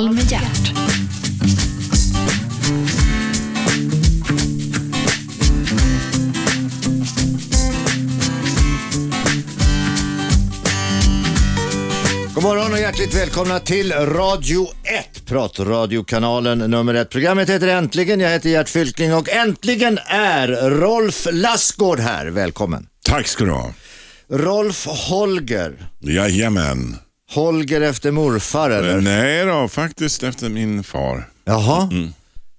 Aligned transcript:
Kanal 0.00 0.14
med 0.14 0.32
hjärt. 0.32 0.72
God 12.34 12.42
morgon 12.42 12.72
och 12.72 12.78
hjärtligt 12.78 13.14
välkomna 13.14 13.60
till 13.60 13.92
Radio 13.92 14.68
1, 14.84 15.26
pratradiokanalen 15.26 16.58
nummer 16.58 16.94
1. 16.94 17.10
Programmet 17.10 17.50
heter 17.50 17.68
Äntligen, 17.68 18.20
jag 18.20 18.30
heter 18.30 18.50
Gert 18.50 18.68
Fylking 18.68 19.14
och 19.14 19.28
äntligen 19.28 19.98
är 20.06 20.70
Rolf 20.70 21.26
Lassgård 21.32 22.00
här. 22.00 22.26
Välkommen. 22.26 22.86
Tack 23.04 23.26
ska 23.26 23.44
du 23.44 23.50
ha. 23.50 23.72
Rolf 24.30 24.86
Holger. 24.86 25.88
Jajamän. 26.00 26.96
Holger 27.30 27.80
efter 27.80 28.10
morfar 28.10 28.70
eller? 28.70 29.00
Nej 29.00 29.46
då, 29.46 29.68
faktiskt 29.68 30.22
efter 30.22 30.48
min 30.48 30.84
far. 30.84 31.28
Jaha. 31.44 31.88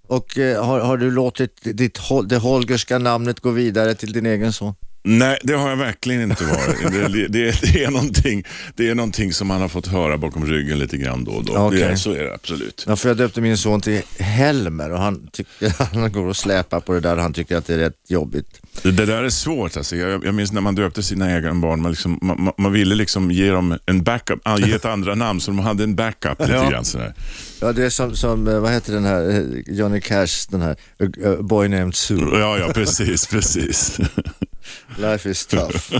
Och 0.08 0.38
eh, 0.38 0.66
har, 0.66 0.80
har 0.80 0.98
du 0.98 1.12
låtit 1.12 1.62
ditt, 1.64 2.00
det 2.26 2.38
holgerska 2.38 2.98
namnet 2.98 3.40
gå 3.40 3.52
vidare 3.52 3.96
till 3.96 4.14
din 4.14 4.26
egen 4.26 4.54
son? 4.54 4.74
Nej, 5.04 5.40
det 5.44 5.54
har 5.54 5.70
jag 5.70 5.78
verkligen 5.78 6.32
inte 6.32 6.44
varit. 6.44 6.92
Det, 6.92 7.28
det, 7.28 7.62
det, 7.62 7.84
är 7.84 7.92
någonting, 7.92 8.44
det 8.76 8.90
är 8.90 8.96
någonting 8.96 9.34
som 9.34 9.48
man 9.48 9.62
har 9.62 9.68
fått 9.68 9.88
höra 9.88 10.18
bakom 10.18 10.46
ryggen 10.46 10.80
lite 10.80 10.98
grann 10.98 11.24
då 11.24 11.32
och 11.32 11.46
då. 11.46 11.58
Okej. 11.58 11.80
Det, 11.80 11.98
så 11.98 12.12
är 12.12 12.24
det 12.24 12.34
absolut. 12.34 12.86
Ja, 12.88 12.96
för 12.96 13.10
jag 13.10 13.18
döpte 13.18 13.42
min 13.42 13.58
son 13.58 13.82
till 13.82 14.02
Helmer 14.20 14.92
och 14.92 15.00
han, 15.00 15.28
tycker, 15.32 15.74
han 15.94 16.12
går 16.12 16.26
och 16.26 16.38
släpar 16.38 16.80
på 16.80 16.94
det 16.94 17.00
där 17.00 17.18
han 17.18 17.34
tycker 17.34 17.58
att 17.58 17.68
det 17.68 17.74
är 17.74 17.78
rätt 17.78 17.96
jobbigt. 18.08 18.61
Det, 18.84 18.92
det 18.92 19.06
där 19.06 19.24
är 19.24 19.30
svårt. 19.30 19.78
Alltså. 19.78 19.96
Jag, 19.96 20.26
jag 20.26 20.36
minns 20.36 20.52
när 20.52 20.62
man 20.62 20.76
döpte 20.76 21.04
sina 21.04 21.36
egna 21.36 21.54
barn, 21.54 21.82
man, 21.82 21.92
liksom, 21.92 22.20
man, 22.22 22.52
man- 22.58 22.74
ville 22.74 22.96
liksom 22.96 23.32
ge 23.32 23.52
dem 23.52 23.78
en 23.86 24.04
backup, 24.04 24.40
ah, 24.44 24.58
ge 24.58 24.74
ett 24.74 24.86
andra 24.86 25.16
namn 25.16 25.42
så 25.42 25.52
de 25.52 25.60
hade 25.60 25.84
en 25.84 25.96
backup 25.96 26.40
lite 26.40 26.52
Ja. 26.54 26.70
grann 26.70 26.86
sådär. 26.86 27.14
Ja, 27.62 27.72
det 27.72 27.86
är 27.86 27.90
som, 27.90 28.16
som 28.16 28.48
eh, 28.48 28.60
vad 28.60 28.72
heter 28.72 28.94
den 28.94 29.06
här, 29.06 29.30
eh, 29.30 29.76
Johnny 29.76 30.02
Cash, 30.02 30.48
den 30.50 30.62
här, 30.62 30.72
A, 30.72 31.06
a 31.26 31.36
Boy 31.42 31.68
Named 31.68 31.96
Sue. 31.96 32.40
Ja, 32.40 32.58
ja, 32.58 32.72
precis, 32.74 33.28
precis. 33.28 34.00
Life 34.98 35.30
is 35.30 35.46
tough. 35.46 35.94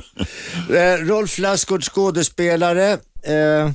eh, 0.70 1.06
Rolf 1.06 1.38
Lassgård, 1.38 1.84
skådespelare. 1.84 2.92
Eh, 3.24 3.72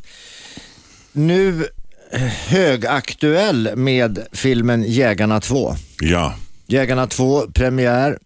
nu 1.13 1.67
eh, 2.13 2.21
högaktuell 2.49 3.71
med 3.77 4.19
filmen 4.33 4.85
Jägarna 4.89 5.41
2. 5.41 5.75
Ja. 6.01 6.35
Jägarna 6.67 7.07
2, 7.07 7.41
premiär 7.55 8.19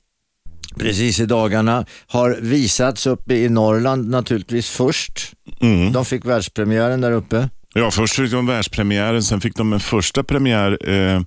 precis 0.81 1.21
i 1.21 1.27
dagarna, 1.27 1.87
har 2.07 2.39
visats 2.41 3.07
uppe 3.07 3.35
i 3.35 3.49
Norrland 3.49 4.11
naturligtvis 4.11 4.71
först. 4.71 5.33
Mm. 5.61 5.93
De 5.93 6.05
fick 6.05 6.25
världspremiären 6.25 7.01
där 7.01 7.13
uppe. 7.13 7.49
Ja, 7.75 7.91
först 7.91 8.15
fick 8.15 8.31
de 8.31 8.47
världspremiären, 8.47 9.23
sen 9.23 9.41
fick 9.41 9.57
de 9.57 9.73
en 9.73 9.81
första 9.81 10.25
premiär. 10.25 10.91
Eh, 10.91 11.21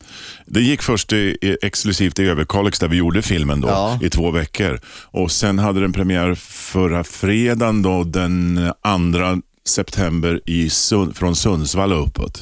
det 0.45 0.61
gick 0.61 0.81
först 0.81 1.13
i, 1.13 1.37
i, 1.41 1.57
exklusivt 1.61 2.19
i 2.19 2.23
Överkalix 2.25 2.79
där 2.79 2.87
vi 2.87 2.97
gjorde 2.97 3.21
filmen 3.21 3.61
då, 3.61 3.67
Ja. 3.67 3.99
i 4.01 4.09
två 4.09 4.31
veckor. 4.31 4.79
Och 5.11 5.31
Sen 5.31 5.59
hade 5.59 5.81
den 5.81 5.93
premiär 5.93 6.35
förra 6.35 7.03
fredagen 7.03 7.81
då, 7.81 8.03
den 8.03 8.71
2 8.83 9.41
september 9.67 10.41
i 10.45 10.69
Sun, 10.69 11.13
från 11.13 11.35
Sundsvall 11.35 11.93
och 11.93 12.07
uppåt. 12.07 12.41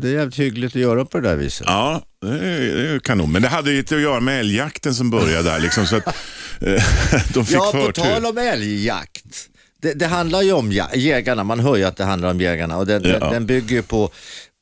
Det 0.00 0.08
är 0.08 0.12
jävligt 0.12 0.38
hyggligt 0.38 0.76
att 0.76 0.82
göra 0.82 1.04
på 1.04 1.20
det 1.20 1.28
där 1.28 1.36
viset. 1.36 1.66
Ja, 1.66 2.02
det 2.22 2.28
är, 2.28 2.76
det 2.76 2.90
är 2.90 2.98
kanon. 2.98 3.32
Men 3.32 3.42
det 3.42 3.48
hade 3.48 3.72
ju 3.72 3.78
inte 3.78 3.94
att 3.96 4.00
göra 4.02 4.20
med 4.20 4.40
älgjakten 4.40 4.94
som 4.94 5.10
började 5.10 5.50
där. 5.50 5.58
Liksom, 5.60 5.86
så 5.86 5.96
att, 5.96 6.06
eh, 6.60 6.82
de 7.34 7.46
fick 7.46 7.56
Ja, 7.56 7.70
på 7.72 7.78
förtur. 7.78 8.02
tal 8.02 8.26
om 8.26 8.38
älgjakt. 8.38 9.24
Det, 9.82 9.92
det 9.94 10.06
handlar 10.06 10.42
ju 10.42 10.52
om 10.52 10.72
jägarna, 10.94 11.44
man 11.44 11.60
hör 11.60 11.76
ju 11.76 11.84
att 11.84 11.96
det 11.96 12.04
handlar 12.04 12.30
om 12.30 12.40
jägarna 12.40 12.76
och 12.76 12.86
den, 12.86 13.02
Ja. 13.04 13.18
den, 13.18 13.32
den 13.32 13.46
bygger 13.46 13.76
ju 13.76 13.82
på, 13.82 14.10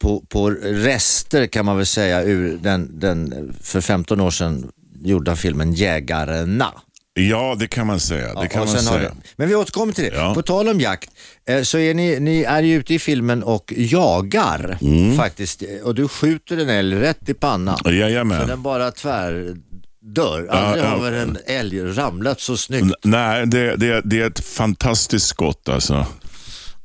på, 0.03 0.21
på 0.29 0.51
rester 0.63 1.47
kan 1.47 1.65
man 1.65 1.77
väl 1.77 1.87
säga 1.87 2.23
ur 2.23 2.59
den, 2.63 3.01
den 3.01 3.53
för 3.63 3.81
15 3.81 4.21
år 4.21 4.31
sedan 4.31 4.71
gjorda 5.05 5.37
filmen 5.37 5.73
Jägarna. 5.73 6.73
Ja, 7.19 7.57
det 7.59 7.67
kan 7.67 7.87
man 7.87 8.01
säga. 8.01 8.27
Det 8.35 8.41
Ja, 8.43 8.47
kan 8.49 8.59
man 8.67 8.69
säga. 8.79 8.99
det- 9.01 9.13
Men 9.37 9.49
vi 9.49 9.55
återkommer 9.55 9.93
till 9.93 10.05
det. 10.05 10.17
Ja. 10.17 10.35
På 10.35 10.43
tal 10.43 10.69
om 10.69 10.81
jakt, 10.81 11.11
eh, 11.49 11.63
så 11.63 11.79
är 11.79 11.95
ni, 11.95 12.21
ni 12.21 12.43
är 12.43 12.63
ju 12.63 12.75
ute 12.77 12.95
i 12.95 12.99
filmen 12.99 13.43
och 13.43 13.73
jagar 13.77 14.79
Mm. 14.81 15.17
faktiskt. 15.17 15.63
Och 15.85 15.95
du 15.95 16.09
skjuter 16.09 16.57
en 16.57 16.69
älg 16.69 16.97
rätt 17.01 17.29
i 17.29 17.35
pannan. 17.35 17.79
Så 17.85 17.93
Jajamän. 17.93 18.49
den 18.49 18.63
bara 18.63 18.91
tvärdör. 18.91 20.47
Aldrig 20.51 20.85
ja. 20.85 20.89
har 20.89 20.99
väl 21.11 21.15
en 21.15 21.39
älg 21.47 21.99
ramlat 21.99 22.41
så 22.41 22.57
snyggt. 22.57 22.83
N- 22.85 22.95
Nej, 23.05 23.47
det, 23.47 23.77
det, 23.77 24.01
det 24.05 24.21
är 24.21 24.27
ett 24.27 24.41
fantastiskt 24.47 25.27
skott 25.27 25.69
alltså. 25.69 26.07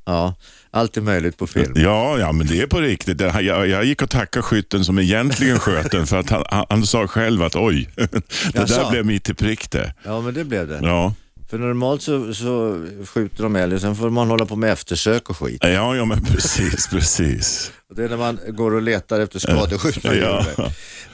Ja, 0.06 0.36
allt 0.71 0.97
är 0.97 1.01
möjligt 1.01 1.37
på 1.37 1.47
film. 1.47 1.73
Ja, 1.75 2.17
ja, 2.19 2.31
men 2.31 2.47
det 2.47 2.61
är 2.61 2.67
på 2.67 2.79
riktigt. 2.81 3.17
Det- 3.17 3.41
Jag, 3.41 3.67
jag 3.67 3.85
gick 3.85 4.01
och 4.01 4.09
tackade 4.09 4.43
skytten 4.43 4.85
som 4.85 4.99
egentligen 4.99 5.59
sköt 5.59 5.91
den 5.91 6.07
för 6.07 6.17
att 6.17 6.29
han, 6.29 6.43
han, 6.49 6.65
han 6.69 6.85
sa 6.85 7.07
själv 7.07 7.43
att 7.43 7.55
oj, 7.55 7.89
det 7.95 8.09
Jaså? 8.53 8.75
där 8.83 8.91
blev 8.91 9.05
mitt 9.05 9.29
i 9.29 9.33
prick 9.33 9.71
det. 9.71 9.93
Ja, 10.03 10.21
men 10.21 10.33
det 10.33 10.43
blev 10.43 10.67
det. 10.67 10.79
Ja. 10.83 11.13
För 11.49 11.57
normalt 11.57 12.01
så, 12.01 12.33
så 12.33 12.85
skjuter 13.05 13.43
de 13.43 13.55
älg 13.55 13.75
och 13.75 13.81
sen 13.81 13.95
får 13.95 14.09
man 14.09 14.27
hålla 14.27 14.45
på 14.45 14.55
med 14.55 14.71
eftersök 14.71 15.29
och 15.29 15.37
skit. 15.37 15.57
Ja, 15.63 15.95
ja, 15.95 16.05
men 16.05 16.23
precis, 16.25 16.88
precis. 16.88 17.71
Det 17.96 18.03
är 18.03 18.09
när 18.09 18.18
man 18.18 18.40
går 18.47 18.75
och 18.75 18.81
letar 18.81 19.19
efter 19.19 19.40
skadeskjutna 19.40 20.16
Ja. 20.16 20.46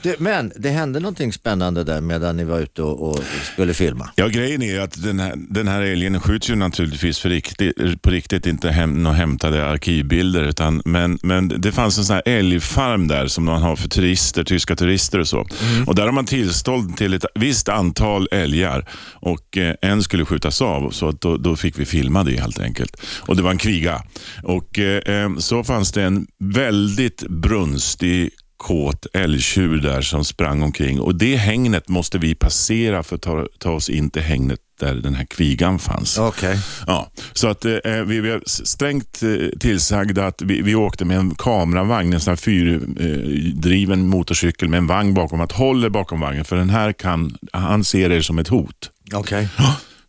Det, 0.01 0.19
men 0.19 0.51
det 0.55 0.69
hände 0.69 0.99
någonting 0.99 1.33
spännande 1.33 1.83
där 1.83 2.01
medan 2.01 2.37
ni 2.37 2.43
var 2.43 2.59
ute 2.59 2.81
och, 2.81 3.09
och 3.09 3.23
skulle 3.53 3.73
filma. 3.73 4.09
Ja, 4.15 4.27
grejen 4.27 4.61
är 4.61 4.79
att 4.79 5.03
den 5.03 5.19
här, 5.19 5.33
den 5.35 5.67
här 5.67 5.81
älgen 5.81 6.19
skjuts 6.19 6.49
ju 6.49 6.55
naturligtvis 6.55 7.19
för 7.19 7.29
riktigt, 7.29 8.01
på 8.01 8.09
riktigt, 8.09 8.45
inte 8.45 8.69
hem, 8.69 9.03
några 9.03 9.15
hämtade 9.17 9.65
arkivbilder. 9.65 10.43
Utan, 10.43 10.81
men, 10.85 11.19
men 11.23 11.47
det 11.47 11.71
fanns 11.71 11.97
en 11.97 12.05
sån 12.05 12.13
här 12.13 12.23
älgfarm 12.25 13.07
där 13.07 13.27
som 13.27 13.43
man 13.45 13.61
har 13.61 13.75
för 13.75 13.89
turister, 13.89 14.43
tyska 14.43 14.75
turister 14.75 15.19
och 15.19 15.27
så. 15.27 15.47
Och 15.87 15.95
där 15.95 16.03
har 16.03 16.11
man 16.11 16.25
tillstånd 16.25 16.97
till 16.97 17.13
ett 17.13 17.25
visst 17.35 17.69
antal 17.69 18.27
älgar 18.31 18.89
och 19.13 19.57
eh, 19.57 19.75
en 19.81 20.03
skulle 20.03 20.25
skjutas 20.25 20.61
av. 20.61 20.91
Så 20.91 21.09
att 21.09 21.21
då, 21.21 21.37
då 21.37 21.55
fick 21.55 21.79
vi 21.79 21.85
filma 21.85 22.23
det 22.23 22.39
helt 22.39 22.59
enkelt. 22.59 23.01
Och 23.19 23.35
det 23.35 23.41
var 23.41 23.51
en 23.51 23.57
kviga. 23.57 24.03
Och 24.43 24.79
eh, 24.79 25.23
eh, 25.23 25.37
så 25.37 25.63
fanns 25.63 25.91
det 25.91 26.03
en 26.03 26.27
väldigt 26.67 27.23
brunstig 27.27 28.31
kåt 28.57 29.05
älgtjur 29.13 29.77
där 29.77 30.01
som 30.01 30.25
sprang 30.25 30.63
omkring 30.63 30.99
och 30.99 31.15
det 31.15 31.35
hängnet 31.35 31.89
måste 31.89 32.17
vi 32.17 32.35
passera 32.35 33.03
för 33.03 33.15
att 33.15 33.21
ta, 33.21 33.47
ta 33.57 33.71
oss 33.71 33.89
in 33.89 34.09
till 34.09 34.21
hängnet 34.21 34.59
där 34.79 34.95
den 34.95 35.15
här 35.15 35.25
kvigan 35.25 35.79
fanns. 35.79 36.17
Okej. 36.17 36.59
Ja, 36.87 37.11
så 37.33 37.47
att 37.47 37.65
eh, 37.65 37.71
vi 38.05 38.21
blev 38.21 38.41
strängt 38.45 39.23
eh, 39.23 39.59
tillsagda 39.59 40.27
att 40.27 40.41
vi, 40.41 40.61
vi 40.61 40.75
åkte 40.75 41.05
med 41.05 41.17
en 41.17 41.35
kameravagn, 41.35 42.13
en 42.13 42.19
sån 42.19 42.31
här 42.31 42.35
fyrdriven 42.35 44.07
motorcykel 44.07 44.69
med 44.69 44.77
en 44.77 44.87
vagn 44.87 45.13
bakom, 45.13 45.41
att 45.41 45.51
håller 45.51 45.89
bakom 45.89 46.19
vagnen 46.19 46.45
för 46.45 46.55
den 46.55 46.69
här 46.69 46.93
kan, 46.93 47.37
han 47.53 47.83
ser 47.83 48.11
er 48.11 48.21
som 48.21 48.39
ett 48.39 48.47
hot. 48.47 48.91
Okej. 49.13 49.49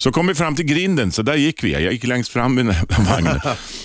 Så 0.00 0.12
kom 0.12 0.26
vi 0.26 0.34
fram 0.34 0.56
till 0.56 0.64
grinden, 0.64 1.12
så 1.12 1.22
där 1.22 1.34
gick 1.36 1.64
vi. 1.64 1.72
Jag 1.72 1.92
gick 1.92 2.04
längst 2.04 2.32
fram 2.32 2.58
i 2.58 2.62
den 2.62 2.72
här 2.72 2.86
vagnen. 3.12 3.40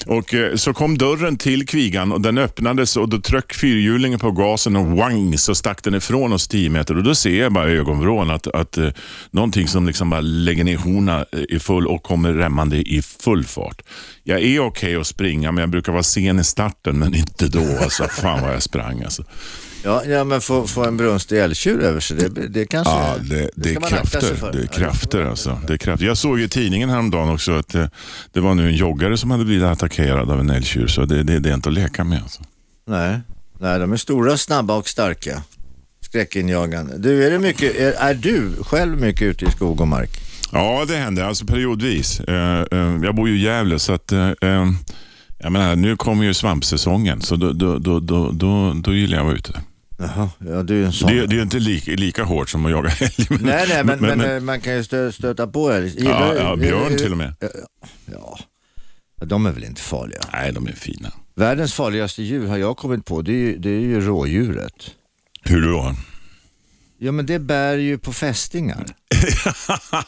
och, 0.05 0.33
eh, 0.33 0.55
så 0.55 0.73
kom 0.73 0.97
dörren 0.97 1.37
till 1.37 1.67
kvigan 1.67 2.11
och 2.11 2.21
den 2.21 2.37
öppnades 2.37 2.97
och 2.97 3.09
då 3.09 3.21
tryck 3.21 3.53
fyrhjulingen 3.53 4.19
på 4.19 4.31
gasen 4.31 4.75
och 4.75 4.85
wang 4.85 5.37
så 5.37 5.55
stack 5.55 5.83
den 5.83 5.95
ifrån 5.95 6.33
oss 6.33 6.47
10 6.47 6.69
meter. 6.69 6.97
Och 6.97 7.03
då 7.03 7.15
ser 7.15 7.39
jag 7.39 7.53
bara 7.53 7.71
i 7.71 7.77
ögonvrån 7.77 8.29
att, 8.29 8.47
att 8.47 8.77
eh, 8.77 8.89
någonting 9.31 9.67
som 9.67 9.87
liksom 9.87 10.09
bara 10.09 10.21
lägger 10.21 10.63
ner 10.63 10.77
horna 10.77 11.25
eh, 11.31 11.39
i 11.49 11.59
full 11.59 11.87
och 11.87 12.03
kommer 12.03 12.33
rämmande 12.33 12.77
i 12.77 13.01
full 13.01 13.45
fart. 13.45 13.81
Jag 14.23 14.41
är 14.41 14.59
okej 14.59 14.95
att 14.95 15.07
springa 15.07 15.51
men 15.51 15.61
jag 15.61 15.69
brukar 15.69 15.91
vara 15.91 16.03
sen 16.03 16.39
i 16.39 16.43
starten 16.43 16.99
men 16.99 17.15
inte 17.15 17.47
då. 17.47 17.77
Alltså, 17.81 18.07
fan 18.07 18.41
vad 18.41 18.53
jag 18.53 18.63
sprang 18.63 19.03
alltså. 19.03 19.23
Ja, 19.85 20.05
ja, 20.05 20.23
men 20.23 20.41
få, 20.41 20.67
få 20.67 20.85
en 20.85 20.97
brunstig 20.97 21.39
älgtjur 21.39 21.81
över 21.81 21.99
sig, 21.99 22.17
det, 22.17 22.47
det 22.47 22.65
kanske... 22.65 22.93
Ja, 22.93 23.15
det, 23.21 23.49
det, 23.55 23.69
ska 23.69 23.85
är 23.85 23.89
krafter. 23.89 24.51
Det 24.51 24.59
är 24.59 24.67
krafter 24.67 25.21
alltså. 25.21 25.59
Det 25.67 25.73
är 25.73 25.77
krafter. 25.77 26.05
Jag 26.05 26.17
såg 26.17 26.39
i 26.39 26.49
tidningen 26.49 26.89
häromdagen 26.89 27.29
också 27.29 27.51
att 27.51 27.75
eh, 27.75 27.85
det 28.31 28.39
var 28.39 28.55
nu 28.55 28.67
en 28.67 28.75
joggare 28.75 29.17
som 29.17 29.31
hade 29.31 29.45
blivit 29.45 29.63
attackerad 29.63 30.31
av 30.31 30.39
en 30.39 30.49
älgtjur. 30.49 30.87
Så 30.87 31.05
det, 31.05 31.23
det, 31.23 31.39
det 31.39 31.49
är 31.49 31.53
inte 31.53 31.69
att 31.69 31.75
leka 31.75 32.03
med. 32.03 32.21
Alltså. 32.21 32.41
Nej, 32.87 33.19
nej, 33.59 33.79
de 33.79 33.93
är 33.93 33.97
stora, 33.97 34.37
snabba 34.37 34.75
och 34.75 34.89
starka. 34.89 35.43
Skräckinjagande. 36.01 36.97
Du, 36.97 37.25
är, 37.25 37.31
det 37.31 37.39
mycket, 37.39 37.75
är, 37.75 37.91
är 37.91 38.13
du 38.13 38.51
själv 38.63 39.01
mycket 39.01 39.21
ute 39.21 39.45
i 39.45 39.51
skog 39.51 39.81
och 39.81 39.87
mark? 39.87 40.09
Ja, 40.51 40.85
det 40.87 40.95
händer 40.95 41.23
alltså 41.23 41.45
periodvis. 41.45 42.19
Eh, 42.19 42.65
eh, 42.71 42.99
jag 43.03 43.15
bor 43.15 43.29
ju 43.29 43.37
i 43.37 43.43
Gävle 43.43 43.79
så 43.79 43.93
att 43.93 44.13
jag 45.43 45.51
menar, 45.51 45.75
nu 45.75 45.95
kommer 45.95 46.23
ju 46.23 46.33
svampsäsongen 46.33 47.21
så 47.21 47.35
då, 47.35 47.51
då, 47.51 47.77
då, 47.79 47.99
då, 47.99 48.31
då, 48.31 48.73
då 48.73 48.93
gillar 48.93 49.17
jag 49.17 49.21
att 49.21 49.25
vara 49.25 49.35
ute. 49.35 49.61
Jaha, 50.03 50.29
ja 50.39 50.63
du 50.63 50.81
är 50.81 50.85
en 50.85 50.93
sån. 50.93 51.09
Det, 51.09 51.27
det 51.27 51.33
är 51.33 51.37
ju 51.37 51.41
inte 51.41 51.59
lika, 51.59 51.91
lika 51.91 52.23
hårt 52.23 52.49
som 52.49 52.65
att 52.65 52.71
jaga 52.71 52.89
älg. 52.99 53.27
Men, 53.29 53.39
Nej, 53.41 53.65
nej, 53.69 53.83
men, 53.83 53.99
men, 53.99 54.21
eh, 54.21 54.39
man 54.39 54.61
kan 54.61 54.75
ju 54.75 54.83
stö, 54.83 55.11
stöta 55.11 55.47
på 55.47 55.71
älg. 55.71 56.05
ja, 56.05 56.35
ja, 56.35 56.55
björn 56.55 56.97
till 56.97 57.11
och 57.11 57.17
med. 57.17 57.35
Ja, 58.05 58.39
de 59.25 59.45
är 59.45 59.51
väl 59.51 59.63
inte 59.63 59.81
farliga. 59.81 60.19
Nej, 60.33 60.51
de 60.53 60.67
är 60.67 60.71
fina. 60.71 61.11
Världens 61.35 61.73
farligaste 61.73 62.23
djur 62.23 62.47
har 62.47 62.57
jag 62.57 62.77
kommit 62.77 63.05
på, 63.05 63.21
det 63.21 63.31
är 63.31 63.35
ju, 63.35 63.57
det 63.57 63.69
är 63.69 63.79
ju 63.79 64.01
rådjuret. 64.01 64.91
Hur 65.43 65.61
då? 65.61 65.95
Ja 66.97 67.11
men 67.11 67.25
det 67.25 67.39
bär 67.39 67.77
ju 67.77 67.97
på 67.97 68.13
fästingar. 68.13 68.85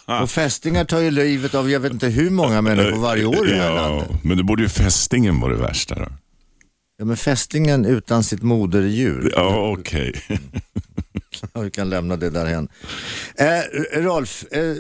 och 0.22 0.30
fästingar 0.30 0.86
tar 0.86 1.00
ju 1.00 1.12
livet 1.12 1.56
av 1.56 1.72
jag 1.72 1.80
vet 1.80 1.94
inte 1.94 2.08
hur 2.08 2.30
många 2.30 2.62
människor 2.62 3.00
varje 3.00 3.26
år 3.26 3.48
i 3.48 3.52
det 3.52 3.62
här 3.62 3.74
landet. 3.76 4.10
men 4.24 4.38
det 4.38 4.44
borde 4.44 4.64
ju 4.64 4.70
fästingen 4.70 5.40
vara 5.40 5.54
det 5.54 5.62
värsta 5.62 5.96
då. 5.96 6.08
Ja, 6.98 7.06
men 7.06 7.18
fästingen 7.18 7.86
utan 7.86 8.24
sitt 8.24 8.42
moderdjur. 8.42 9.32
Ja, 9.36 9.76
okej. 9.80 10.14
Vi 11.64 11.72
kan 11.72 11.90
lämna 11.90 12.16
det 12.18 12.30
därhen. 12.30 12.68
Eh, 13.36 14.02
Rolf, 14.02 14.44
eh, 14.52 14.76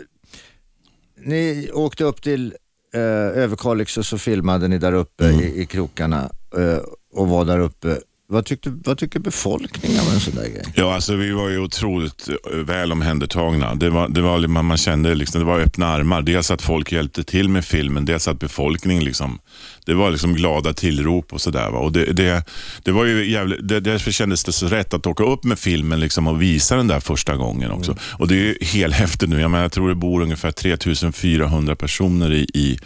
ni 1.25 1.69
åkte 1.73 2.03
upp 2.03 2.21
till 2.21 2.53
eh, 2.93 3.01
Överkalix 3.43 3.97
och 3.97 4.05
så 4.05 4.17
filmade 4.17 4.67
ni 4.67 4.77
där 4.77 4.93
uppe 4.93 5.25
i, 5.25 5.61
i 5.61 5.65
krokarna 5.65 6.29
eh, 6.57 6.77
och 7.13 7.27
var 7.27 7.45
där 7.45 7.59
uppe. 7.59 7.97
Vad, 8.27 8.45
tyckte, 8.45 8.69
vad 8.85 8.97
tycker 8.97 9.19
befolkningen 9.19 9.99
om 9.99 10.13
en 10.13 10.19
sån 10.19 10.35
där 10.35 10.49
grej? 10.49 10.63
Ja, 10.75 10.95
alltså 10.95 11.15
vi 11.15 11.31
var 11.31 11.49
ju 11.49 11.59
otroligt 11.59 12.27
eh, 12.27 12.57
väl 12.57 12.91
omhändertagna. 12.91 13.75
Det 13.75 13.89
var, 13.89 14.09
det 14.09 14.21
var, 14.21 14.47
man, 14.47 14.65
man 14.65 14.77
kände 14.77 15.15
liksom, 15.15 15.39
det 15.39 15.45
var 15.45 15.59
öppna 15.59 15.87
armar. 15.87 16.21
Dels 16.21 16.51
att 16.51 16.61
folk 16.61 16.91
hjälpte 16.91 17.23
till 17.23 17.49
med 17.49 17.65
filmen, 17.65 18.05
dels 18.05 18.27
att 18.27 18.39
befolkningen 18.39 19.03
liksom, 19.03 19.39
det 19.85 19.93
var 19.93 20.11
liksom 20.11 20.33
glada 20.33 20.73
tillrop 20.73 21.33
och 21.33 21.41
sådär. 21.41 21.69
Och 21.75 21.91
det, 21.91 22.05
det, 22.13 22.43
det 22.83 22.91
var 22.91 23.05
ju 23.05 23.31
jävligt, 23.31 23.67
det, 23.67 23.79
därför 23.79 24.11
kändes 24.11 24.43
det 24.43 24.51
så 24.51 24.67
rätt 24.67 24.93
att 24.93 25.07
åka 25.07 25.23
upp 25.23 25.43
med 25.43 25.59
filmen 25.59 25.99
liksom 25.99 26.27
och 26.27 26.41
visa 26.41 26.75
den 26.75 26.87
där 26.87 26.99
första 26.99 27.35
gången 27.35 27.71
också. 27.71 27.97
Och 28.19 28.27
det 28.27 28.35
är 28.35 28.37
ju 28.39 28.57
helhäftigt 28.61 29.29
nu. 29.29 29.41
Jag, 29.41 29.51
menar, 29.51 29.63
jag 29.63 29.71
tror 29.71 29.89
det 29.89 29.95
bor 29.95 30.21
ungefär 30.21 30.51
3400 30.51 31.75
personer 31.75 32.33
i, 32.33 32.47
i, 32.53 32.77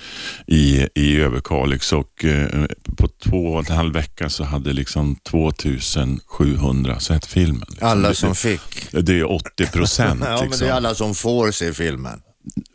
i, 0.47 0.87
i 0.95 1.17
Överkalix 1.21 1.93
och 1.93 2.25
eh, 2.25 2.65
på 2.97 3.07
två 3.07 3.45
och 3.53 3.69
en 3.69 3.75
halv 3.75 3.93
vecka 3.93 4.29
så 4.29 4.43
hade 4.43 4.73
liksom 4.73 5.15
2700 5.15 6.99
sett 6.99 7.25
filmen. 7.25 7.65
Liksom. 7.69 7.87
Alla 7.87 8.13
som 8.13 8.35
fick. 8.35 8.61
det 8.91 9.19
är 9.19 9.31
80 9.31 9.65
procent. 9.71 10.23
Ja, 10.29 10.45
men 10.49 10.59
det 10.59 10.67
är 10.67 10.71
alla 10.71 10.95
som 10.95 11.15
får 11.15 11.51
se 11.51 11.73
filmen. 11.73 12.21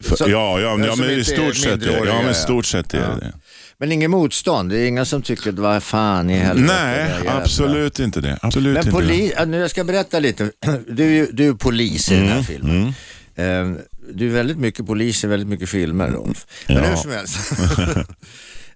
För- 0.03 0.29
ja, 0.29 0.61
ja, 0.61 0.77
men- 0.77 0.87
ja, 0.89 0.97
men 0.97 1.11
i 1.11 1.25
stort 1.25 1.57
sett, 1.57 1.83
ja, 1.87 2.05
men 2.05 2.27
ja. 2.27 2.35
stort 2.35 2.67
sett 2.67 2.95
är 2.95 2.99
Ja. 2.99 3.09
det 3.09 3.21
det. 3.21 3.33
Men 3.79 3.93
ingen 3.93 4.11
motstånd? 4.11 4.71
Det 4.71 4.79
är 4.79 4.87
inga 4.89 5.05
som 5.05 5.23
tycker 5.23 5.51
att 5.51 5.59
vad 5.59 5.83
fan 5.83 6.31
i 6.31 6.35
helvete. 6.37 6.75
det 6.75 6.85
Nej, 6.85 7.29
absolut 7.29 7.99
inte 7.99 8.21
det. 8.21 8.39
Absolut 8.43 8.75
Men 8.75 8.81
inte 8.87 8.91
nu 9.47 9.59
jag 9.59 9.71
ska 9.71 9.85
berätta 9.85 10.19
lite. 10.19 10.51
Du 10.89 11.27
du 11.33 11.49
är 11.49 11.53
polis 11.55 12.13
i 12.13 12.15
den 12.15 12.23
Mm, 12.25 12.35
här 12.37 12.43
filmen. 12.43 12.87
Eh, 13.35 13.83
Du 14.15 14.27
är 14.29 14.33
väldigt 14.35 14.59
mycket 14.59 14.87
polis 14.87 15.25
i 15.25 15.27
väldigt 15.27 15.49
mycket 15.49 15.69
filmer 15.69 16.09
Rolf. 16.11 16.47
Men 16.69 16.77
Ja. 16.77 16.83
hur 16.85 16.97
som 16.97 17.11
helst. 17.11 17.37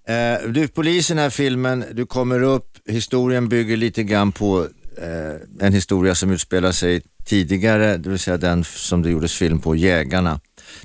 Eh, 0.07 0.49
Du 0.49 0.63
är 0.63 0.67
polis 0.67 1.09
i 1.11 1.13
den 1.13 1.23
här 1.23 1.29
filmen, 1.29 1.85
du 1.93 2.05
kommer 2.05 2.41
upp, 2.43 2.77
historien 2.89 3.49
bygger 3.49 3.77
lite 3.77 4.03
grann 4.03 4.31
på 4.31 4.67
eh, 4.97 5.65
en 5.67 5.73
historia 5.73 6.15
som 6.15 6.31
utspelar 6.31 6.71
sig 6.71 7.01
tidigare, 7.25 7.97
det 7.97 8.09
vill 8.09 8.19
säga 8.19 8.37
den 8.37 8.63
som 8.63 9.01
det 9.01 9.09
gjordes 9.09 9.33
film 9.33 9.59
på, 9.59 9.75
Jägarna. 9.75 10.39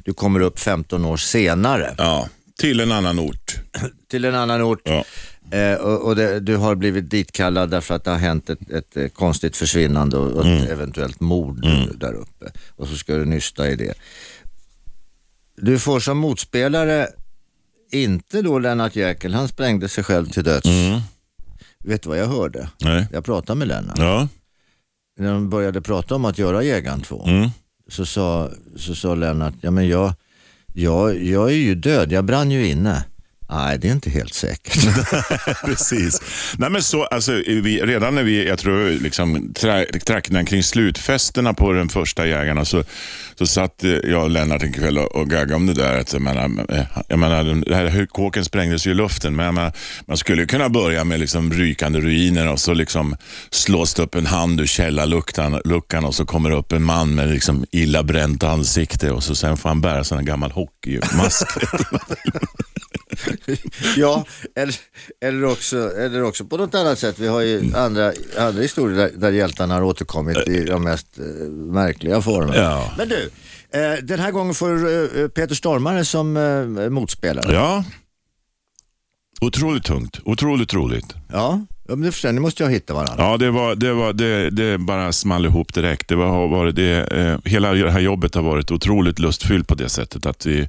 Du 0.04 0.12
kommer 0.14 0.40
upp 0.40 0.58
15 0.58 1.04
år 1.04 1.16
senare 1.16 1.94
Ja, 1.98 2.28
till 2.60 2.80
en 2.80 2.92
annan 2.92 3.18
ort. 3.18 3.60
till 4.08 4.24
en 4.24 4.34
annan 4.34 4.62
ort. 4.62 4.80
Ja. 4.84 5.04
Eh, 5.50 5.74
och 5.76 6.02
och 6.06 6.16
det, 6.16 6.40
du 6.40 6.56
har 6.56 6.74
blivit 6.74 7.10
ditkallad 7.10 7.70
därför 7.70 7.94
att 7.94 8.04
det 8.04 8.10
har 8.10 8.18
hänt 8.18 8.50
ett, 8.50 8.70
ett, 8.70 8.96
eh, 8.96 9.08
konstigt 9.08 9.56
försvinnande 9.56 10.16
och 10.16 10.46
ett 10.46 10.70
eventuellt 10.70 11.20
mord 11.20 11.66
där 11.94 12.12
uppe. 12.14 12.52
Och 12.76 12.88
så 12.88 12.96
ska 12.96 13.14
du 13.16 13.24
nysta 13.24 13.70
i 13.70 13.76
det. 13.76 13.94
Du 15.56 15.78
får 15.78 16.00
som 16.00 16.18
motspelare 16.18 17.08
inte 17.92 18.42
då 18.42 18.58
Lennart 18.58 18.96
Jäkel, 18.96 19.34
han 19.34 19.48
sprängde 19.48 19.88
sig 19.88 20.04
själv 20.04 20.26
till 20.26 20.44
döds. 20.44 20.68
Vet 21.84 22.02
du 22.02 22.08
vad 22.08 22.18
jag 22.18 22.26
hörde? 22.26 22.68
Nej. 22.80 23.06
Jag 23.12 23.24
pratade 23.24 23.58
med 23.58 23.68
Lennart. 23.68 23.98
Ja. 23.98 24.28
När 25.18 25.32
de 25.32 25.50
började 25.50 25.80
prata 25.80 26.14
om 26.14 26.24
att 26.24 26.38
göra 26.38 26.62
Jägaren 26.62 27.00
2 27.00 27.24
Mm. 27.26 27.50
så, 27.88 28.06
sa, 28.06 28.50
så 28.76 28.94
sa 28.94 29.14
Lennart, 29.14 29.54
ja 29.60 29.70
men 29.70 29.88
jag, 29.88 30.14
jag, 30.76 31.24
jag 31.24 31.50
är 31.50 31.54
ju 31.56 31.74
död, 31.74 32.12
jag 32.12 32.24
brann 32.24 32.50
ju 32.50 32.66
inne. 32.66 33.04
Nej, 33.50 33.78
det 33.78 33.88
är 33.88 33.92
inte 33.92 34.10
helt 34.10 34.34
säkert. 34.34 34.78
Precis. 35.64 36.20
Nej, 36.58 36.70
men 36.70 36.82
så, 36.82 37.04
alltså, 37.04 37.32
vi, 37.32 37.80
redan 37.82 38.14
när 38.14 38.22
vi, 38.22 38.48
jag 38.48 38.58
tror, 38.58 38.90
liksom, 38.90 39.52
tra- 39.58 39.98
trakterna 39.98 40.44
kring 40.44 40.62
slutfesterna 40.62 41.54
på 41.54 41.72
den 41.72 41.88
första 41.88 42.26
Jägarna 42.26 42.64
så, 42.64 42.84
så 43.38 43.46
satt 43.46 43.84
eh, 43.84 43.90
jag 43.90 44.22
och 44.22 44.30
Lennart 44.30 44.62
en 44.62 44.72
kväll 44.72 44.98
och, 44.98 45.16
och 45.16 45.30
gaggade 45.30 45.54
om 45.54 45.66
det 45.66 45.74
där. 45.74 46.00
Att, 46.00 46.12
jag 46.12 46.22
menar, 46.22 46.66
eh, 46.68 46.86
jag 47.08 47.18
menar, 47.18 47.64
det 47.68 47.74
här 47.74 48.06
kåken 48.06 48.44
sprängdes 48.44 48.86
ju 48.86 48.90
i 48.90 48.94
luften, 48.94 49.36
men 49.36 49.54
menar, 49.54 49.72
man 50.06 50.16
skulle 50.16 50.46
kunna 50.46 50.68
börja 50.68 51.04
med 51.04 51.20
liksom 51.20 51.52
rykande 51.52 52.00
ruiner 52.00 52.52
och 52.52 52.60
så 52.60 52.74
liksom 52.74 53.16
slås 53.50 53.94
det 53.94 54.02
upp 54.02 54.14
en 54.14 54.26
hand 54.26 54.60
ur 54.60 54.66
källarluckan 54.66 55.60
luckan 55.64 56.04
och 56.04 56.14
så 56.14 56.24
kommer 56.24 56.50
det 56.50 56.56
upp 56.56 56.72
en 56.72 56.82
man 56.82 57.14
med 57.14 57.30
liksom 57.30 57.64
illa 57.70 58.02
bränt 58.02 58.42
ansikte 58.42 59.10
och 59.10 59.22
så 59.22 59.34
sen 59.34 59.56
får 59.56 59.68
han 59.68 59.80
bära 59.80 60.04
här 60.18 60.22
gammal 60.22 60.50
hockeymask. 60.50 61.46
ja, 63.96 64.24
eller, 64.54 64.74
eller, 65.20 65.44
också, 65.44 65.90
eller 65.96 66.22
också 66.22 66.44
på 66.44 66.56
något 66.56 66.74
annat 66.74 66.98
sätt. 66.98 67.18
Vi 67.18 67.26
har 67.26 67.40
ju 67.40 67.74
andra, 67.76 68.12
andra 68.38 68.62
historier 68.62 68.96
där, 68.96 69.10
där 69.16 69.32
hjältarna 69.32 69.74
har 69.74 69.82
återkommit 69.82 70.48
i 70.48 70.64
de 70.64 70.82
mest 70.84 71.18
eh, 71.18 71.24
märkliga 71.50 72.20
former. 72.20 72.56
Ja. 72.56 72.92
Men 72.98 73.08
du, 73.08 73.30
eh, 73.70 73.92
den 74.02 74.20
här 74.20 74.30
gången 74.30 74.54
får 74.54 74.72
eh, 74.72 75.28
Peter 75.28 75.54
Stormare 75.54 76.04
som 76.04 76.36
eh, 76.36 76.88
motspelare. 76.90 77.52
ja. 77.54 77.84
Otroligt 79.40 79.84
tungt. 79.84 80.20
Otroligt 80.24 80.74
roligt. 80.74 81.14
Ja, 81.32 81.60
ja 81.88 81.94
men 81.96 82.00
det 82.00 82.12
förstår 82.12 82.28
jag. 82.28 82.34
Ni 82.34 82.40
måste 82.40 82.62
ju 82.62 82.66
ha 82.66 82.72
hittat 82.72 82.96
varandra. 82.96 83.24
Ja, 83.24 83.36
det, 83.36 83.50
var, 83.50 83.74
det, 83.74 83.92
var, 83.92 84.12
det, 84.12 84.50
det 84.50 84.78
bara 84.78 85.12
small 85.12 85.44
ihop 85.46 85.74
direkt. 85.74 86.08
Det 86.08 86.16
var, 86.16 86.48
varit 86.48 86.76
det, 86.76 87.06
eh, 87.12 87.38
hela 87.50 87.72
det 87.72 87.90
här 87.90 88.00
jobbet 88.00 88.34
har 88.34 88.42
varit 88.42 88.70
otroligt 88.70 89.18
lustfyllt 89.18 89.68
på 89.68 89.74
det 89.74 89.88
sättet 89.88 90.26
att 90.26 90.46
vi, 90.46 90.68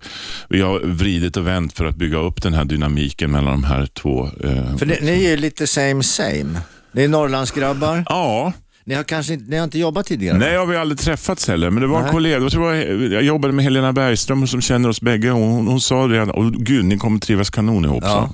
vi 0.50 0.62
har 0.62 0.80
vridit 0.80 1.38
och 1.38 1.48
vänt 1.48 1.74
för 1.74 1.86
att 1.86 1.96
bygga 1.96 2.18
upp 2.18 2.42
den 2.42 2.54
här 2.54 2.66
dynamiken 2.66 3.32
mellan 3.32 3.52
de 3.52 3.64
här 3.64 3.86
två. 3.86 4.30
Eh, 4.44 4.78
För 4.78 4.86
ni, 4.86 4.98
ni 5.02 5.26
är 5.26 5.30
ju 5.30 5.38
lite 5.38 5.68
same 5.68 6.04
same. 6.04 6.60
Ni 6.92 7.04
är 7.04 7.08
Norrlandsgrabbar. 7.08 8.04
ja, 8.10 8.54
Ni 8.84 8.96
har 8.96 9.04
kanske 9.04 9.34
inte, 9.34 9.46
ni 9.50 9.58
har 9.58 9.64
inte 9.64 9.80
jobbat 9.80 10.06
tidigare? 10.06 10.38
nej 10.38 10.58
har 10.58 10.66
vi 10.66 10.78
aldrig 10.78 11.00
träffats 11.00 11.48
heller, 11.48 11.70
men 11.70 11.82
det 11.82 11.88
var 11.88 12.04
en 12.04 12.12
kollega. 12.12 12.38
Jag, 12.40 12.52
tror 12.52 12.74
jag, 12.74 13.14
jag 13.14 13.24
jobbade 13.24 13.54
med 13.54 13.64
Helena 13.66 13.94
Bergström 13.94 14.48
som 14.48 14.62
känner 14.62 14.90
oss 14.90 15.02
bägge 15.02 15.30
hon, 15.30 15.68
hon 15.68 15.82
sa 15.82 16.08
det, 16.08 16.22
och 16.22 16.54
gud 16.54 16.86
ni 16.86 16.98
kommer 16.98 17.20
trivas 17.20 17.50
kanon 17.50 17.86
ihop. 17.86 18.04
Ja. 18.08 18.20
hon. 18.20 18.34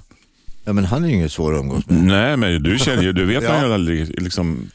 Ja, 0.64 0.74
men 0.74 0.86
han 0.86 1.04
är 1.04 1.08
ju 1.08 1.14
inget 1.16 1.32
svår 1.32 1.54
att 1.54 1.60
umgås 1.60 1.88
med. 1.88 2.04
Nej, 2.04 2.38
men 2.38 2.64
du 2.64 2.80
känner 2.80 3.04
ju, 3.04 3.14
du 3.14 3.26
vet 3.26 3.44
Ja. 3.44 3.68
man 3.68 3.86
ju 3.86 4.06
liksom, 4.06 4.72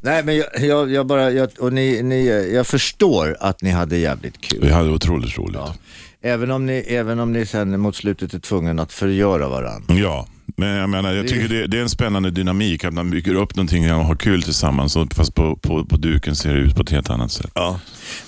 Nej, 0.00 0.24
men 0.24 0.36
jag, 0.36 0.46
jag, 0.60 0.92
jag 0.92 1.06
bara, 1.06 1.30
jag, 1.30 1.48
och 1.58 1.72
ni, 1.72 2.02
ni, 2.02 2.26
jag 2.54 2.66
förstår 2.66 3.36
att 3.40 3.62
ni 3.62 3.70
hade 3.70 3.96
jävligt 3.96 4.40
kul. 4.40 4.58
vi 4.62 4.70
hade 4.70 4.90
otroligt 4.90 5.38
roligt. 5.38 5.56
Ja. 5.56 5.74
Även 6.22 6.50
om 6.50 6.66
ni, 6.66 6.84
även 6.88 7.18
om 7.20 7.32
ni 7.32 7.46
sen 7.46 7.80
mot 7.80 7.96
slutet 7.96 8.34
är 8.34 8.38
tvungen 8.38 8.78
att 8.78 8.92
förgöra 8.92 9.48
varandra. 9.48 9.94
Ja, 9.94 10.26
men 10.56 10.68
jag 10.68 10.88
menar, 10.90 11.12
jag 11.12 11.28
tycker 11.28 11.48
det, 11.48 11.66
det 11.66 11.78
är 11.78 11.82
en 11.82 11.88
spännande 11.88 12.30
dynamik 12.30 12.84
att 12.84 12.94
man 12.94 13.10
bygger 13.10 13.34
upp 13.34 13.56
någonting 13.56 13.92
och 13.94 14.04
har 14.04 14.16
kul 14.16 14.42
tillsammans 14.42 14.96
fast 15.14 15.34
på, 15.34 15.56
på, 15.56 15.84
på 15.84 15.96
duken 15.96 16.36
ser 16.36 16.54
det 16.54 16.60
ut 16.60 16.76
på 16.76 16.82
ett 16.82 16.90
helt 16.90 17.10
annat 17.10 17.32
sätt. 17.32 17.50
Ja. 17.54 17.80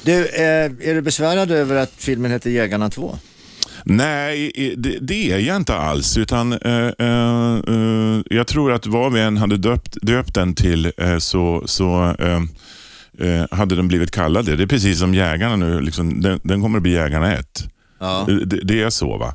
Du, 0.02 0.26
eh, 0.26 0.44
är 0.64 0.94
du 0.94 1.00
besvärad 1.02 1.50
över 1.50 1.76
att 1.76 1.92
filmen 1.96 2.30
heter 2.30 2.50
Jägarna 2.50 2.90
2? 2.90 3.18
Nej, 3.84 4.52
det, 4.76 4.98
det 5.00 5.32
är 5.32 5.38
jag 5.38 5.56
inte 5.56 5.76
alls. 5.76 6.16
Utan, 6.16 6.52
eh, 6.52 6.90
eh, 6.98 7.58
eh, 7.68 8.20
jag 8.30 8.46
tror 8.46 8.72
att 8.72 8.86
vad 8.86 9.12
vi 9.12 9.20
än 9.20 9.36
hade 9.36 9.56
döpt, 9.56 9.96
döpt 10.02 10.34
den 10.34 10.54
till 10.54 10.92
eh, 10.96 11.18
så, 11.18 11.62
så 11.66 12.14
eh, 12.18 12.40
eh, 13.28 13.46
hade 13.50 13.76
den 13.76 13.88
blivit 13.88 14.10
kallad 14.10 14.44
det. 14.44 14.56
Det 14.56 14.62
är 14.62 14.66
precis 14.66 14.98
som 14.98 15.14
Jägarna 15.14 15.56
nu. 15.56 15.80
Liksom, 15.80 16.20
den, 16.20 16.40
den 16.42 16.62
kommer 16.62 16.78
att 16.78 16.82
bli 16.82 16.92
Jägarna 16.92 17.34
1. 17.34 17.64
Ja. 18.00 18.26
Det, 18.26 18.60
det 18.64 18.82
är 18.82 18.90
så 18.90 19.18
va. 19.18 19.34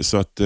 Så 0.00 0.16
att, 0.16 0.40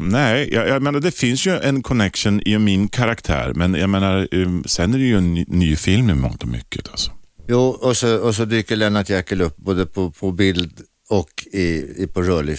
nej, 0.00 0.54
jag, 0.54 0.68
jag 0.68 0.82
menar 0.82 1.00
det 1.00 1.10
finns 1.14 1.46
ju 1.46 1.58
en 1.58 1.82
connection 1.82 2.42
i 2.46 2.58
min 2.58 2.88
karaktär. 2.88 3.52
Men 3.54 3.74
jag 3.74 3.90
menar, 3.90 4.28
sen 4.68 4.94
är 4.94 4.98
det 4.98 5.04
ju 5.04 5.16
en 5.16 5.34
ny, 5.34 5.44
ny 5.48 5.76
film 5.76 6.10
i 6.10 6.14
mångt 6.14 6.42
och 6.42 6.48
mycket. 6.48 6.88
Alltså. 6.88 7.10
Jo, 7.48 7.58
och 7.58 7.96
så, 7.96 8.16
och 8.16 8.34
så 8.34 8.44
dyker 8.44 8.76
Lennart 8.76 9.10
Jäkel 9.10 9.40
upp 9.40 9.56
både 9.56 9.86
på, 9.86 10.10
på 10.10 10.32
bild 10.32 10.80
och 11.08 11.46
i, 11.52 11.94
i, 12.02 12.06
på 12.06 12.22
rörlig, 12.22 12.58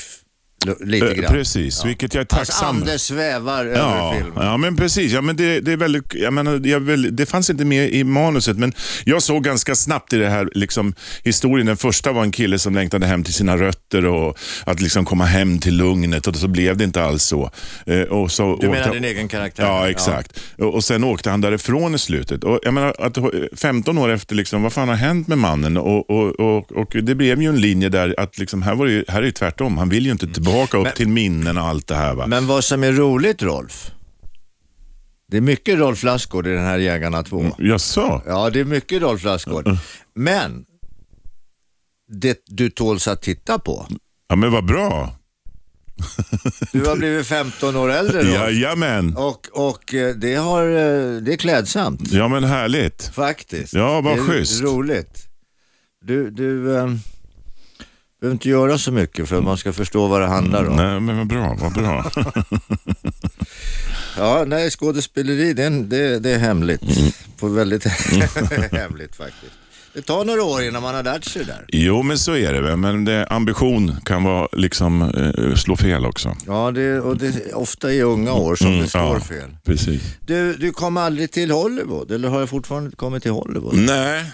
lite 0.79 1.07
Eh, 1.07 1.13
grann. 1.13 1.31
Precis, 1.33 1.85
vilket 1.85 2.13
jag 2.13 2.21
är 2.21 2.25
tacksam 2.25 2.75
ande 2.77 2.99
svävar 2.99 3.65
Ja, 3.65 3.71
över 3.71 4.13
filmen. 4.23 4.45
ja, 4.45 4.57
men 4.57 4.75
precis. 4.75 5.11
Ja, 5.13 5.21
men 5.21 5.35
det, 5.35 5.59
det, 5.59 5.71
är 5.71 5.77
väldigt, 5.77 6.13
jag 6.13 6.33
menar, 6.33 6.61
jag 6.67 6.79
vill, 6.79 7.15
det 7.15 7.25
fanns 7.25 7.49
inte 7.49 7.65
med 7.65 7.89
i 7.93 8.03
manuset, 8.03 8.57
men 8.57 8.73
jag 9.05 9.23
såg 9.23 9.43
ganska 9.43 9.75
snabbt 9.75 10.13
i 10.13 10.17
det 10.17 10.29
här 10.29 10.49
liksom, 10.53 10.93
historien. 11.23 11.65
Den 11.67 11.77
första 11.77 12.11
var 12.11 12.23
en 12.23 12.31
kille 12.31 12.59
som 12.59 12.75
längtade 12.75 13.05
hem 13.05 13.23
till 13.23 13.33
sina 13.33 13.57
rötter 13.57 14.05
och 14.05 14.37
att 14.65 14.81
liksom 14.81 15.05
komma 15.05 15.25
hem 15.25 15.59
till 15.59 15.77
lugnet 15.77 16.27
och 16.27 16.35
så 16.35 16.47
blev 16.47 16.77
det 16.77 16.83
inte 16.83 17.03
alls 17.03 17.23
så. 17.23 17.51
Eh, 17.85 18.01
och 18.01 18.31
så 18.31 18.43
Du 18.43 18.51
åkte- 18.53 18.67
menar 18.67 18.93
din 18.93 19.03
egen 19.05 19.27
karaktär? 19.27 19.63
Ja, 19.63 19.89
exakt. 19.89 20.39
Och, 20.57 20.73
och 20.75 20.83
Sen 20.83 21.03
åkte 21.03 21.29
han 21.29 21.41
därifrån 21.41 21.95
i 21.95 21.99
slutet. 21.99 22.43
Och 22.43 22.59
jag 22.63 22.73
menar, 22.73 22.95
att 22.99 23.17
15 23.59 23.97
år 23.97 24.09
efter, 24.09 24.35
liksom, 24.35 24.63
vad 24.63 24.73
fan 24.73 24.87
har 24.89 24.95
hänt 24.95 25.27
med 25.27 25.37
mannen? 25.37 25.77
Och, 25.77 26.09
och, 26.09 26.39
och, 26.39 26.71
och 26.71 26.95
Det 27.03 27.15
blev 27.15 27.41
ju 27.41 27.49
en 27.49 27.61
linje 27.61 27.89
där 27.89 28.15
att 28.19 28.37
liksom, 28.37 28.61
här, 28.61 28.75
var 28.75 28.85
det 28.85 29.03
här 29.07 29.17
är 29.21 29.25
det 29.25 29.31
tvärtom. 29.31 29.77
Han 29.77 29.89
vill 29.89 30.05
ju 30.05 30.11
inte 30.11 30.27
tillbaka 30.27 30.46
upp 30.51 30.83
Men- 30.83 30.93
till 30.93 31.07
minnen 31.09 31.57
och 31.57 31.63
allt 31.63 31.87
det 31.87 31.95
här. 31.95 32.15
Va? 32.15 32.27
Men 32.27 32.47
vad 32.47 32.63
som 32.63 32.83
är 32.83 32.91
roligt 32.91 33.41
Rolf, 33.41 33.91
det 35.31 35.37
är 35.37 35.41
mycket 35.41 35.79
Rolf 35.79 36.03
Lassgård 36.03 36.47
i 36.47 36.49
den 36.49 36.63
här 36.65 36.77
Jägarna 36.77 37.23
2. 37.23 37.45
Jaså? 37.59 38.21
Ja, 38.27 38.49
det 38.49 38.59
är 38.59 38.65
mycket 38.65 39.01
Rolf 39.01 39.23
Lassgård. 39.23 39.77
Men 40.15 40.65
det 42.21 42.41
du 42.45 42.69
tåls 42.69 43.07
att 43.07 43.21
titta 43.21 43.59
på. 43.59 43.87
Ja, 44.27 44.35
men 44.35 44.51
vad 44.51 44.65
bra. 44.65 45.13
Du 46.71 46.85
har 46.85 46.95
blivit 46.95 47.27
15 47.27 47.75
år 47.75 47.91
äldre 47.91 48.23
då. 48.23 48.29
Jajamän. 48.29 49.15
Och, 49.17 49.47
och 49.53 49.93
eh, 49.93 50.15
det, 50.15 50.35
har, 50.35 50.63
eh, 50.67 51.21
det 51.21 51.33
är 51.33 51.37
klädsamt 51.37 52.11
Ja 52.11 52.27
men 52.27 52.43
härligt. 52.43 53.03
faktiskt. 53.13 53.73
Ja, 53.73 54.01
vad 54.01 54.17
det 54.17 54.21
är 54.21 54.25
schysst. 54.25 54.61
roligt. 54.61 55.27
Du, 56.01 56.29
du 56.29 56.75
eh, 56.77 56.87
behöver 58.21 58.33
inte 58.35 58.49
göra 58.49 58.77
så 58.77 58.91
mycket 58.91 59.29
för 59.29 59.37
att 59.37 59.43
man 59.43 59.57
ska 59.57 59.73
förstå 59.73 60.07
vad 60.07 60.21
det 60.21 60.27
handlar 60.27 60.65
om. 60.65 60.75
Nej 60.75 60.99
men 60.99 61.17
vad 61.17 61.27
bra, 61.27 61.57
vad 61.61 61.73
bra. 61.73 62.11
Ja, 64.17 64.43
nej, 64.47 64.69
skådespeleri 64.71 65.53
det 65.53 65.63
är, 65.63 65.69
det, 65.69 66.19
det 66.19 66.29
är 66.29 66.37
hemligt. 66.39 66.81
Mm. 66.81 67.11
På 67.39 67.47
väldigt 67.47 67.83
hemligt 68.71 69.15
faktiskt. 69.15 69.51
Det 69.93 70.01
tar 70.01 70.25
några 70.25 70.43
år 70.43 70.63
innan 70.63 70.81
man 70.81 70.95
har 70.95 71.03
lärt 71.03 71.23
sig 71.25 71.45
det 71.45 71.51
där. 71.51 71.65
jo 71.67 72.01
men 72.03 72.17
så 72.17 72.35
är 72.35 72.53
det 72.53 72.75
men 72.77 73.05
det, 73.05 73.27
ambition 73.27 73.95
kan 74.05 74.23
vara 74.23 74.47
liksom 74.51 75.01
eh, 75.01 75.55
slå 75.55 75.75
fel 75.77 76.05
också. 76.05 76.35
Ja, 76.47 76.71
det, 76.71 76.99
och 76.99 77.17
det 77.17 77.27
är 77.27 77.55
ofta 77.57 77.93
i 77.93 78.01
unga 78.01 78.33
år 78.33 78.55
som 78.55 78.67
Mm, 78.67 78.79
det 78.81 78.87
slår 78.89 79.03
ja. 79.03 79.19
fel. 79.19 79.57
Precis. 79.65 80.01
Du, 80.25 80.53
du 80.53 80.71
kom 80.71 80.97
aldrig 80.97 81.31
till 81.31 81.51
Hollywood, 81.51 82.11
eller 82.11 82.29
har 82.29 82.41
du 82.41 82.47
fortfarande 82.47 82.95
kommit 82.95 83.23
till 83.23 83.31
Hollywood? 83.31 83.75
Nej, 83.75 84.25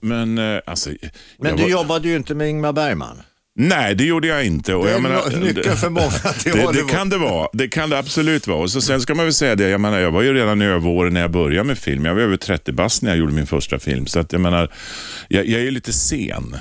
men 0.00 0.38
eh, 0.38 0.60
alltså. 0.66 0.90
Men 1.38 1.56
du 1.56 1.62
var- 1.62 1.70
jobbade 1.70 2.08
ju 2.08 2.16
inte 2.16 2.34
med 2.34 2.48
Ingmar 2.50 2.72
Bergman. 2.72 3.22
Nej, 3.58 3.94
det 3.94 4.04
gjorde 4.04 4.28
jag 4.28 4.46
inte. 4.46 4.74
Och 4.74 4.84
Det 4.84 4.90
är 4.90 4.94
jag 4.94 5.02
menar, 5.02 5.30
nyckeln 5.40 5.76
för 5.76 5.90
många 5.90 6.10
till 6.10 6.52
det, 6.52 6.58
det 6.58 6.64
Hollywood. 6.66 6.90
kan 6.90 7.08
det 7.08 7.18
vara. 7.18 7.48
Det 7.52 7.68
kan 7.68 7.90
det 7.90 7.98
absolut 7.98 8.46
vara. 8.46 8.58
Och 8.58 8.70
så, 8.70 8.80
sen 8.80 9.00
ska 9.00 9.14
man 9.14 9.24
väl 9.26 9.34
säga 9.34 9.54
det, 9.54 9.68
jag 9.68 9.80
menar, 9.80 9.98
jag 9.98 10.10
var 10.10 10.22
ju 10.22 10.34
redan 10.34 10.62
i 10.62 10.64
överåren 10.64 11.14
när 11.14 11.20
jag 11.20 11.30
började 11.30 11.64
med 11.66 11.78
film. 11.78 12.04
Jag 12.04 12.14
var 12.14 12.22
över 12.22 12.36
30 12.36 12.72
bast 12.72 13.02
när 13.02 13.10
jag 13.10 13.18
gjorde 13.18 13.32
min 13.32 13.46
första 13.46 13.78
film. 13.78 14.06
Så 14.06 14.20
att 14.20 14.32
jag 14.32 14.40
menar, 14.40 14.72
jag, 15.28 15.46
jag 15.46 15.60
är 15.60 15.64
ju 15.64 15.70
lite 15.70 15.92
sen. 15.92 16.56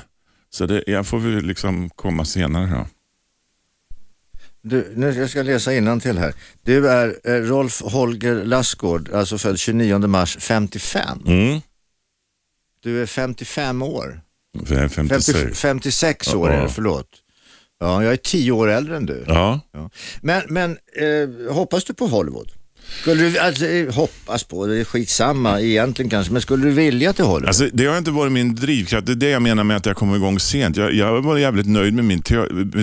Så 0.50 0.66
det, 0.66 0.84
jag 0.88 1.08
får 1.08 1.20
väl 1.20 1.46
liksom 1.46 1.90
komma 1.90 2.26
senare 2.26 2.66
då. 2.72 2.88
Du, 4.62 4.94
nu 4.96 5.12
jag 5.12 5.30
ska 5.30 5.42
läsa 5.42 5.72
till 6.02 6.18
här. 6.18 6.34
Du 6.64 6.90
är 6.90 7.16
eh, 7.24 7.32
Rolf 7.34 7.82
Holger 7.82 8.36
Lassgård, 8.44 9.10
alltså 9.14 9.38
född 9.38 9.60
29 9.60 9.98
mars 10.08 10.38
55. 10.40 11.20
Mm. 11.28 11.62
Du 12.86 13.02
är 13.02 13.06
55 13.06 13.82
år. 13.82 14.22
För 14.66 14.76
jag 14.76 14.84
är 14.84 14.88
50, 14.88 15.10
56. 15.10 15.60
56 15.60 16.34
år 16.34 16.50
är 16.50 16.62
det, 16.62 16.70
förlåt. 16.70 17.10
Ja, 17.80 18.04
jag 18.04 18.14
är 18.14 18.18
10 18.18 18.52
år 18.52 18.68
äldre 18.68 18.98
än 18.98 19.06
du. 19.06 19.24
Ja. 19.28 19.60
Ja. 19.72 19.90
Men, 20.22 20.44
men 20.48 20.72
eh, 20.72 21.54
hoppas 21.54 21.84
du 21.84 21.94
på 21.94 22.08
Hollywood? 22.08 22.52
Skulle 23.02 23.24
du, 23.24 23.40
alltså, 23.40 23.66
eh, 23.66 23.94
hoppas 23.94 24.44
på, 24.44 24.66
det 24.66 24.80
är 24.80 24.84
skitsamma 24.84 25.62
egentligen 25.62 26.10
kanske, 26.10 26.34
men 26.34 26.42
skulle 26.42 26.66
du 26.66 26.72
vilja 26.72 27.10
att 27.10 27.18
det 27.18 27.24
håller? 27.24 27.48
Alltså, 27.48 27.70
det 27.74 27.86
har 27.86 27.98
inte 27.98 28.12
varit 28.12 28.32
min 28.32 28.56
drivkraft. 28.56 29.06
Det 29.06 29.12
är 29.12 29.16
det 29.16 29.30
jag 29.30 29.42
menar 29.42 29.64
med 29.64 29.78
att 29.78 29.86
jag 29.86 29.96
kom 29.96 30.16
igång 30.16 30.40
sent. 30.40 30.78
Jag, 30.78 30.94
jag 30.94 31.22
var 31.22 31.38
jävligt 31.38 31.68
nöjd 31.68 31.94
med, 31.94 32.06
min 32.06 32.22
te 32.22 32.38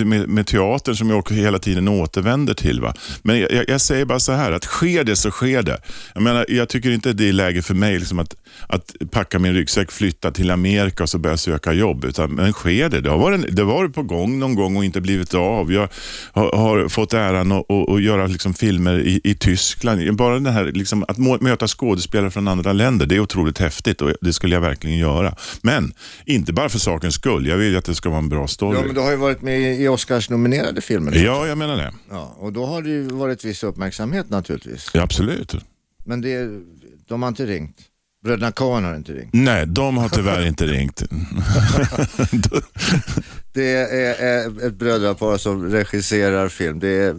med, 0.04 0.28
med 0.28 0.46
teatern 0.46 0.96
som 0.96 1.10
jag 1.10 1.18
också 1.18 1.34
hela 1.34 1.58
tiden 1.58 1.88
återvänder 1.88 2.54
till. 2.54 2.80
Va? 2.80 2.94
Men 3.22 3.40
jag, 3.40 3.52
jag, 3.52 3.64
jag 3.68 3.80
säger 3.80 4.04
bara 4.04 4.20
så 4.20 4.32
här, 4.32 4.52
att 4.52 4.64
sker 4.64 5.04
det 5.04 5.16
så 5.16 5.30
sker 5.30 5.62
det. 5.62 5.78
Jag, 6.14 6.22
menar, 6.22 6.46
jag 6.48 6.68
tycker 6.68 6.90
inte 6.90 7.12
det 7.12 7.28
är 7.28 7.32
läge 7.32 7.62
för 7.62 7.74
mig 7.74 7.98
liksom 7.98 8.18
att, 8.18 8.36
att 8.66 8.92
packa 9.10 9.38
min 9.38 9.54
ryggsäck, 9.54 9.92
flytta 9.92 10.30
till 10.30 10.50
Amerika 10.50 11.02
och 11.02 11.08
så 11.08 11.18
börja 11.18 11.36
söka 11.36 11.72
jobb. 11.72 12.04
Utan, 12.04 12.34
men 12.34 12.52
sker 12.52 12.88
det? 12.88 13.00
Det 13.00 13.10
har, 13.10 13.18
varit, 13.18 13.56
det 13.56 13.62
har 13.62 13.72
varit 13.72 13.94
på 13.94 14.02
gång 14.02 14.38
någon 14.38 14.54
gång 14.54 14.76
och 14.76 14.84
inte 14.84 15.00
blivit 15.00 15.34
av. 15.34 15.72
Jag 15.72 15.88
har, 16.32 16.56
har 16.56 16.88
fått 16.88 17.12
äran 17.12 17.52
att, 17.52 17.70
att 17.70 18.02
göra 18.02 18.26
liksom 18.26 18.54
filmer 18.54 19.00
i, 19.00 19.20
i 19.24 19.34
Tyskland. 19.34 19.91
Bara 20.12 20.34
den 20.34 20.46
här, 20.46 20.64
liksom, 20.64 21.04
att 21.08 21.18
möta 21.42 21.68
skådespelare 21.68 22.30
från 22.30 22.48
andra 22.48 22.72
länder, 22.72 23.06
det 23.06 23.16
är 23.16 23.20
otroligt 23.20 23.58
häftigt 23.58 24.00
och 24.00 24.12
det 24.20 24.32
skulle 24.32 24.56
jag 24.56 24.60
verkligen 24.60 24.98
göra. 24.98 25.34
Men 25.62 25.94
inte 26.24 26.52
bara 26.52 26.68
för 26.68 26.78
sakens 26.78 27.14
skull. 27.14 27.46
Jag 27.46 27.56
vill 27.56 27.72
ju 27.72 27.76
att 27.78 27.84
det 27.84 27.94
ska 27.94 28.08
vara 28.08 28.18
en 28.18 28.28
bra 28.28 28.46
story. 28.46 28.78
Ja, 28.78 28.84
men 28.84 28.94
du 28.94 29.00
har 29.00 29.10
ju 29.10 29.16
varit 29.16 29.42
med 29.42 29.80
i 29.80 29.88
Oscars-nominerade 29.88 30.80
filmer. 30.80 31.12
Ja, 31.24 31.46
jag 31.46 31.58
menar 31.58 31.76
det. 31.76 31.92
Ja, 32.10 32.36
och 32.38 32.52
då 32.52 32.66
har 32.66 32.82
det 32.82 32.88
ju 32.88 33.02
varit 33.08 33.44
viss 33.44 33.64
uppmärksamhet 33.64 34.30
naturligtvis. 34.30 34.90
Ja, 34.94 35.02
absolut. 35.02 35.54
Men 36.04 36.20
det, 36.20 36.48
de 37.08 37.22
har 37.22 37.28
inte 37.28 37.46
ringt. 37.46 37.76
Bröderna 38.24 38.52
Coen 38.52 38.84
har 38.84 38.94
inte 38.94 39.12
ringt. 39.12 39.30
Nej, 39.32 39.66
de 39.66 39.96
har 39.96 40.08
tyvärr 40.08 40.46
inte 40.46 40.66
ringt. 40.66 41.02
Det 43.54 43.72
är, 43.72 44.14
är 44.22 44.66
ett 44.66 44.74
brödrapar 44.74 45.36
som 45.36 45.70
regisserar 45.70 46.48
film. 46.48 46.78
Det 46.78 46.88
är 46.88 47.16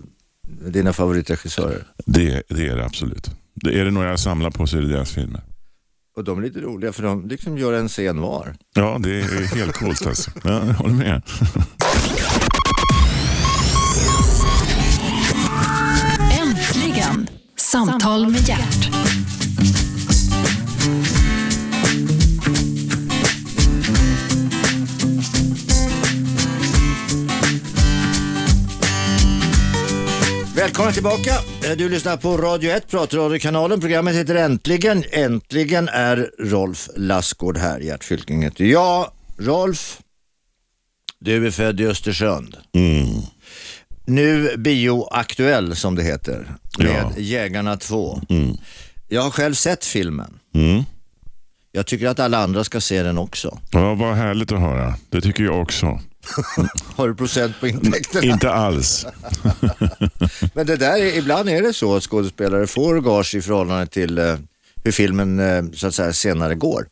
dina 0.48 0.94
favoritregissörer. 0.94 1.84
Det, 2.06 2.44
det 2.50 2.68
är 2.68 2.76
det 2.78 2.86
absolut. 2.86 3.30
Det 3.56 3.80
är 3.80 3.86
det 3.86 3.92
några 3.92 4.10
jag 4.10 4.20
samlar 4.20 4.52
på 4.52 4.68
så 4.68 4.78
är 4.78 4.82
det 4.82 4.88
deras 4.88 5.12
filmer. 5.12 5.42
Och 6.18 6.24
de 6.24 6.38
är 6.38 6.42
lite 6.42 6.60
roliga 6.60 6.94
för 6.94 7.04
de 7.04 7.28
liksom 7.28 7.58
gör 7.58 7.74
en 7.74 7.88
scen 7.88 8.22
var. 8.22 8.56
Ja, 8.76 8.98
det 9.04 9.10
är 9.20 9.56
helt 9.56 9.74
coolt 9.74 10.08
alltså. 10.08 10.32
Ja, 10.44 10.66
jag 10.66 10.74
håller 10.74 10.94
med. 10.94 11.22
Äntligen! 16.42 17.28
Samtal 17.58 18.28
med 18.32 18.42
hjärt. 18.50 18.90
Välkomna 30.56 30.92
tillbaka. 30.92 31.32
Eh, 31.66 31.72
Du 31.78 31.90
lyssnar 31.90 32.18
på 32.18 32.38
Radio 32.38 32.72
1, 32.72 32.88
pratradiokanalen. 32.90 33.80
Programmet 33.80 34.16
heter 34.16 34.36
Äntligen. 34.36 35.04
Äntligen 35.12 35.88
är 35.90 36.30
Rolf 36.40 36.90
Lassgård 36.96 37.58
här. 37.58 37.80
Gert 37.80 38.04
Fylking 38.04 38.44
heter 38.44 38.66
jag. 38.66 39.12
Rolf, 39.38 40.00
du 41.20 41.48
är 41.48 41.52
född 41.52 41.82
i 41.82 41.86
Östersund. 41.86 42.58
Mm. 42.76 43.08
Nu 44.06 44.58
bioaktuell 44.58 45.76
som 45.76 45.96
det 45.96 46.04
heter. 46.04 46.48
Med 46.80 46.88
Ja. 46.88 47.12
Jägarna 47.18 47.78
2. 47.78 48.22
Mm. 48.30 48.58
Jag 49.08 49.22
har 49.22 49.30
själv 49.32 49.54
sett 49.54 49.86
filmen. 49.86 50.34
Mm. 50.56 50.84
Jag 51.72 51.86
tycker 51.88 52.08
att 52.08 52.20
alla 52.20 52.38
andra 52.38 52.64
ska 52.64 52.82
se 52.82 53.04
den 53.04 53.18
också. 53.18 53.60
Ja, 53.72 53.94
vad 53.96 54.16
härligt 54.16 54.52
att 54.52 54.60
höra. 54.60 54.96
Det 55.10 55.22
tycker 55.22 55.44
jag 55.44 55.62
också. 55.62 56.00
Har 56.96 57.08
du 57.08 57.16
procent 57.16 57.60
på 57.60 57.68
intäkterna? 57.68 58.26
Inte 58.34 58.52
alls. 58.52 59.06
Men 60.54 60.66
det 60.66 60.76
där, 60.78 60.98
är, 60.98 61.18
ibland 61.18 61.50
är 61.50 61.62
det 61.62 61.74
så 61.74 61.96
att 61.96 62.04
skådespelare 62.04 62.68
får 62.68 63.02
gage 63.02 63.36
i 63.36 63.42
förhållande 63.42 63.88
till 63.88 64.18
eh, 64.18 64.36
hur 64.84 64.92
filmen 64.92 65.40
eh, 65.40 65.64
så 65.74 65.88
att 65.88 65.96
säga 65.96 66.14
senare 66.14 66.56
går. 66.56 66.88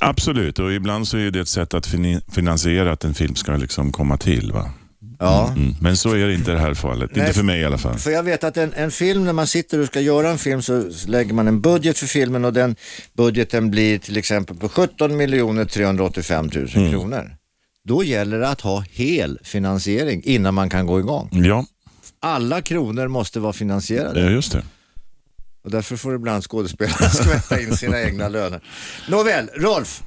Absolut, 0.00 0.58
och 0.58 0.72
ibland 0.72 1.08
så 1.08 1.16
är 1.18 1.30
det 1.30 1.40
ett 1.40 1.48
sätt 1.48 1.74
att 1.74 1.86
finansiera 2.32 2.92
att 2.92 3.04
en 3.04 3.14
film 3.14 3.34
ska 3.34 3.56
liksom 3.56 3.92
komma 3.92 4.16
till. 4.16 4.52
Va? 4.52 4.70
Ja. 5.18 5.52
Mm. 5.56 5.74
Men 5.80 5.96
så 5.96 6.10
är 6.14 6.26
det 6.26 6.34
inte 6.34 6.50
i 6.50 6.54
det 6.54 6.60
här 6.60 6.74
fallet. 6.74 7.10
Nej, 7.14 7.20
inte 7.24 7.34
för 7.36 7.42
mig 7.44 7.60
i 7.60 7.64
alla 7.64 7.78
fall. 7.78 7.98
För 7.98 8.10
jag 8.10 8.22
vet 8.22 8.44
att 8.44 8.56
en, 8.56 8.72
en 8.76 8.90
film, 8.90 9.24
när 9.24 9.32
man 9.32 9.46
sitter 9.46 9.80
och 9.80 9.86
ska 9.86 10.00
göra 10.00 10.30
en 10.30 10.38
film 10.38 10.62
så 10.62 10.90
lägger 11.06 11.34
man 11.34 11.48
en 11.48 11.60
budget 11.60 11.98
för 11.98 12.06
filmen 12.06 12.44
och 12.44 12.52
den 12.52 12.76
budgeten 13.16 13.70
blir 13.70 13.98
till 13.98 14.16
exempel 14.16 14.56
på 14.56 14.68
17 14.68 15.16
miljoner 15.16 15.64
385 15.64 16.50
000 16.54 16.68
Mm. 16.74 16.90
kronor. 16.90 17.30
Då 17.88 18.04
gäller 18.04 18.38
det 18.38 18.48
att 18.48 18.60
ha 18.60 18.84
hel 18.90 19.38
finansiering 19.42 20.22
innan 20.24 20.54
man 20.54 20.70
kan 20.70 20.86
gå 20.86 20.98
igång. 21.00 21.28
Ja, 21.32 21.66
Alla 22.20 22.62
kronor 22.62 23.08
måste 23.08 23.40
vara 23.40 23.52
finansierade. 23.52 24.26
eh, 24.26 24.32
just 24.32 24.52
det. 24.52 24.62
Och 25.64 25.70
därför 25.70 25.96
får 25.96 26.14
ibland 26.14 26.44
skådespelare 26.44 27.10
skvätta 27.10 27.60
in 27.60 27.76
sina 27.76 28.02
egna 28.02 28.28
löner. 28.28 28.60
Nåväl, 29.08 29.48
Rolf. 29.54 30.02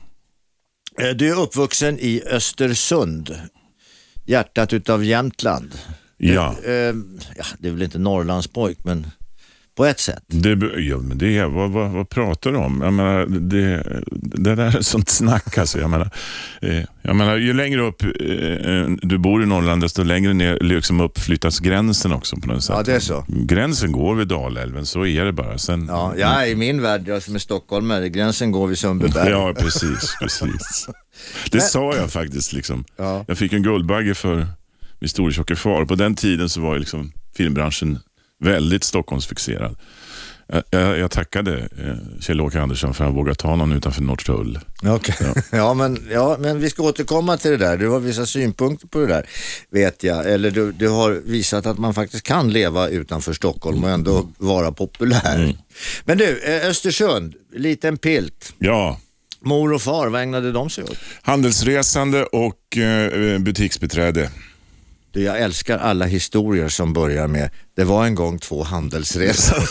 eh, 1.02 1.10
Du 1.10 1.30
är 1.32 1.40
uppvuxen 1.40 2.00
i 2.00 2.22
Östersund, 2.26 3.36
hjärtat 4.26 4.74
utav 4.74 5.04
Jämtland. 5.06 5.72
Ja. 6.18 6.56
Eh, 6.66 6.72
ja, 7.38 7.46
det 7.60 7.68
är 7.68 7.72
väl 7.72 7.82
inte 7.82 8.00
Norrlandspojk, 8.00 8.78
men 8.84 9.08
på 9.82 9.86
ett 9.86 10.00
sätt. 10.00 10.24
Det, 10.28 10.50
ja, 10.78 10.98
men 10.98 11.18
det, 11.18 11.46
vad, 11.46 11.72
vad, 11.72 11.92
vad 11.92 12.10
pratar 12.10 12.52
du 12.52 12.58
om? 12.58 12.82
Jag 12.82 12.94
menar, 12.94 13.26
det, 13.26 13.84
det 14.14 14.56
där 14.56 14.78
är 14.78 14.82
sånt 14.82 15.10
snack. 15.10 15.58
Alltså. 15.58 15.80
Jag, 15.80 15.90
menar, 15.90 16.10
eh, 16.62 16.82
jag 17.02 17.16
menar, 17.16 17.38
ju 17.38 17.54
längre 17.54 17.82
upp 17.82 18.04
eh, 18.04 18.10
du 19.02 19.18
bor 19.18 19.44
i 19.44 19.46
Norrland, 19.46 19.82
desto 19.82 20.04
längre 20.04 20.34
ner 20.34 20.60
liksom 20.62 21.02
upp 21.02 21.20
flyttas 21.20 21.60
gränsen 21.60 22.12
också. 22.12 22.36
på 22.36 22.48
något 22.48 22.64
sätt. 22.64 22.76
Ja, 22.78 22.84
det 22.84 22.94
är 22.96 23.00
så. 23.00 23.26
Gränsen 23.28 23.92
går 23.92 24.16
vid 24.16 24.28
Dalälven, 24.28 24.86
så 24.86 25.06
är 25.06 25.26
det 25.26 25.32
bara. 25.32 25.58
Sen, 25.58 25.86
Ja, 25.88 26.14
ja, 26.18 26.46
i 26.46 26.56
min 26.56 26.82
värld, 26.82 27.08
jag 27.08 27.24
som 27.24 27.36
är 27.36 27.40
stockholmare, 27.40 28.10
gränsen 28.10 28.52
går 28.52 28.68
vid 28.68 28.78
Sundbyberg. 28.78 29.30
Ja, 29.30 29.54
precis. 29.60 30.16
precis. 30.22 30.90
Det 31.52 31.62
sa 31.62 31.96
jag 31.96 32.12
faktiskt. 32.12 32.54
Liksom. 32.54 32.86
Ja. 32.98 33.26
Jag 33.28 33.38
fick 33.38 33.54
en 33.54 33.64
Guldbagge 33.64 34.16
för 34.16 34.48
min 35.00 35.10
storetjocke 35.10 35.56
far. 35.56 35.86
På 35.86 35.96
den 35.96 36.16
tiden 36.16 36.50
så 36.50 36.62
var 36.62 36.74
ju 36.74 36.80
liksom 36.80 37.12
filmbranschen 37.36 38.00
väldigt 38.42 38.84
Stockholmsfixerad. 38.84 39.76
Jag, 40.72 40.98
jag, 40.98 41.12
tackade 41.12 41.58
eh, 41.60 42.20
Kjell-Åke 42.20 42.62
Andersson 42.62 42.94
för 42.94 43.04
att 43.04 43.08
han 43.08 43.16
vågade 43.16 43.36
ta 43.36 43.56
någon 43.56 43.72
utanför 43.72 44.02
Norrtull. 44.02 44.60
Okej. 44.84 45.16
Ja. 45.52 45.74
men, 45.74 46.08
ja, 46.12 46.38
men 46.40 46.60
vi 46.60 46.70
ska 46.70 46.84
återkomma 46.84 47.38
till 47.38 47.52
det 47.52 47.58
där. 47.58 47.78
Du 47.78 47.90
har 47.90 48.00
vissa 48.00 48.26
synpunkter 48.26 48.88
på 48.88 49.00
det 49.00 49.08
där, 49.08 49.26
vet 49.70 50.04
jag. 50.04 50.32
Eller 50.32 50.52
du, 50.52 50.72
du 50.72 50.90
har 50.90 51.12
visat 51.12 51.66
att 51.66 51.78
man 51.78 51.94
faktiskt 51.94 52.24
kan 52.24 52.50
leva 52.50 52.88
utanför 52.88 53.34
Stockholm 53.34 53.84
och 53.84 53.90
ändå 53.90 54.30
vara 54.38 54.72
populär. 54.72 55.56
Men 56.06 56.18
du, 56.18 56.40
eh, 56.40 56.70
Östersund, 56.70 57.36
liten 57.56 57.98
pilt. 57.98 58.54
Ja, 58.60 59.00
Mor 59.44 59.74
och 59.74 59.82
far, 59.82 60.08
vad 60.08 60.22
ägnade 60.22 60.52
de 60.52 60.70
sig 60.70 60.84
åt? 60.84 60.98
handelsresande 61.22 62.24
och 62.24 62.78
eh, 62.78 63.40
butiksbeträde. 63.40 64.30
Du, 65.12 65.24
jag 65.24 65.40
älskar 65.42 65.78
alla 65.78 66.06
historier 66.06 66.70
som 66.70 66.94
börjar 66.94 67.28
med 67.28 67.50
det 67.76 67.84
var 67.84 68.06
en 68.06 68.16
gång 68.16 68.40
två 68.40 68.64
handelsresor. 68.64 69.64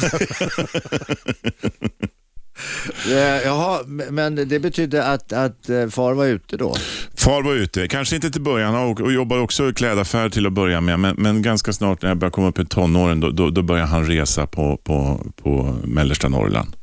Jaha, 3.44 3.80
men 3.86 4.48
det 4.48 4.58
betydde 4.58 5.04
att, 5.04 5.32
att 5.32 5.68
eh, 5.68 5.88
far 5.88 6.14
var 6.14 6.26
ute 6.26 6.56
då? 6.56 6.74
Far 7.14 7.42
var 7.42 7.54
ute, 7.54 7.88
kanske 7.88 8.16
inte 8.16 8.30
till 8.30 8.42
början 8.42 8.74
och, 8.74 9.00
och 9.00 9.12
jobbade 9.12 9.40
också 9.40 9.70
i 9.70 9.74
klädaffär 9.74 10.28
till 10.28 10.46
att 10.46 10.52
börja 10.52 10.80
med, 10.80 10.98
men, 11.00 11.14
men 11.18 11.42
ganska 11.42 11.72
snart 11.72 12.02
när 12.02 12.08
jag 12.08 12.18
började 12.18 12.34
komma 12.34 12.48
upp 12.48 12.58
i 12.58 12.66
tonåren, 12.66 13.20
då, 13.20 13.30
då, 13.30 13.50
då 13.50 13.62
började 13.62 13.88
han 13.88 14.06
resa 14.06 14.46
på, 14.46 14.76
på, 14.76 15.26
på 15.42 15.76
mellersta 15.84 16.28
Norrland. 16.28 16.76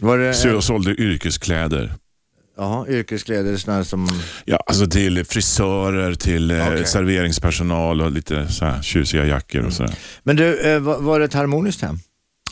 Var 0.00 0.18
det, 0.18 0.34
Så 0.34 0.48
jag 0.48 0.62
sålde 0.62 0.90
yrkeskläder. 0.90 1.92
Jaha, 2.58 2.86
yrkeskläder 2.88 3.56
sådana 3.56 3.84
som, 3.84 4.08
Ja, 4.44 4.56
alltså 4.66 4.86
till 4.86 5.24
frisörer, 5.24 6.14
till 6.14 6.50
eh, 6.50 6.66
Okej. 6.68 6.86
serveringspersonal 6.86 8.00
och 8.00 8.12
lite 8.12 8.48
så 8.48 8.64
här 8.64 8.82
tjusiga 8.82 9.24
jackor 9.26 9.64
och 9.66 9.72
sådär. 9.72 9.94
men 10.22 10.36
du, 10.36 10.60
eh, 10.60 10.80
var, 10.80 11.18
det 11.18 11.24
ett 11.24 11.34
harmoniskt 11.34 11.82
hem? 11.82 11.98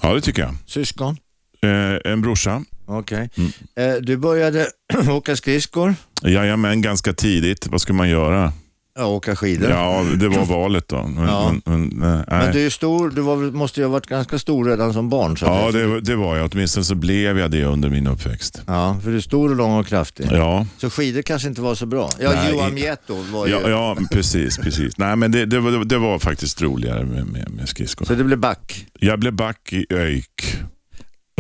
Ja, 0.03 0.15
det 0.15 0.21
tycker 0.21 0.43
jag. 0.43 0.55
Syskon? 0.67 1.17
Eh, 1.63 2.13
en 2.13 2.21
brorsa. 2.23 2.65
Okej. 2.87 3.31
Mm. 3.37 3.51
Eh, 3.77 4.01
du 4.03 4.17
började 4.17 4.67
åka 5.11 5.37
skridskor? 5.37 5.95
Jajamän, 6.23 6.83
ganska 6.83 7.13
tidigt. 7.13 7.67
Vad 7.67 7.81
ska 7.81 7.93
man 7.93 8.09
göra? 8.09 8.53
Ja, 8.99 9.07
åka 9.07 9.37
skidor. 9.37 9.71
Ja, 9.71 10.05
det 10.17 10.29
var 10.29 10.45
valet 10.59 10.89
då. 10.89 11.03
Men, 11.07 11.25
Ja. 11.29 11.55
men, 11.65 11.87
men. 11.87 12.25
Men 12.29 12.53
du 12.53 12.67
är 12.67 12.71
stor, 12.71 13.11
du 13.11 13.21
var, 13.21 13.37
måste 13.37 13.81
ju 13.81 13.87
ha 13.87 13.93
varit 13.93 14.07
ganska 14.07 14.39
stor 14.39 14.65
redan 14.65 14.93
som 14.93 15.09
barn. 15.09 15.37
Så 15.37 15.45
Ja, 15.47 15.71
det, 15.73 16.01
det 16.01 16.17
var 16.17 16.37
jag. 16.37 16.51
Åtminstone 16.53 16.85
så 16.85 16.95
blev 16.95 17.39
jag 17.39 17.51
det 17.51 17.65
under 17.65 17.89
min 17.91 18.07
uppväxt. 18.07 18.63
ja, 18.67 18.99
för 19.03 19.11
du 19.11 19.17
är 19.17 19.21
stor 19.21 19.51
och 19.51 19.57
lång 19.57 19.79
och 19.79 19.87
kraftig. 19.87 20.29
Ja, 20.33 20.67
Så 20.79 20.91
skidor 20.91 21.23
kanske 21.23 21.49
inte 21.49 21.61
var 21.61 21.75
så 21.75 21.87
bra. 21.87 22.11
Ja, 22.21 22.33
Nej, 22.35 22.53
Johan 22.53 22.75
Mieto 22.75 23.15
var 23.33 23.47
ju... 23.47 23.53
ja, 23.53 23.69
ja 23.71 23.97
precis. 24.11 24.59
precis. 24.59 24.99
Nej, 24.99 25.17
men 25.17 25.33
det, 25.33 25.47
det, 25.47 25.61
var, 25.61 25.85
det 25.85 25.99
var 25.99 26.19
faktiskt 26.19 26.63
roligare 26.63 27.05
med, 27.05 27.27
med, 27.27 27.51
med 27.51 27.69
skridskorna. 27.69 28.07
Så 28.09 28.15
det 28.15 28.25
blev 28.25 28.39
back. 28.39 28.87
Jag 29.01 29.19
blev 29.21 29.33
back 29.33 29.73
i 29.73 29.87
ÖIK, 29.91 30.57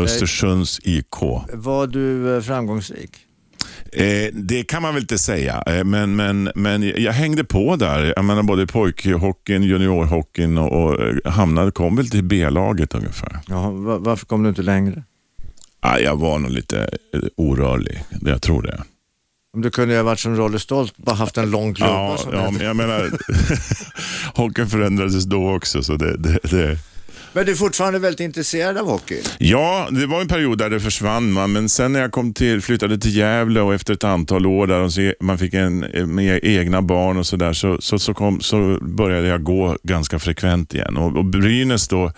Östersunds 0.01 0.81
IK. 0.83 1.17
Var 1.53 1.87
du 1.87 2.37
eh, 2.37 2.43
framgångsrik? 2.43 3.11
Eh, 3.93 4.29
det 4.33 4.65
kan 4.65 4.83
man 4.83 4.95
väl 4.95 5.03
inte 5.03 5.19
säga, 5.19 5.63
eh, 5.67 5.85
men, 5.85 6.17
men, 6.17 6.51
men 6.55 6.83
jag 7.03 7.13
hängde 7.13 7.45
på 7.45 7.77
där. 7.77 8.13
Jag 8.17 8.25
menar 8.25 8.43
både 8.43 8.67
pojkhockeyn, 8.67 9.63
juniorhockeyn 9.63 10.59
och, 10.59 10.85
och 10.85 11.03
eh, 11.03 11.33
hamnade, 11.33 11.71
kom 11.71 11.97
väl 11.97 12.11
till 12.11 12.25
B-laget 12.25 12.95
ungefär. 12.95 13.41
Va- 13.85 13.99
varför 13.99 14.27
kom 14.27 14.43
du 14.43 14.49
inte 14.49 14.63
längre? 14.63 15.03
Ah, 15.81 15.99
jag 15.99 16.17
var 16.17 16.39
nog 16.39 16.51
lite 16.51 16.79
eh, 17.15 17.21
orörlig, 17.37 18.05
jag 18.21 18.43
tror 18.43 18.63
det. 18.63 18.83
Om 19.55 19.63
du 19.63 19.71
kunde 19.71 19.97
ha 19.97 20.03
varit 20.03 20.19
som 20.21 20.37
Rolle 20.37 20.59
Stolt, 20.59 20.97
bara 20.97 21.17
haft 21.17 21.39
en 21.39 21.51
lång 21.51 21.75
klubba 21.75 21.93
Ja, 21.93 22.19
ja, 22.33 22.51
men 22.51 22.67
jag 22.67 22.77
menar, 22.77 23.11
hockeyn 24.37 24.67
förändrades 24.69 25.25
då 25.25 25.55
också. 25.55 25.83
Så 25.83 25.97
det, 25.97 26.17
det, 26.17 26.39
det. 26.43 26.79
Men 27.37 27.47
du 27.47 27.53
är 27.53 27.57
fortfarande 27.57 27.99
väldigt 27.99 28.21
intresserad 28.21 28.79
av 28.79 28.87
hockey? 28.87 29.23
Ja, 29.39 29.89
det 29.91 30.07
var 30.07 30.21
en 30.21 30.29
period 30.29 30.59
där 30.59 30.71
det 30.71 30.81
försvann, 30.81 31.33
man. 31.33 31.53
men 31.53 31.69
sen 31.69 31.93
när 31.93 32.01
jag 32.01 32.13
kom 32.13 32.35
till, 32.35 32.61
flyttade 32.61 32.99
till 32.99 33.17
Gävle 33.17 33.61
och 33.61 33.75
efter 33.75 33.95
ett 33.95 34.05
antal 34.05 34.47
år 34.47 34.67
där 34.67 34.81
och 34.81 34.93
så 34.93 35.01
e- 35.01 35.15
man 35.21 35.39
fick 35.39 35.55
en, 35.55 35.79
med 36.15 36.41
egna 36.43 36.83
barn 36.83 37.17
och 37.17 37.27
sådär 37.27 37.53
så, 37.53 37.81
så, 37.81 37.99
så, 37.99 38.15
kom, 38.15 38.41
så 38.41 38.79
började 38.83 39.29
jag 39.29 39.43
gå 39.43 39.77
ganska 39.83 40.19
frekvent 40.19 40.75
igen. 40.75 40.97
Och, 40.97 41.17
och 41.17 41.25
Brynäs 41.25 41.89
då, 41.89 42.13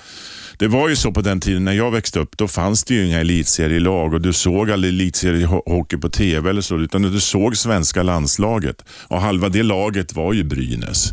det 0.58 0.68
var 0.68 0.88
ju 0.88 0.96
så 0.96 1.12
på 1.12 1.20
den 1.20 1.40
tiden 1.40 1.64
när 1.64 1.72
jag 1.72 1.90
växte 1.90 2.20
upp, 2.20 2.36
då 2.36 2.48
fanns 2.48 2.84
det 2.84 2.94
ju 2.94 3.06
inga 3.06 3.20
elitserielag 3.20 4.14
och 4.14 4.20
du 4.20 4.32
såg 4.32 4.70
aldrig 4.70 4.92
elitseriehockey 4.92 5.96
på 5.96 6.08
tv 6.08 6.50
eller 6.50 6.60
så, 6.60 6.76
utan 6.78 7.02
du 7.02 7.20
såg 7.20 7.56
svenska 7.56 8.02
landslaget. 8.02 8.84
Och 9.08 9.20
halva 9.20 9.48
det 9.48 9.62
laget 9.62 10.12
var 10.12 10.32
ju 10.32 10.44
Brynäs. 10.44 11.12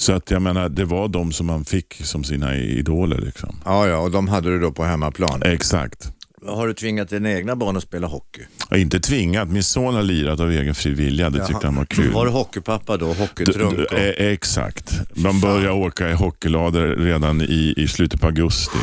Så 0.00 0.12
att 0.12 0.30
jag 0.30 0.42
menar, 0.42 0.68
det 0.68 0.84
var 0.84 1.08
de 1.08 1.32
som 1.32 1.46
man 1.46 1.64
fick 1.64 1.94
som 2.04 2.24
sina 2.24 2.56
idoler. 2.56 3.18
Liksom. 3.18 3.56
Ja, 3.64 3.88
ja, 3.88 3.96
och 3.98 4.10
de 4.10 4.28
hade 4.28 4.50
du 4.50 4.58
då 4.60 4.72
på 4.72 4.84
hemmaplan. 4.84 5.42
Exakt. 5.42 6.12
Har 6.46 6.66
du 6.66 6.74
tvingat 6.74 7.08
dina 7.08 7.32
egna 7.32 7.56
barn 7.56 7.76
att 7.76 7.82
spela 7.82 8.06
hockey? 8.06 8.40
Jag 8.70 8.78
är 8.78 8.82
inte 8.82 9.00
tvingat. 9.00 9.48
Min 9.48 9.62
son 9.62 9.94
har 9.94 10.02
lirat 10.02 10.40
av 10.40 10.50
egen 10.50 10.74
fri 10.74 10.90
vilja. 10.94 11.30
Det 11.30 11.46
tyckte 11.46 11.66
han 11.66 11.76
var 11.76 11.84
kul. 11.84 12.12
Var 12.12 12.24
du 12.24 12.30
hockeypappa 12.30 12.96
då? 12.96 13.12
D- 13.12 13.18
Hockeytrunk? 13.18 13.76
d- 13.76 13.84
och- 13.84 13.98
eh, 13.98 14.26
exakt. 14.32 15.00
Man 15.16 15.40
började 15.40 15.70
åka 15.70 16.10
i 16.10 16.12
hockeylader 16.12 16.96
redan 16.96 17.40
i, 17.42 17.74
i 17.76 17.88
slutet 17.88 18.20
på 18.20 18.26
augusti. 18.26 18.78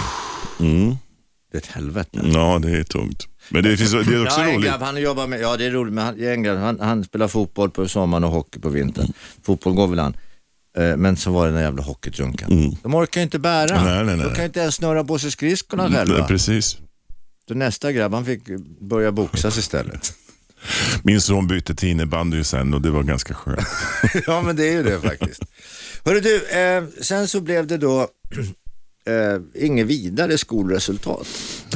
Mm. 0.60 0.96
Det 1.52 1.58
är 1.58 1.62
ett 1.62 1.68
helvete. 1.68 2.20
Ja, 2.34 2.60
det 2.62 2.72
är 2.78 2.84
tungt. 2.84 3.28
Men 3.50 3.64
det, 3.64 3.78
finns, 3.78 3.92
det 3.92 3.98
är 3.98 4.26
också 4.26 4.42
ja, 4.42 4.56
roligt. 4.56 4.72
han 4.82 5.02
jobbar 5.02 5.28
med, 5.28 5.42
ja 5.42 5.58
det 5.58 5.66
är 5.66 5.72
roligt, 5.72 5.94
men 5.94 6.06
han, 6.06 6.58
han, 6.58 6.80
han 6.80 7.04
spelar 7.04 7.28
fotboll 7.28 7.70
på 7.70 7.88
sommaren 7.88 8.24
och 8.24 8.32
hockey 8.32 8.60
på 8.60 8.70
vintern. 8.70 9.14
Fotboll 9.44 9.74
går 9.74 9.88
väl 9.88 10.00
han. 10.00 10.18
Eh, 10.78 10.98
Men 10.98 11.18
så 11.18 11.32
var 11.32 11.48
det 11.48 11.54
den 11.54 11.62
jävla 11.62 11.84
hockeytrunken. 11.84 12.76
De 12.84 12.96
orkar 12.96 13.22
ju 13.22 13.24
inte 13.24 13.40
bära. 13.40 13.84
Nej, 13.84 14.04
nej, 14.06 14.16
nej. 14.18 14.26
De 14.26 14.30
kan 14.34 14.40
ju 14.44 14.46
inte 14.46 14.60
ens 14.60 14.76
snurra 14.76 15.04
på 15.04 15.20
sig 15.20 15.32
skridskorna 15.32 15.88
Nej, 15.88 15.98
själva. 15.98 16.28
precis. 16.28 16.78
Så 17.48 17.54
nästa 17.54 17.92
grabb, 17.92 18.14
han 18.14 18.26
fick 18.26 18.42
börja 18.82 19.12
boxas 19.12 19.58
istället. 19.64 20.14
Min 21.04 21.22
son 21.22 21.48
bytte 21.48 21.76
till 21.76 21.90
innebandy 21.90 22.44
sen 22.44 22.74
och 22.74 22.82
det 22.82 22.90
var 22.90 23.04
ganska 23.04 23.34
skönt. 23.34 23.68
ja 24.28 24.42
men 24.42 24.56
det 24.56 24.68
är 24.70 24.72
ju 24.74 24.84
det 24.84 25.00
faktiskt. 25.00 25.42
Hörru 26.06 26.20
du, 26.20 26.46
eh, 26.48 26.84
sen 27.02 27.28
så 27.28 27.42
blev 27.42 27.68
det 27.68 27.78
då 27.78 28.08
eh, 29.08 29.64
inget 29.66 29.86
vidare 29.88 30.38
skolresultat. 30.38 31.28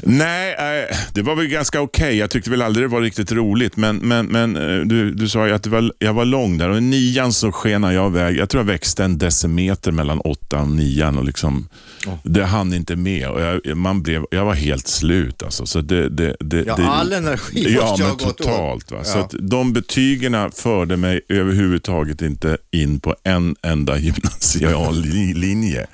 Nej, 0.03 0.53
eh, 0.53 0.95
det 1.13 1.21
var 1.21 1.35
väl 1.35 1.47
ganska 1.47 1.81
okej. 1.81 2.17
Jag 2.17 2.29
tyckte 2.29 2.49
väl 2.49 2.61
aldrig 2.61 2.83
det 2.83 2.91
var 2.93 3.01
riktigt 3.01 3.31
roligt. 3.31 3.77
Men, 3.77 3.97
men, 3.97 4.25
men 4.25 4.55
eh, 4.55 4.85
du, 4.85 5.11
du 5.11 5.29
sa 5.29 5.47
ju 5.47 5.53
att 5.53 5.63
det 5.63 5.69
var, 5.69 5.93
jag 5.99 6.13
var 6.13 6.25
lång 6.25 6.57
där 6.57 6.69
och 6.69 6.77
i 6.77 6.81
nian 6.81 7.33
så 7.33 7.51
skenade 7.51 7.93
jag 7.93 8.11
iväg. 8.11 8.37
Jag 8.37 8.49
tror 8.49 8.59
jag 8.63 8.67
växte 8.67 9.03
en 9.03 9.17
decimeter 9.17 9.91
mellan 9.91 10.19
åttan 10.19 10.61
och 10.61 10.75
nian 10.75 11.17
och 11.17 11.25
liksom, 11.25 11.67
det 12.23 12.43
hann 12.45 12.73
inte 12.73 12.95
med. 12.95 13.27
Och 13.29 13.41
jag, 13.41 13.77
man 13.77 14.01
blev, 14.03 14.23
jag 14.31 14.45
var 14.45 14.53
helt 14.53 14.87
slut 14.87 15.43
alltså. 15.43 15.65
Så 15.65 15.81
det, 15.81 16.09
det, 16.09 16.35
det, 16.39 16.63
Ja, 16.67 16.75
det, 16.75 16.83
all 16.87 17.13
energi 17.13 17.65
Ja, 17.75 17.81
måste 17.81 18.01
men 18.03 18.09
ha 18.11 18.17
gått 18.17 18.25
åt. 18.27 18.37
totalt. 18.37 18.91
Va? 18.91 19.03
Så 19.03 19.17
Ja. 19.17 19.23
att 19.23 19.35
de 19.39 19.73
betygen 19.73 20.51
förde 20.51 20.97
mig 20.97 21.21
överhuvudtaget 21.29 22.21
inte 22.21 22.57
in 22.71 22.99
på 22.99 23.15
en 23.23 23.55
enda 23.61 23.97
gymnasial 23.97 25.01
li- 25.01 25.33
linje. 25.33 25.87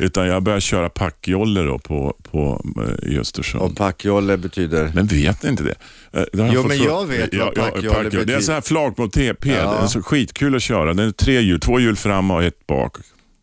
Utan 0.00 0.26
jag 0.26 0.42
började 0.42 0.60
köra 0.72 0.88
packjolle 0.88 1.62
då 1.62 1.78
på, 1.78 2.16
på, 2.30 2.64
eh, 3.04 3.12
i 3.12 3.18
Östersund. 3.18 3.62
Och 3.62 3.76
packjolle 3.76 4.36
betyder? 4.36 4.90
Men 4.94 5.06
vet 5.06 5.42
ni 5.42 5.48
inte 5.48 5.62
det? 5.62 5.74
Eh, 6.12 6.24
det 6.32 6.50
Jo, 6.54 6.62
men 6.62 6.78
jag 6.78 7.06
vet 7.06 7.34
vad 7.34 7.54
packjolle 7.54 7.88
packjolle. 7.88 8.10
Det 8.10 8.16
är 8.16 8.20
betyder. 8.20 8.40
så 8.40 8.52
här 8.52 8.60
flakmopp-TP. 8.60 9.48
Ja. 9.48 9.72
Den 9.74 9.84
är 9.84 9.86
så 9.86 10.02
skitkul 10.02 10.54
att 10.56 10.62
köra. 10.62 10.94
Den 10.94 11.08
är 11.08 11.12
tre 11.12 11.40
hjul, 11.40 11.60
två 11.60 11.80
hjul 11.80 11.96
fram 11.96 12.30
och 12.30 12.42
ett 12.42 12.66
bak. 12.66 12.96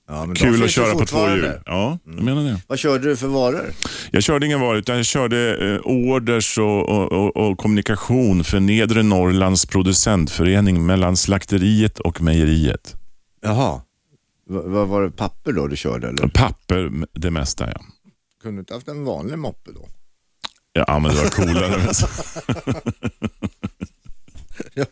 Ja, 0.08 0.28
Kul 0.36 0.64
att 0.64 0.70
köra 0.70 0.96
på 0.96 1.06
två 1.06 1.30
hjul. 1.30 1.52
Ja, 1.66 2.00
jag 2.06 2.24
menar 2.24 2.44
det. 2.44 2.62
Vad 2.68 2.80
körde 2.80 3.10
du 3.10 3.16
för 3.16 3.28
varor? 3.28 3.66
Jag 4.12 4.24
körde 4.24 4.46
ingen 4.46 4.60
varor 4.60 4.78
utan 4.78 4.96
jag 4.96 5.06
körde 5.06 5.72
eh, 5.74 5.80
orders 5.84 6.58
och, 6.58 6.90
och, 6.90 7.12
och, 7.12 7.38
och 7.38 7.58
kommunikation 7.58 8.44
för 8.44 8.60
Nedre 8.60 9.04
Norrlands 9.04 9.66
producentförening 9.66 10.86
mellan 10.86 11.18
slakteriet 11.18 12.00
och 12.00 12.22
mejeriet. 12.22 12.96
Jaha. 13.42 13.82
Va- 14.50 14.62
Vad 14.66 14.88
var 14.88 15.02
det, 15.04 15.12
papper 15.12 15.52
då 15.52 15.68
du 15.68 15.76
körde 15.78 16.08
eller? 16.08 16.28
Papper, 16.28 16.92
det 17.14 17.32
mesta 17.32 17.68
ja. 17.68 17.82
Kunde 18.42 18.58
du 18.58 18.60
inte 18.60 18.74
haft 18.74 18.88
en 18.88 19.04
vanlig 19.06 19.38
moppe 19.40 19.72
då? 19.72 19.88
Ja, 20.74 21.00
men 21.00 21.16
det 21.16 21.22
var 21.22 21.30
coolare. 21.30 21.92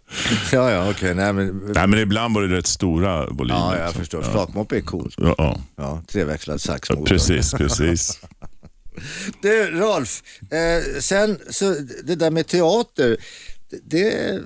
ja, 0.52 0.72
ja, 0.72 0.89
okej. 0.91 1.15
Nej, 1.15 1.34
men... 1.34 1.72
Nej, 1.76 1.88
men 1.88 2.00
ibland 2.00 2.36
var 2.36 2.41
det 2.41 2.58
rätt 2.58 2.67
stora 2.67 3.26
volymer. 3.30 3.60
Ja, 3.60 3.78
jag 3.78 3.91
så- 3.93 4.00
förstår. 4.00 4.24
Ja, 4.24 4.32
Flakmoppe 4.32 4.78
är 4.78 4.82
coolt. 4.82 5.15
ja, 5.17 5.36
ja. 5.38 5.60
Ja, 5.76 6.02
treväxlad 6.08 6.62
saxmotor. 6.62 7.06
Precis, 7.06 7.52
precis. 7.52 8.20
Du, 9.41 9.72
Rolf, 9.72 10.24
eh, 10.52 11.00
sen 11.02 11.39
så 11.50 11.76
det 12.04 12.15
där 12.15 12.32
med 12.32 12.48
teater, 12.48 13.17
det, 13.84 14.39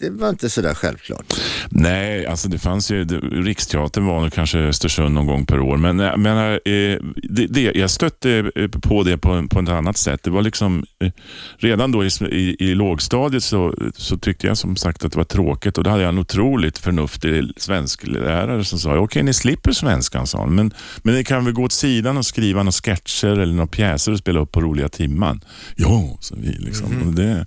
det 0.00 0.10
var 0.10 0.28
inte 0.28 0.50
sådär 0.50 0.74
självklart. 0.74 1.24
Nej, 1.70 2.26
alltså 2.26 2.48
det 2.48 2.58
fanns 2.58 2.90
ju, 2.90 3.04
Riksteatern 3.44 4.06
var 4.06 4.20
nog 4.20 4.32
kanske 4.32 4.58
Östersund 4.58 5.14
någon 5.14 5.26
gång 5.26 5.46
per 5.46 5.60
år, 5.60 5.76
men 5.76 5.98
jag 5.98 6.18
menar, 6.18 6.52
eh, 6.52 6.98
det, 7.16 7.46
det, 7.46 7.72
jag 7.74 7.90
stötte 7.90 8.50
eh, 8.54 8.68
på 8.68 9.02
det 9.02 9.18
på, 9.18 9.48
på 9.48 9.60
ett 9.60 9.68
annat 9.68 9.96
sätt. 9.96 10.22
Det 10.22 10.30
var 10.30 10.42
liksom, 10.42 10.84
eh, 11.04 11.12
redan 11.56 11.92
då 11.92 12.04
i, 12.04 12.08
i, 12.30 12.56
i 12.58 12.74
lågstadiet 12.74 13.42
så, 13.42 13.74
så 13.94 14.18
tyckte 14.18 14.46
jag 14.46 14.58
som 14.58 14.76
sagt 14.76 15.04
att 15.04 15.12
det 15.12 15.18
var 15.18 15.24
tråkigt 15.24 15.78
och 15.78 15.84
då 15.84 15.90
hade 15.90 16.02
jag 16.02 16.08
en 16.08 16.18
otroligt 16.18 16.78
förnuftig 16.78 17.52
svensklärare 17.56 18.64
som 18.64 18.78
sa, 18.78 18.98
okej 18.98 19.22
ni 19.22 19.34
slipper 19.34 19.72
svenskan, 19.72 20.26
sa 20.26 20.38
han, 20.38 20.54
men, 20.54 20.74
men 21.02 21.14
ni 21.14 21.24
kan 21.24 21.44
väl 21.44 21.54
gå 21.54 21.62
åt 21.62 21.72
sidan 21.72 22.16
och 22.16 22.26
skriva 22.26 22.62
några 22.62 22.72
sketcher 22.72 23.38
eller 23.38 23.54
några 23.54 23.66
pjäser 23.66 24.12
och 24.12 24.18
spela 24.18 24.40
upp 24.40 24.52
på 24.52 24.60
roliga 24.60 24.88
timman. 24.88 25.40
Ja, 25.76 26.16
så 26.20 26.34
vi 26.38 26.48
liksom. 26.48 27.02
Och 27.08 27.14
det, 27.14 27.46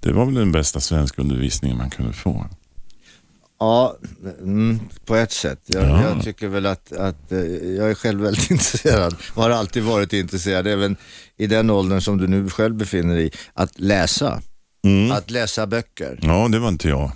det 0.00 0.12
var 0.12 0.24
väl 0.24 0.34
den 0.34 0.52
bästa 0.52 0.80
svenskundervisningen 0.80 1.76
man 1.76 1.91
kunde 1.96 2.12
få. 2.12 2.46
Ja, 3.58 3.96
mm, 4.40 4.80
på 5.04 5.16
ett 5.16 5.32
sätt. 5.32 5.60
Jag, 5.66 5.84
Ja. 5.84 6.02
jag 6.02 6.24
tycker 6.24 6.48
väl 6.48 6.66
att, 6.66 6.92
att 6.92 7.32
eh, 7.32 7.38
jag 7.76 7.90
är 7.90 7.94
själv 7.94 8.20
väldigt 8.20 8.50
intresserad 8.50 9.14
och 9.34 9.42
har 9.42 9.50
alltid 9.50 9.82
varit 9.82 10.12
intresserad, 10.12 10.66
även 10.66 10.96
i 11.36 11.46
den 11.46 11.70
åldern 11.70 12.00
som 12.00 12.18
du 12.18 12.26
nu 12.26 12.50
själv 12.50 12.74
befinner 12.74 13.14
dig 13.14 13.26
i, 13.26 13.30
att 13.54 13.78
läsa. 13.80 14.40
Mm. 14.84 15.12
Att 15.12 15.30
läsa 15.30 15.66
böcker. 15.66 16.18
Ja, 16.22 16.48
det 16.48 16.58
var 16.58 16.68
inte 16.68 16.88
jag. 16.88 17.12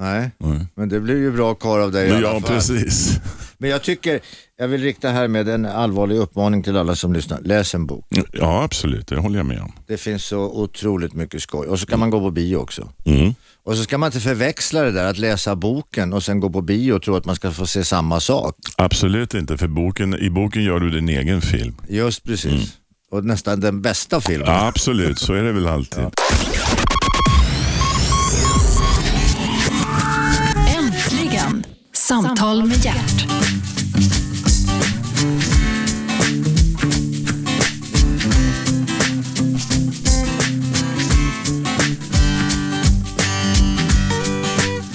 Nej, 0.00 0.30
Nej. 0.38 0.66
men 0.74 0.88
det 0.88 1.00
blir 1.00 1.16
ju 1.16 1.32
bra 1.32 1.54
karl 1.54 1.80
av 1.82 1.92
dig 1.92 2.08
i 2.08 2.12
alla 2.12 2.20
Ja, 2.20 2.40
fall. 2.40 2.42
precis. 2.50 3.18
Men 3.60 3.70
jag 3.70 3.82
tycker, 3.82 4.20
jag 4.58 4.68
vill 4.68 4.82
rikta 4.82 5.08
här 5.08 5.28
med 5.28 5.48
en 5.48 5.66
allvarlig 5.66 6.16
uppmaning 6.16 6.62
till 6.62 6.76
alla 6.76 6.96
som 6.96 7.12
lyssnar. 7.12 7.40
Läs 7.40 7.74
en 7.74 7.86
bok. 7.86 8.06
Ja, 8.32 8.62
absolut. 8.62 9.06
Det 9.06 9.16
håller 9.16 9.38
jag 9.38 9.46
med 9.46 9.60
om. 9.60 9.72
Det 9.86 9.96
finns 9.96 10.24
så 10.24 10.38
otroligt 10.38 11.14
mycket 11.14 11.42
skoj. 11.42 11.66
Och 11.66 11.80
så 11.80 11.86
kan 11.86 12.00
man 12.00 12.10
gå 12.10 12.20
på 12.20 12.30
bio 12.30 12.56
också. 12.56 12.88
Mm. 13.04 13.34
Och 13.64 13.76
så 13.76 13.82
ska 13.82 13.98
man 13.98 14.06
inte 14.06 14.20
förväxla 14.20 14.82
det 14.82 14.90
där 14.90 15.04
att 15.04 15.18
läsa 15.18 15.56
boken 15.56 16.12
och 16.12 16.22
sen 16.22 16.40
gå 16.40 16.50
på 16.50 16.62
bio 16.62 16.92
och 16.92 17.02
tro 17.02 17.16
att 17.16 17.24
man 17.24 17.36
ska 17.36 17.50
få 17.50 17.66
se 17.66 17.84
samma 17.84 18.20
sak. 18.20 18.54
Absolut 18.76 19.34
inte, 19.34 19.58
för 19.58 19.68
boken, 19.68 20.14
i 20.14 20.30
boken 20.30 20.64
gör 20.64 20.80
du 20.80 20.90
din 20.90 21.08
egen 21.08 21.40
film. 21.40 21.74
Just 21.88 22.24
precis. 22.24 22.76
Och 23.10 23.24
nästan 23.24 23.60
den 23.60 23.82
bästa 23.82 24.20
filmen. 24.20 24.48
Ja, 24.48 24.66
absolut, 24.66 25.18
så 25.18 25.34
är 25.34 25.42
det 25.42 25.52
väl 25.52 25.66
alltid. 25.66 26.04
Äntligen! 30.78 31.64
Samtal 31.92 32.64
med 32.64 32.84
hjärt. 32.84 33.39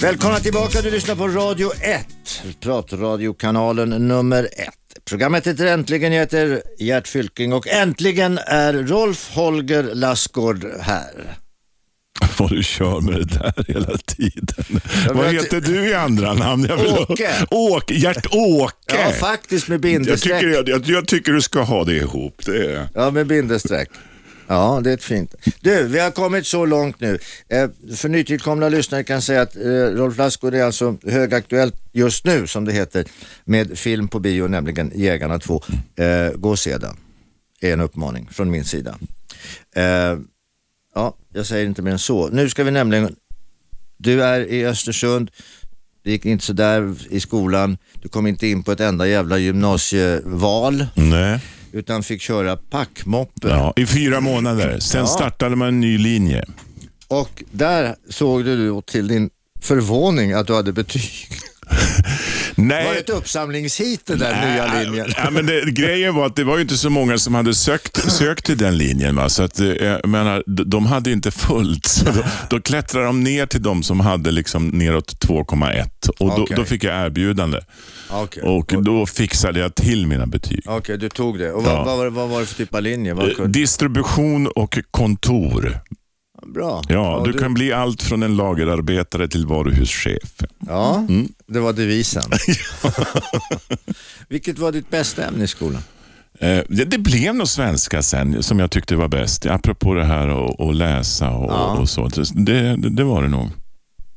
Välkomna 0.06 0.38
tillbaka, 0.38 0.82
du 0.82 0.90
lyssnar 0.90 1.14
på 1.14 1.28
Radio 1.28 1.72
1, 1.80 2.06
pratradiokanalen 2.60 3.88
nummer 3.88 4.44
1. 4.44 4.50
Programmet 5.04 5.46
heter 5.46 5.66
Äntligen, 5.66 6.12
jag 6.12 6.20
heter 6.20 6.62
Gert 6.78 7.08
Fylking 7.08 7.52
och 7.52 7.68
äntligen 7.68 8.38
är 8.46 8.72
Rolf 8.72 9.30
Holger 9.34 9.82
Lassgård 9.82 10.66
här. 10.80 11.36
Vad 12.38 12.50
du 12.50 12.62
kör 12.62 13.00
med 13.00 13.14
det 13.14 13.24
där 13.24 13.64
hela 13.68 13.98
tiden. 13.98 14.80
Vad 15.14 15.32
heter 15.32 15.60
du 15.60 15.88
i 15.88 15.94
andra 15.94 16.34
namn? 16.34 16.66
Jag 16.68 16.76
vill 16.76 16.92
Åke. 16.92 17.30
Åke. 17.50 17.94
Gert-Åke. 17.94 18.74
Ja, 18.86 19.10
faktiskt 19.10 19.68
med 19.68 19.74
jag, 19.74 19.80
bindestreck. 19.80 20.40
tycker, 20.40 20.54
jag, 20.54 20.68
jag, 20.68 20.82
jag 20.86 21.08
tycker 21.08 21.32
du 21.32 21.42
ska 21.42 21.60
ha 21.60 21.84
det 21.84 21.96
ihop. 21.96 22.42
Det 22.46 22.72
är... 22.72 22.88
Ja, 22.94 23.10
med 23.10 23.26
bindestreck. 23.26 23.88
Ja, 24.48 24.80
det 24.84 24.90
är 24.90 24.94
ett 24.94 25.04
fint. 25.04 25.34
Du, 25.60 25.88
vi 25.88 25.98
har 25.98 26.10
kommit 26.10 26.46
så 26.46 26.66
långt 26.66 27.00
nu. 27.00 27.18
Eh, 27.48 27.70
för 27.96 28.08
nytillkomna 28.08 28.68
lyssnare 28.68 29.04
kan 29.04 29.14
jag 29.14 29.22
säga 29.22 29.42
att 29.42 29.56
eh, 29.56 29.62
Rolf 29.70 30.18
Lassgård 30.18 30.54
är 30.54 30.64
alltså 30.64 30.96
högaktuellt 31.06 31.74
just 31.92 32.24
nu, 32.24 32.46
som 32.46 32.64
det 32.64 32.72
heter, 32.72 33.04
med 33.44 33.78
film 33.78 34.08
på 34.08 34.18
bio, 34.18 34.48
nämligen 34.48 34.92
Jägarna 34.94 35.38
2. 35.38 35.62
Eh, 35.96 36.30
gå 36.36 36.50
och 36.50 36.58
se 36.58 36.78
den, 36.78 36.96
är 37.60 37.72
en 37.72 37.80
uppmaning 37.80 38.28
från 38.32 38.50
min 38.50 38.64
sida. 38.64 38.98
Eh, 39.76 40.18
ja, 40.94 41.16
jag 41.32 41.46
säger 41.46 41.66
inte 41.66 41.82
mer 41.82 41.92
än 41.92 41.98
så. 41.98 42.28
Nu 42.28 42.48
ska 42.48 42.64
vi 42.64 42.70
nämligen, 42.70 43.16
du 43.96 44.22
är 44.22 44.40
i 44.40 44.66
Östersund, 44.66 45.30
det 46.04 46.10
gick 46.10 46.24
inte 46.24 46.44
sådär 46.44 46.94
i 47.10 47.20
skolan, 47.20 47.78
du 48.02 48.08
kom 48.08 48.26
inte 48.26 48.46
in 48.46 48.62
på 48.62 48.72
ett 48.72 48.80
enda 48.80 49.06
jävla 49.06 49.38
gymnasieval 49.38 50.86
Nej 50.94 51.40
utan 51.72 52.02
fick 52.02 52.20
köra 52.22 52.56
packmoppe. 52.56 53.48
Ja, 53.48 53.72
I 53.76 53.86
fyra 53.86 54.20
månader. 54.20 54.78
Sen 54.80 55.00
Ja. 55.00 55.06
startade 55.06 55.56
man 55.56 55.68
en 55.68 55.80
ny 55.80 55.98
linje. 55.98 56.44
Och 57.08 57.42
där 57.52 57.94
såg 58.10 58.44
du 58.44 58.82
till 58.86 59.08
din 59.08 59.30
förvåning 59.62 60.32
att 60.32 60.46
du 60.46 60.54
hade 60.54 60.72
betyg. 60.72 61.02
Nej. 62.58 62.86
Var 62.86 62.92
det 62.94 62.98
ett 63.00 63.10
uppsamlingshit 63.10 64.06
den 64.06 64.18
där 64.18 64.46
nya 64.52 64.82
linjen? 64.82 65.06
Ja, 65.16 65.30
men 65.30 65.46
det, 65.46 65.70
grejen 65.70 66.14
var 66.14 66.26
att 66.26 66.36
det 66.36 66.44
var 66.44 66.58
inte 66.60 66.76
så 66.76 66.90
många 66.90 67.18
som 67.18 67.34
hade 67.34 67.54
sökt, 67.54 68.12
sökt 68.12 68.44
till 68.46 68.58
den 68.58 68.78
linjen. 68.78 69.16
Va? 69.16 69.28
Så 69.28 69.42
att, 69.42 69.60
eh, 69.60 69.66
jag 69.68 70.08
menar, 70.08 70.42
de 70.46 70.86
hade 70.86 71.10
inte 71.12 71.30
fullt. 71.30 71.86
Så 71.86 72.04
då, 72.04 72.22
då 72.50 72.60
klättrade 72.60 73.06
de 73.06 73.24
ner 73.24 73.46
till 73.46 73.62
de 73.62 73.82
som 73.82 74.00
hade 74.00 74.30
liksom 74.30 74.68
neråt 74.68 75.20
2,1 75.20 76.08
och 76.18 76.28
då, 76.28 76.42
Okej. 76.42 76.56
då 76.56 76.64
fick 76.64 76.84
jag 76.84 77.06
erbjudande. 77.06 77.60
Okej, 78.10 78.42
Och 78.42 78.82
då 78.84 79.06
fixade 79.06 79.60
jag 79.60 79.74
till 79.74 80.06
mina 80.06 80.26
betyg. 80.26 80.60
Okej, 80.66 80.98
du 80.98 81.08
tog 81.08 81.38
det. 81.38 81.52
Och 81.52 81.64
vad, 81.64 81.74
Ja. 81.74 81.84
vad, 81.84 81.98
var 81.98 82.10
vad 82.10 82.28
var 82.28 82.40
det 82.40 82.46
för 82.46 82.54
typ 82.54 82.74
av 82.74 82.82
linje? 82.82 83.14
Vad 83.14 83.26
Eh. 83.40 83.44
Distribution 83.46 84.46
och 84.46 84.78
kontor. 84.90 85.80
Bra. 86.54 86.82
Ja, 86.88 87.22
du 87.24 87.32
du- 87.32 87.38
kan 87.38 87.54
bli 87.54 87.72
allt 87.72 88.02
från 88.02 88.22
en 88.22 88.36
lagerarbetare 88.36 89.28
till 89.28 89.46
varuhuschef. 89.46 90.34
Ja, 90.68 90.96
Mm. 91.08 91.28
det 91.46 91.60
var 91.60 91.72
devisen. 91.72 92.30
Vilket 94.28 94.58
var 94.58 94.72
ditt 94.72 94.90
bästa 94.90 95.24
ämne 95.26 95.44
i 95.44 95.46
skolan? 95.48 95.82
Eh, 96.40 96.58
Det, 96.68 96.84
det 96.84 96.98
blev 96.98 97.34
nog 97.34 97.48
svenska 97.48 98.02
sen 98.02 98.42
som 98.42 98.58
jag 98.58 98.70
tyckte 98.70 98.96
var 98.96 99.08
bäst. 99.08 99.46
Apropå 99.46 99.94
det 99.94 100.04
här 100.04 100.28
att 100.28 100.60
att 100.60 100.76
läsa 100.76 101.30
och, 101.30 101.50
Ja. 101.52 101.76
och 101.78 101.88
så. 101.88 102.08
Det, 102.08 102.76
det, 102.76 102.90
det 102.90 103.04
var 103.04 103.22
det 103.22 103.28
nog. 103.28 103.48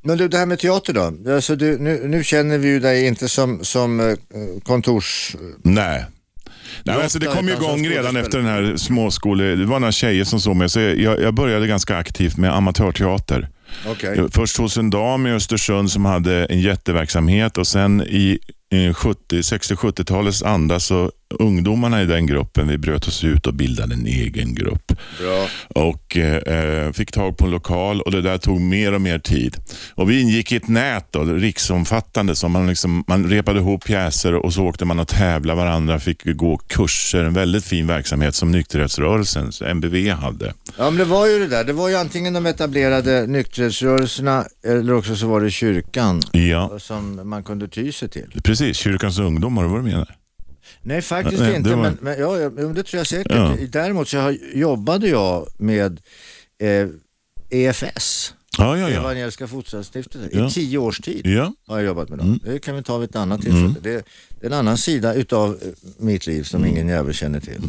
Men 0.04 0.18
du, 0.18 0.28
det 0.28 0.38
här 0.38 0.46
med 0.46 0.60
teater 0.60 0.94
då? 0.94 1.34
Alltså, 1.36 1.56
du, 1.56 1.78
nu, 1.80 2.08
nu 2.08 2.24
känner 2.24 2.58
vi 2.58 2.68
ju 2.68 2.80
dig 2.80 3.08
inte 3.08 3.30
som, 3.30 3.60
som 3.66 4.00
eh, 4.00 4.16
kontors... 4.64 5.36
Nej. 5.64 6.06
Nej, 6.84 6.96
men 6.96 7.04
alltså 7.04 7.20
det 7.20 7.26
kom 7.26 7.48
ju 7.48 7.56
som 7.56 7.64
igång 7.64 7.88
redan 7.88 8.16
efter 8.16 8.38
den 8.38 8.48
här 8.48 8.78
småskole... 8.78 9.44
Det 9.44 9.66
var 9.66 9.80
några 9.80 9.92
tjejer 9.92 10.24
som 10.24 10.40
såg 10.40 10.56
mig, 10.56 10.70
så 10.70 10.80
jag, 10.80 11.22
jag 11.22 11.34
började 11.34 11.68
ganska 11.68 11.98
aktivt 11.98 12.38
med 12.38 12.56
amatörteater. 12.56 13.50
Okej. 13.88 14.28
Först 14.32 14.58
hos 14.58 14.78
en 14.78 14.90
dam 14.90 15.28
i 15.28 15.32
Östersund 15.32 15.92
som 15.92 16.06
hade 16.06 16.46
en 16.46 16.62
jätteverksamhet 16.62 17.58
och 17.58 17.68
sen 17.68 18.02
i 18.02 18.40
i 18.72 18.94
70, 18.94 19.42
60-70-talets 19.42 20.44
anda 20.44 20.80
så 20.80 21.12
ungdomarna 21.40 22.02
i 22.02 22.06
den 22.06 22.26
gruppen, 22.26 22.68
vi 22.68 22.78
bröt 22.78 23.08
oss 23.08 23.24
ut 23.24 23.48
och 23.48 23.54
bildade 23.54 23.94
en 23.94 24.06
egen 24.06 24.56
grupp. 24.56 24.92
Bra. 25.20 25.48
Och 25.84 26.18
eh, 26.18 26.92
fick 26.92 27.12
tag 27.12 27.38
på 27.38 27.46
en 27.46 27.52
lokal 27.52 28.02
och 28.02 28.12
det 28.12 28.22
där 28.22 28.38
tog 28.38 28.62
mer 28.62 28.94
och 28.94 29.02
mer 29.02 29.20
tid. 29.20 29.58
Och 29.96 30.10
vi 30.10 30.22
ingick 30.22 30.52
i 30.52 30.56
ett 30.56 30.68
nät 30.68 31.06
då, 31.12 31.24
riksomfattande, 31.24 32.36
som 32.36 32.52
man, 32.52 32.68
liksom, 32.68 33.04
man 33.08 33.30
repade 33.30 33.60
ihop 33.60 33.84
pjäser 33.86 34.34
och 34.36 34.54
så 34.54 34.64
åkte 34.66 34.86
man 34.86 35.00
och 35.00 35.08
tävla 35.08 35.56
varandra, 35.56 36.00
fick 36.00 36.24
gå 36.26 36.58
kurser, 36.58 37.24
en 37.24 37.34
väldigt 37.34 37.66
fin 37.66 37.88
verksamhet 37.88 38.36
som 38.36 38.52
nykterhetsrörelsen, 38.52 39.52
MBV, 39.66 40.10
hade. 40.12 40.54
Ja 40.78 40.90
men 40.90 40.98
det 40.98 41.06
var 41.06 41.28
ju 41.28 41.40
det 41.40 41.48
där, 41.48 41.64
det 41.64 41.74
var 41.74 41.90
ju 41.90 41.96
antingen 41.96 42.34
de 42.34 42.46
etablerade 42.46 43.28
nykterhetsrörelserna 43.28 44.46
eller 44.68 44.94
också 44.94 45.16
så 45.16 45.28
var 45.28 45.42
det 45.42 45.52
kyrkan 45.52 46.22
Ja, 46.32 46.80
som 46.80 47.30
man 47.30 47.44
kunde 47.44 47.68
ty 47.68 47.92
sig 47.92 48.10
till. 48.10 48.42
precis. 48.44 48.78
Kyrkans 48.78 49.20
ungdomar, 49.20 49.64
vad 49.64 49.80
du 49.80 49.84
menar? 49.84 50.16
Nej 50.82 51.02
faktiskt 51.02 51.42
Nej, 51.42 51.56
inte, 51.56 51.70
var- 51.70 51.78
men, 51.78 51.98
men 52.02 52.20
ja, 52.20 52.50
det 52.50 52.84
tror 52.84 52.98
jag 52.98 53.08
säkert. 53.08 53.32
Ja. 53.36 53.56
Däremot 53.70 54.08
så 54.10 54.18
har, 54.18 54.38
jobbade 54.54 55.08
jag 55.08 55.48
med 55.58 56.02
eh, 56.62 56.88
EFS, 57.50 58.34
Ja, 58.58 58.78
ja, 58.78 58.90
ja. 58.90 59.00
Evangeliska 59.00 59.48
Fosterlandsstiftelsen, 59.48 60.30
Ja. 60.34 60.48
i 60.48 60.52
tio 60.52 60.78
års 60.78 61.00
tid. 61.00 61.28
Ja, 61.28 61.54
har 61.68 61.78
jag 61.78 61.86
jobbat 61.86 62.10
med 62.10 62.18
dem. 62.18 62.28
Mm. 62.28 62.40
Det 62.44 62.60
kan 62.60 62.76
vi 62.76 62.84
ta 62.84 62.98
vid 62.98 63.10
ett 63.10 63.16
annat 63.16 63.42
tillfälle. 63.42 63.76
Det, 63.82 63.92
det 64.40 64.46
är 64.48 64.52
en 64.52 64.54
annan 64.54 64.78
sida 64.78 65.14
utav 65.14 65.50
eh, 65.62 65.68
mitt 65.98 66.28
liv 66.28 66.44
som 66.44 66.60
Mm. 66.64 66.72
ingen 66.76 66.88
jävel 66.88 67.14
känner 67.14 67.40
till. 67.40 67.62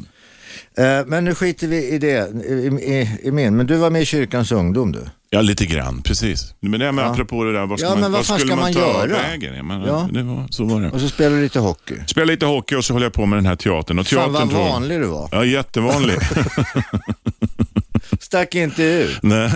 Eh, 0.77 1.07
men 1.07 1.25
nu 1.25 1.35
skiter 1.35 1.67
vi 1.69 1.89
i 1.89 1.99
det, 1.99 2.31
i, 2.47 2.67
i, 2.95 3.19
i 3.23 3.31
min. 3.31 3.57
Men 3.57 3.67
du 3.67 3.77
var 3.77 3.91
med 3.91 4.03
i 4.03 4.05
kyrkans 4.05 4.53
ungdom 4.53 4.93
du? 4.93 5.01
Ja 5.31 5.41
lite 5.41 5.67
grann, 5.67 6.03
precis. 6.03 6.55
Men, 6.61 6.81
det, 6.81 6.93
men 6.93 7.05
Ja. 7.05 7.11
apropå 7.11 7.45
det 7.45 7.53
där, 7.53 7.67
vad, 7.67 7.79
ska 7.79 7.89
Ja, 7.89 7.95
man, 7.95 8.03
vad 8.03 8.11
vad 8.13 8.27
fan 8.27 8.39
skulle 8.39 8.53
ska 8.53 8.57
man 8.57 8.65
man 8.65 8.73
ta 8.73 8.81
göra? 9.09 9.23
vägen? 9.23 9.67
Men, 9.67 9.81
Ja. 9.83 10.09
det 10.13 10.23
var, 10.23 10.47
så 10.51 10.65
var 10.65 10.81
det. 10.81 10.91
Och 10.91 11.01
så 11.01 11.09
spelade 11.09 11.37
du 11.37 11.43
lite 11.43 11.59
hockey. 11.59 11.95
Spelade 12.07 12.33
lite 12.33 12.47
hockey 12.47 12.75
och 12.77 12.85
så 12.85 12.93
höll 12.93 13.03
jag 13.03 13.13
på 13.13 13.27
med 13.27 13.37
den 13.39 13.47
här 13.47 13.57
teatern. 13.57 13.99
Och 13.99 14.07
Fan 14.07 14.17
teatern 14.19 14.33
vad 14.33 14.51
tror 14.51 14.63
jag- 14.63 14.69
vanlig 14.73 15.01
du 15.01 15.07
var. 15.07 15.29
Ja, 15.33 15.45
jättevanlig. 15.45 16.17
Stack 18.21 18.55
inte 18.55 18.83
ut. 18.83 19.19
Nej. 19.23 19.51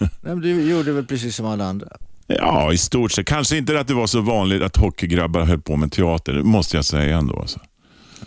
Nej, 0.00 0.10
men 0.22 0.40
du 0.40 0.70
gjorde 0.70 0.92
väl 0.92 1.06
precis 1.06 1.36
som 1.36 1.46
alla 1.46 1.64
andra. 1.64 1.86
Ja, 2.26 2.72
i 2.72 2.78
stort 2.78 3.12
sett. 3.12 3.26
Kanske 3.26 3.56
inte 3.56 3.80
att 3.80 3.88
det 3.88 3.94
var 3.94 4.06
så 4.06 4.20
vanligt 4.20 4.62
att 4.62 4.76
hockeygrabbar 4.76 5.40
höll 5.44 5.60
på 5.60 5.76
med 5.76 5.92
teater, 5.92 6.32
det 6.32 6.42
måste 6.42 6.76
jag 6.76 6.84
säga 6.84 7.16
ändå. 7.18 7.40
Alltså. 7.40 7.60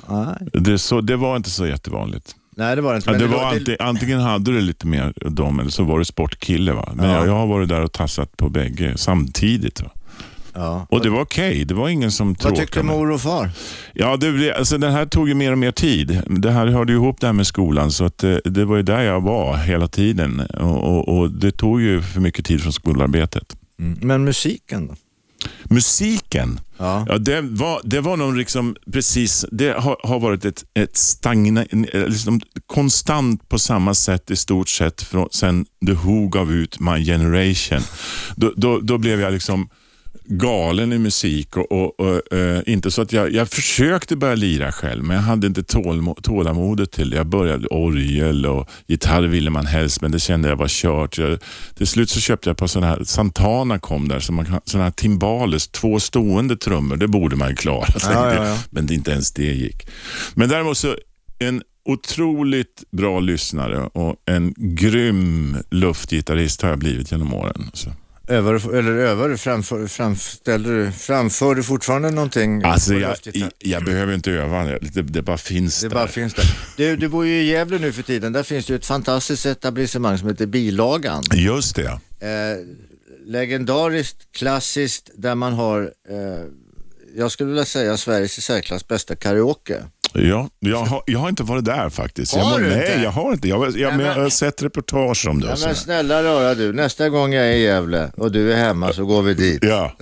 Nej, 0.10 0.36
Det, 0.54 0.78
så, 0.80 1.02
det 1.02 1.16
var 1.16 1.36
inte 1.38 1.50
så 1.50 1.68
jättevanligt. 1.68 2.36
Nej 2.56 2.76
det 2.76 2.82
var 2.82 2.92
det 2.92 2.98
inte. 2.98 3.10
Ja, 3.12 3.14
det 3.18 3.20
det 3.20 3.28
var 3.28 3.44
alltid, 3.44 3.76
antingen 3.82 4.20
hade 4.20 4.52
du 4.52 4.62
lite 4.62 4.88
mer 4.88 5.14
dem 5.30 5.60
eller 5.60 5.70
så 5.72 5.84
var 5.84 6.00
du 6.00 6.06
sportkille. 6.06 6.72
Va? 6.74 6.92
Men 6.96 7.10
Ja. 7.10 7.16
jag, 7.18 7.28
jag 7.28 7.34
har 7.34 7.48
varit 7.48 7.70
där 7.70 7.82
och 7.82 7.92
tassat 7.92 8.38
på 8.38 8.50
bägge 8.50 8.94
samtidigt. 8.98 9.82
Va? 9.82 9.90
ja. 10.54 10.86
Och 10.90 11.02
det 11.02 11.10
var 11.10 11.22
okej. 11.22 11.66
Det 11.66 11.74
var 11.74 11.90
ingen 11.90 12.12
som 12.12 12.28
Vad 12.28 12.38
tråkade 12.40 12.62
tyckte 12.62 12.84
mig. 12.84 12.96
mor 12.98 13.12
och 13.12 13.22
far? 13.22 13.50
Ja, 13.94 14.18
det, 14.18 14.32
blev- 14.32 14.56
alltså, 14.58 14.78
den 14.78 14.92
här 14.92 15.06
tog 15.06 15.28
ju 15.28 15.34
mer 15.34 15.52
och 15.52 15.58
mer 15.58 15.72
tid. 15.72 16.22
Det 16.28 16.52
här 16.52 16.68
hörde 16.68 16.92
ju 16.92 16.98
ihop 16.98 17.20
det 17.22 17.28
här 17.28 17.34
med 17.34 17.48
skolan, 17.48 17.92
så 17.92 18.06
att 18.06 18.18
det, 18.18 18.42
det 18.46 18.66
var 18.66 18.76
ju 18.78 18.84
där 18.84 19.02
jag 19.02 19.22
var 19.22 19.58
hela 19.58 19.88
tiden. 19.88 20.40
Och, 20.40 20.84
och, 20.84 21.18
och 21.20 21.32
Det 21.32 21.52
tog 21.52 21.82
ju 21.82 22.02
för 22.02 22.20
mycket 22.22 22.46
tid 22.46 22.62
från 22.62 22.74
skolarbetet. 22.74 23.56
Men 24.02 24.24
musiken 24.24 24.88
då? 24.88 24.94
Musiken, 25.64 26.60
Ja. 26.78 27.06
ja, 27.10 27.18
det, 27.18 27.42
var, 27.42 27.82
det 27.84 28.02
var 28.02 28.18
nog 28.18 28.36
liksom 28.38 28.76
precis, 28.94 29.46
det 29.52 29.74
har, 29.74 29.98
har 30.04 30.20
varit 30.20 30.46
ett, 30.46 30.64
ett 30.74 30.98
stagna, 30.98 31.66
liksom 31.94 32.42
konstant 32.66 33.50
på 33.50 33.60
samma 33.60 33.94
sätt 33.94 34.32
i 34.32 34.36
stort 34.36 34.70
sett 34.70 35.02
från, 35.02 35.28
sen 35.32 35.66
The 35.86 35.94
Who 35.94 36.28
gav 36.28 36.52
ut 36.52 36.80
My 36.80 37.06
Generation. 37.06 37.82
Då, 38.36 38.54
då, 38.56 38.80
då 38.80 38.98
blev 38.98 39.22
jag 39.22 39.34
liksom 39.34 39.70
galen 40.26 40.94
i 40.94 40.98
musik 40.98 41.58
och, 41.58 41.72
och, 41.72 42.00
och 42.00 42.34
eh, 42.34 42.62
inte 42.66 42.92
så 42.92 43.02
att 43.02 43.14
jag, 43.14 43.32
jag 43.32 43.50
försökte 43.50 44.16
börja 44.16 44.36
lira 44.36 44.72
själv, 44.72 45.04
men 45.04 45.16
jag 45.16 45.24
hade 45.24 45.48
inte 45.48 45.64
tålamodet 46.22 46.92
till 46.92 47.10
det. 47.10 47.18
Jag 47.18 47.28
började 47.28 47.68
orgel 47.68 48.46
och 48.46 48.70
gitarr 48.88 49.24
ville 49.24 49.50
man 49.50 49.66
helst, 49.66 50.02
men 50.02 50.12
det 50.12 50.20
kände 50.20 50.50
jag 50.50 50.56
var 50.56 50.68
kört. 50.68 51.18
Jag, 51.18 51.40
till 51.76 51.88
slut 51.88 52.10
så 52.10 52.20
köpte 52.20 52.50
jag 52.50 52.58
på 52.58 52.68
sådana 52.68 52.88
här, 52.88 53.04
Santana 53.04 53.80
kom 53.80 54.08
där, 54.08 54.20
så 54.20 54.34
man 54.34 54.46
kan, 54.46 54.62
sådana 54.66 54.84
här 54.84 54.92
timbales, 54.92 55.68
två 55.68 56.00
stående 56.00 56.58
trummor, 56.58 56.98
det 56.98 57.08
borde 57.08 57.36
man 57.36 57.56
klara. 57.56 57.86
Ja, 58.14 58.34
ja, 58.34 58.48
ja. 58.48 58.58
Men 58.70 58.88
det, 58.88 58.94
inte 58.94 59.12
ens 59.12 59.32
det 59.32 59.44
gick. 59.44 59.88
Men 60.34 60.50
däremot 60.50 60.78
så, 60.78 60.96
en 61.40 61.62
otroligt 61.86 62.84
bra 62.92 63.20
lyssnare 63.20 63.78
och 63.78 64.16
en 64.26 64.54
grym 64.58 65.58
luftgitarrist 65.72 66.62
har 66.62 66.70
jag 66.70 66.80
blivit 66.80 67.12
genom 67.12 67.34
åren. 67.34 67.70
Så. 67.74 67.90
Övar, 68.28 68.76
eller 68.76 68.92
övar, 68.92 69.36
framför, 69.36 69.88
framställer 69.88 70.70
du, 70.70 70.92
framför 70.92 71.56
du 71.56 71.64
fortfarande 71.64 72.12
någonting? 72.12 72.64
Alltså 72.64 72.94
jag, 72.94 73.10
luftgitarr? 73.10 73.52
jag 73.60 73.86
behöver 73.86 74.14
inte 74.14 74.32
öva, 74.32 74.64
det, 74.64 75.02
det 75.02 75.22
bara 75.22 75.38
finns 75.38 75.82
Det 75.82 75.88
där. 75.88 75.96
bara 75.96 76.08
finns 76.08 76.34
där. 76.34 76.46
Du, 76.78 76.96
du 76.96 77.08
bor 77.08 77.26
ju 77.26 77.42
i 77.42 77.50
Gävle 77.52 77.80
nu 77.80 77.92
för 77.92 78.04
tiden. 78.04 78.34
Där 78.34 78.44
finns 78.44 78.66
det 78.66 78.76
ett 78.76 78.86
fantastiskt 78.86 79.46
etablissemang 79.46 80.18
som 80.18 80.28
heter 80.28 80.46
Bilagan. 80.46 81.24
Just 81.34 81.76
det. 81.76 81.88
Eh, 82.20 82.58
legendariskt, 83.26 84.18
klassiskt, 84.32 85.10
där 85.16 85.36
man 85.36 85.54
har, 85.54 85.82
eh, 86.10 86.46
jag 87.18 87.32
skulle 87.32 87.50
vilja 87.50 87.66
säga 87.66 87.98
Sveriges 87.98 88.38
i 88.38 88.42
särklass 88.42 88.88
bästa 88.88 89.16
karaoke. 89.16 89.84
Ja, 90.14 90.50
jag, 90.60 90.78
har, 90.86 91.04
jag 91.06 91.20
har 91.20 91.30
inte 91.30 91.44
varit 91.44 91.66
där 91.66 91.90
faktiskt. 91.90 92.36
Har 92.36 92.52
jag, 92.52 92.60
du 92.62 92.76
nej, 92.76 92.88
inte? 92.92 93.04
jag 93.04 93.12
har 93.12 93.34
inte. 93.34 93.48
Jag, 93.48 93.78
jag, 93.78 93.90
men 93.90 93.98
men- 93.98 94.06
jag 94.06 94.14
har 94.24 94.30
sett 94.30 94.64
reportage 94.64 95.28
om 95.28 95.40
det. 95.42 95.54
Och 95.54 95.60
men 95.66 95.76
snälla 95.76 96.24
röra 96.24 96.56
du, 96.56 96.74
nästa 96.74 97.10
gång 97.10 97.34
jag 97.34 97.46
är 97.48 97.52
i 97.52 97.62
Gävle 97.64 98.12
och 98.18 98.32
du 98.32 98.54
är 98.54 98.58
hemma 98.58 98.94
så 98.94 99.06
går 99.06 99.22
vi 99.22 99.34
dit. 99.34 99.64
ja. 99.64 99.96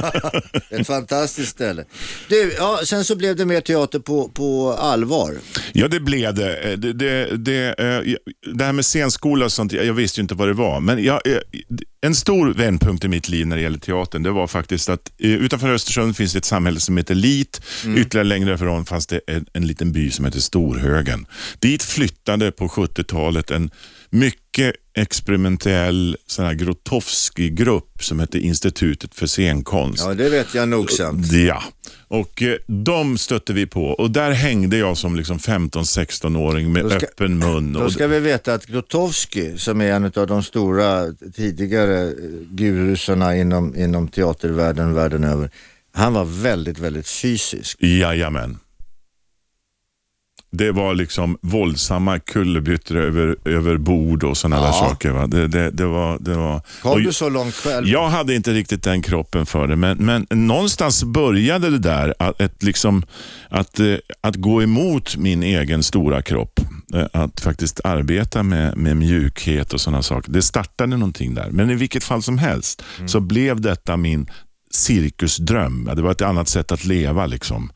Ett 0.70 0.86
fantastiskt 0.86 1.50
ställe. 1.50 1.84
Du, 2.28 2.54
ja, 2.58 2.80
sen 2.84 3.04
så 3.04 3.16
blev 3.16 3.36
det 3.36 3.44
mer 3.44 3.60
teater 3.60 3.98
på, 3.98 4.28
på 4.28 4.72
allvar. 4.72 5.34
ja, 5.72 5.88
det 5.88 6.00
blev 6.00 6.34
det. 6.34 6.56
Eh, 6.56 6.78
Det, 6.78 6.92
det, 6.92 7.36
det, 7.36 7.66
eh, 7.78 8.16
det 8.54 8.64
här 8.64 8.72
med 8.72 8.84
scenskola 8.84 9.44
och 9.44 9.52
sånt, 9.52 9.72
jag 9.72 9.94
visste 9.94 10.20
ju 10.20 10.22
inte 10.22 10.34
vad 10.34 10.48
det 10.48 10.54
var. 10.54 10.80
Men 10.80 11.04
jag, 11.04 11.26
eh, 11.26 11.38
en 12.00 12.14
stor 12.14 12.54
vändpunkt 12.54 13.04
i 13.04 13.08
mitt 13.08 13.28
liv 13.28 13.46
när 13.46 13.56
det 13.56 13.62
gäller 13.62 13.78
teatern, 13.78 14.22
det 14.22 14.30
var 14.30 14.46
faktiskt 14.46 14.88
att 14.88 15.12
utanför 15.18 15.68
Östersund 15.72 16.16
finns 16.16 16.32
det 16.32 16.40
ett 16.44 16.48
samhälle 16.48 16.80
som 16.80 16.96
heter 16.96 17.14
Lit. 17.14 17.60
Ytterligare 17.96 18.24
längre 18.28 18.54
ifrån 18.54 18.84
fanns 18.84 19.06
det 19.06 19.20
en, 19.26 19.46
en 19.52 19.66
liten 19.66 19.92
by 19.92 20.10
som 20.10 20.24
heter 20.24 20.40
Storhögen. 20.40 21.26
Dit 21.58 21.82
flyttade 21.82 22.52
på 22.52 22.68
70-talet 22.68 23.50
en 23.50 23.70
mycket 24.10 24.74
experimentell 24.96 26.16
sån 26.26 26.44
här 26.44 26.54
Grotowski-grupp 26.54 28.04
som 28.04 28.20
hette 28.20 28.38
Institutet 28.38 29.14
för 29.14 29.26
scenkonst. 29.26 30.04
Ja, 30.06 30.14
det 30.14 30.28
vet 30.28 30.54
jag 30.54 30.68
nogsamt. 30.68 31.32
Ja, 31.32 31.62
och 32.08 32.42
eh, 32.42 32.56
de 32.66 33.18
stötte 33.18 33.52
vi 33.52 33.66
på 33.66 33.84
och 33.86 34.10
där 34.10 34.30
hängde 34.30 34.76
jag 34.76 34.96
som 34.96 35.16
liksom 35.16 35.38
15-16-åring 35.38 36.72
med 36.72 36.86
ska- 36.90 36.96
öppen 37.06 37.38
mun. 37.38 37.72
Då 37.72 37.80
Och, 37.80 37.92
ska 37.92 38.06
vi 38.06 38.20
veta 38.20 38.54
att 38.54 38.66
Grotowski, 38.66 39.58
som 39.58 39.80
är 39.80 39.92
en 39.92 40.04
av 40.04 40.26
de 40.26 40.42
stora 40.42 41.12
tidigare 41.36 42.02
eh, 42.02 42.12
gurusarna 42.50 43.36
inom, 43.36 43.76
inom 43.76 44.08
teatervärlden 44.08 44.94
världen 44.94 45.24
över, 45.24 45.50
han 45.94 46.12
var 46.12 46.24
väldigt, 46.24 46.78
väldigt 46.78 47.08
fysisk. 47.08 47.82
Jajamän. 47.82 48.58
Det 50.56 50.72
var 50.72 50.94
liksom 50.94 51.38
våldsamma 51.42 52.18
kullerbyttor 52.18 52.96
över, 52.96 53.36
över 53.44 53.76
bord 53.76 54.24
och 54.24 54.36
sådana 54.36 54.56
Ja. 54.56 54.62
där 54.66 54.72
saker. 54.72 55.10
Va? 55.10 55.26
Det, 55.26 55.48
det, 55.48 55.70
det 55.70 55.86
var, 55.86 56.18
det 56.20 56.34
var, 56.34 56.60
Kom 56.82 57.02
du 57.02 57.12
så 57.12 57.28
långt 57.28 57.54
själv? 57.54 57.88
Jag 57.88 58.08
hade 58.08 58.34
inte 58.34 58.52
riktigt 58.52 58.82
den 58.82 59.02
kroppen 59.02 59.46
för 59.46 59.66
det, 59.68 59.76
men, 59.76 59.98
men 59.98 60.26
någonstans 60.30 61.04
började 61.04 61.70
det 61.70 61.78
där 61.78 62.14
att, 62.18 62.40
ett 62.40 62.62
liksom, 62.62 63.02
att, 63.48 63.80
eh, 63.80 63.94
att 64.20 64.36
gå 64.36 64.62
emot 64.62 65.16
min 65.16 65.42
egen 65.42 65.82
stora 65.82 66.22
kropp. 66.22 66.60
Eh, 66.94 67.06
Att 67.12 67.40
faktiskt 67.40 67.80
arbeta 67.84 68.42
med, 68.42 68.76
med 68.76 68.96
mjukhet 68.96 69.72
och 69.72 69.80
sådana 69.80 70.02
saker. 70.02 70.32
Det 70.32 70.42
startade 70.42 70.96
någonting 70.96 71.34
där. 71.34 71.50
Men 71.50 71.70
i 71.70 71.74
vilket 71.74 72.04
fall 72.04 72.22
som 72.22 72.38
helst 72.38 72.82
så 73.06 73.20
blev 73.20 73.60
detta 73.60 73.96
min 73.96 74.30
cirkusdröm. 74.74 75.84
Ja, 75.88 75.94
Det 75.94 76.02
var 76.02 76.10
ett 76.10 76.22
annat 76.22 76.48
sätt 76.48 76.72
att 76.72 76.84
leva. 76.84 77.26
Liksom. 77.26 77.72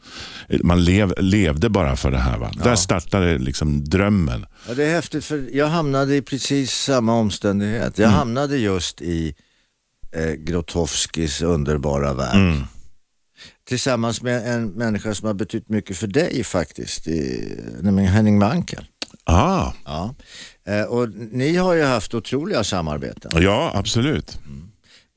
Man 0.63 0.85
lev, 0.85 1.13
levde 1.19 1.69
bara 1.69 1.97
för 1.97 2.11
det 2.11 2.19
här. 2.19 2.39
Va? 2.39 2.51
Där 2.65 2.77
startade 2.77 3.39
liksom 3.39 3.85
drömmen. 3.85 4.47
Ja, 4.69 4.75
det 4.75 4.85
är 4.85 4.91
häftigt 4.95 5.25
för 5.25 5.49
jag 5.53 5.67
hamnade 5.69 6.17
i 6.17 6.23
precis 6.23 6.73
samma 6.73 7.15
omständighet. 7.15 7.99
Jag 7.99 8.09
hamnade 8.09 8.57
just 8.59 9.01
i 9.03 9.35
eh, 10.13 10.33
Grotowskis 10.33 11.43
underbara 11.43 12.15
värld. 12.15 12.37
Mm. 12.37 12.63
Tillsammans 13.69 14.23
med 14.23 14.55
en 14.55 14.69
människa 14.69 15.15
som 15.15 15.27
har 15.27 15.35
betytt 15.35 15.69
mycket 15.69 15.97
för 15.97 16.07
dig 16.07 16.45
faktiskt, 16.45 17.07
i, 17.07 17.49
nämligen 17.81 18.13
Henning 18.13 18.39
Mankell. 18.39 18.85
Ah, 19.25 19.73
Ja. 19.85 20.15
Eh, 20.67 20.83
och 20.83 21.09
ni 21.33 21.57
har 21.57 21.75
ju 21.75 21.83
haft 21.83 22.15
otroliga 22.15 22.65
samarbeten, 22.65 23.43
ja, 23.43 23.73
absolut. 23.75 24.39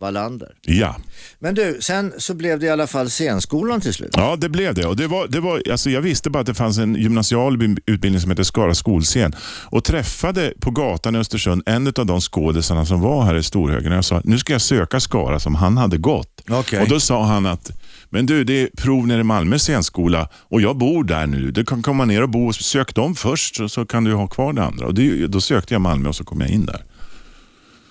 Wallander. 0.01 0.49
Ja. 0.61 0.95
Men 1.39 1.55
du, 1.55 1.77
sen 1.81 2.13
så 2.17 2.33
blev 2.33 2.59
det 2.59 2.65
i 2.65 2.69
alla 2.69 2.87
fall 2.87 3.09
scenskolan 3.09 3.81
till 3.81 3.93
slut. 3.93 4.09
Ja, 4.13 4.35
det 4.35 4.49
blev 4.49 4.73
det. 4.73 4.85
Och 4.85 4.95
det 4.95 5.07
var, 5.07 5.27
det 5.27 5.39
var, 5.39 5.61
alltså 5.71 5.89
jag 5.89 6.01
visste 6.01 6.29
bara 6.29 6.39
att 6.39 6.45
det 6.45 6.53
fanns 6.53 6.77
en 6.77 6.95
gymnasial 6.95 7.77
utbildning 7.85 8.21
som 8.21 8.31
heter 8.31 8.43
Skara 8.43 8.75
skolscen 8.75 9.35
och 9.65 9.83
träffade 9.83 10.53
på 10.59 10.71
gatan 10.71 11.15
i 11.15 11.19
Östersund 11.19 11.63
en 11.65 11.87
av 11.87 12.05
de 12.05 12.21
skådisarna 12.21 12.85
som 12.85 13.01
var 13.01 13.23
här 13.23 13.35
i 13.35 13.43
Storhögen. 13.43 13.91
Och 13.91 13.97
Jag 13.97 14.05
sa, 14.05 14.21
nu 14.23 14.37
ska 14.39 14.53
jag 14.53 14.61
söka 14.61 14.99
Skara 14.99 15.39
som 15.39 15.55
han 15.55 15.77
hade 15.77 15.97
gått. 15.97 16.43
Okej. 16.49 16.81
Och 16.81 16.89
Då 16.89 16.99
sa 16.99 17.23
han 17.23 17.45
att, 17.45 17.71
men 18.09 18.25
du, 18.25 18.43
det 18.43 18.61
är 18.61 18.69
prov 18.77 19.07
nere 19.07 19.19
i 19.19 19.23
Malmö 19.23 19.57
scenskola 19.59 20.29
och 20.49 20.61
jag 20.61 20.77
bor 20.77 21.03
där 21.03 21.27
nu. 21.27 21.51
Du 21.51 21.65
kan 21.65 21.81
komma 21.81 22.05
ner 22.05 22.23
och 22.23 22.29
bo, 22.29 22.53
sök 22.53 22.95
dem 22.95 23.15
först 23.15 23.55
så, 23.55 23.69
så 23.69 23.85
kan 23.85 24.03
du 24.03 24.13
ha 24.13 24.27
kvar 24.27 24.53
det 24.53 24.63
andra. 24.63 24.85
Och 24.85 24.93
det, 24.93 25.27
då 25.27 25.41
sökte 25.41 25.73
jag 25.73 25.81
Malmö 25.81 26.09
och 26.09 26.15
så 26.15 26.23
kom 26.23 26.41
jag 26.41 26.49
in 26.49 26.65
där. 26.65 26.83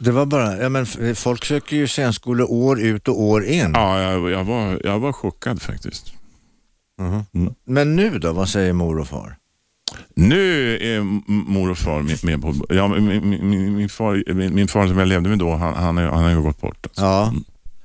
Det 0.02 0.10
var 0.10 0.26
bara, 0.26 0.56
ja 0.62 0.68
men 0.68 0.86
folk 1.16 1.44
söker 1.44 1.76
ju 1.76 1.86
scenskolor 1.86 2.50
år 2.52 2.80
ut 2.80 3.08
och 3.08 3.22
år 3.22 3.44
in. 3.44 3.70
Ja, 3.74 4.00
jag, 4.02 4.30
jag, 4.30 4.44
var, 4.44 4.80
jag 4.84 4.98
var 4.98 5.12
chockad 5.12 5.62
faktiskt. 5.62 6.12
Men 7.64 7.96
nu 7.96 8.18
då, 8.18 8.32
vad 8.32 8.48
säger 8.48 8.72
mor 8.72 8.98
och 8.98 9.08
far? 9.08 9.36
Nu 10.14 10.76
är 10.76 11.00
mor 11.50 11.70
och 11.70 11.78
far 11.78 12.02
med, 12.02 12.24
med 12.24 12.42
på... 12.42 12.74
Ja, 12.74 12.88
min, 12.88 13.28
min, 13.30 13.76
min, 13.76 13.88
far, 13.88 14.34
min, 14.34 14.54
min 14.54 14.68
far 14.68 14.86
som 14.86 14.98
jag 14.98 15.08
levde 15.08 15.28
med 15.28 15.38
då, 15.38 15.50
han, 15.54 15.74
han, 15.74 15.96
han 15.96 16.22
har 16.24 16.30
ju 16.30 16.42
gått 16.42 16.60
bort. 16.60 16.86
Alltså. 16.86 17.02
Ja, 17.02 17.32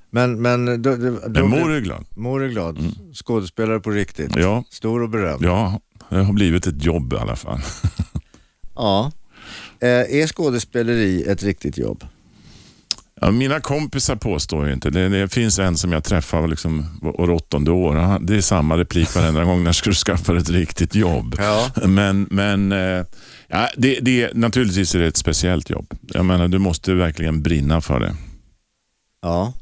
men, 0.10 0.42
men 0.42 0.82
då, 0.82 0.96
då, 0.96 1.20
Men 1.30 1.50
mor 1.50 1.72
är 1.72 1.80
glad. 1.80 2.06
mor 2.16 2.44
är 2.44 2.50
glad. 2.50 2.78
Skådespelare 3.14 3.80
på 3.80 3.90
riktigt. 3.92 4.36
Ja, 4.36 4.64
Stor 4.70 5.02
och 5.04 5.10
berömd. 5.10 5.44
ja, 5.44 5.80
det 6.10 6.16
har 6.24 6.34
blivit 6.34 6.68
ett 6.68 6.84
jobb 6.84 7.14
i 7.14 7.18
alla 7.18 7.36
fall. 7.36 7.60
Ja. 8.78 9.12
Eh, 9.86 10.22
är 10.22 10.28
skådespeleri 10.28 11.24
ett 11.24 11.44
riktigt 11.44 11.78
jobb? 11.78 12.04
Ja, 13.22 13.32
mina 13.32 13.60
kompisar 13.60 14.16
påstår 14.16 14.68
ju 14.68 14.74
inte. 14.74 14.90
Det, 14.90 15.10
det 15.10 15.34
finns 15.34 15.60
en 15.60 15.78
som 15.78 15.92
jag 15.92 16.04
träffar 16.04 16.48
liksom, 16.48 17.00
åttonde 17.18 17.72
år. 17.72 18.20
Det 18.20 18.36
är 18.36 18.42
samma 18.42 18.78
replik 18.78 19.16
varenda 19.16 19.44
gång. 19.44 19.64
När 19.64 19.72
ska 19.72 19.90
du 19.90 19.96
skaffa 19.96 20.38
ett 20.38 20.50
riktigt 20.50 20.96
jobb? 20.96 21.36
Ja. 21.38 21.72
Men, 21.88 22.28
men 22.32 22.72
eh, 22.72 23.06
ja, 23.48 23.70
det, 23.78 24.00
det, 24.02 24.34
naturligtvis 24.34 24.96
är 24.96 25.00
det 25.00 25.08
ett 25.08 25.18
speciellt 25.18 25.70
jobb. 25.70 25.94
Jag 26.02 26.26
menar, 26.26 26.48
du 26.48 26.58
måste 26.58 26.94
verkligen 26.94 27.42
brinna 27.42 27.82
för 27.82 28.00
det. 28.00 28.16
Ja, 29.22 29.54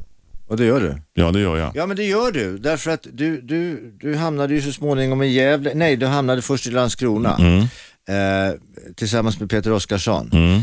och 0.48 0.58
det 0.58 0.66
gör 0.66 0.82
du. 0.82 0.96
Ja, 1.14 1.32
det 1.32 1.40
gör 1.40 1.58
jag. 1.58 1.72
Ja, 1.76 1.86
men 1.86 1.98
det 1.98 2.04
gör 2.04 2.32
du. 2.32 2.58
Därför 2.58 2.92
att 2.92 3.08
du, 3.12 3.42
du, 3.42 3.92
du 4.00 4.16
hamnade 4.16 4.54
ju 4.54 4.62
så 4.62 4.72
småningom 4.72 5.24
i 5.24 5.28
Gävle. 5.28 5.72
Nej, 5.74 5.96
du 5.96 6.06
hamnade 6.06 6.42
först 6.42 6.68
i 6.68 6.72
Landskrona. 6.72 7.38
Mm. 7.38 7.66
Eh, 8.10 8.60
tillsammans 8.96 9.40
med 9.40 9.50
Peter 9.50 9.72
Oskarsson. 9.72 10.30
Mm. 10.34 10.62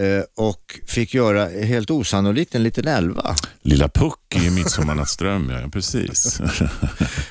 Eh, 0.00 0.24
och 0.36 0.78
fick 0.86 1.14
göra, 1.14 1.48
helt 1.48 1.90
osannolikt, 1.90 2.54
en 2.54 2.62
liten 2.62 2.88
elva. 2.88 3.36
Lilla 3.62 3.88
Puck 3.88 4.18
i 4.34 4.50
Midsommarnattsdröm, 4.50 5.50
ja, 5.50 5.68
precis. 5.72 6.40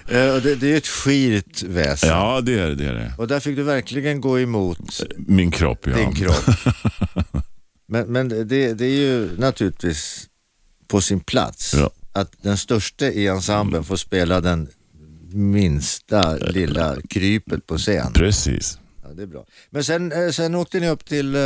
Eh, 0.10 0.36
och 0.36 0.42
det, 0.42 0.56
det 0.56 0.74
är 0.74 0.78
ett 0.78 0.88
skirt 0.88 1.64
väsen. 1.64 2.10
ja, 2.10 2.42
det 2.42 2.60
är 2.60 2.70
det. 2.70 2.86
är 2.86 2.94
det. 2.94 3.14
Och 3.18 3.28
där 3.28 3.40
fick 3.40 3.56
du 3.56 3.64
verkligen 3.64 4.22
gå 4.22 4.40
emot 4.40 5.02
Min 5.18 5.52
kropp, 5.52 5.88
ja. 5.88 5.96
din 5.98 6.16
kropp. 6.16 6.46
men 7.88 8.08
men 8.12 8.30
det, 8.30 8.74
det 8.74 8.86
är 8.86 9.00
ju 9.00 9.30
naturligtvis 9.38 10.28
på 10.88 11.02
sin 11.02 11.20
plats 11.20 11.74
Ja. 11.78 11.90
att 12.14 12.32
den 12.42 12.58
största 12.58 13.06
i 13.06 13.28
ensemblen 13.28 13.84
får 13.84 13.96
spela 13.96 14.42
den 14.42 14.68
minsta 15.34 16.36
lilla 16.36 16.96
krypet 17.10 17.66
på 17.68 17.78
scen. 17.78 18.14
Precis. 18.14 18.80
Ja, 19.12 19.16
det 19.16 19.24
är 19.24 19.28
bra. 19.28 19.46
Men 19.70 19.84
sen, 19.84 20.12
eh, 20.12 20.30
sen 20.32 20.56
åkte 20.56 20.80
ni 20.80 20.90
upp 20.90 21.06
till... 21.06 21.36
eh, 21.36 21.42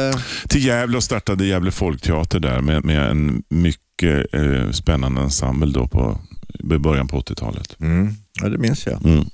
Till 0.50 0.66
Gävle 0.66 0.98
och 0.98 1.04
startade 1.04 1.46
Gävle 1.46 1.72
Folkteater 1.72 2.40
där 2.40 2.62
med, 2.62 2.86
med 2.86 3.10
en 3.12 3.44
mycket 3.50 4.34
eh, 4.34 4.72
spännande 4.72 5.22
ensemble 5.22 5.72
då 5.72 5.88
på, 5.88 6.20
i 6.60 6.78
början 6.78 7.08
på 7.08 7.20
80-talet. 7.22 7.76
Mm. 7.80 8.14
Ja, 8.42 8.50
det 8.50 8.58
minns 8.58 8.86
jag. 8.88 9.06
Mm. 9.06 9.26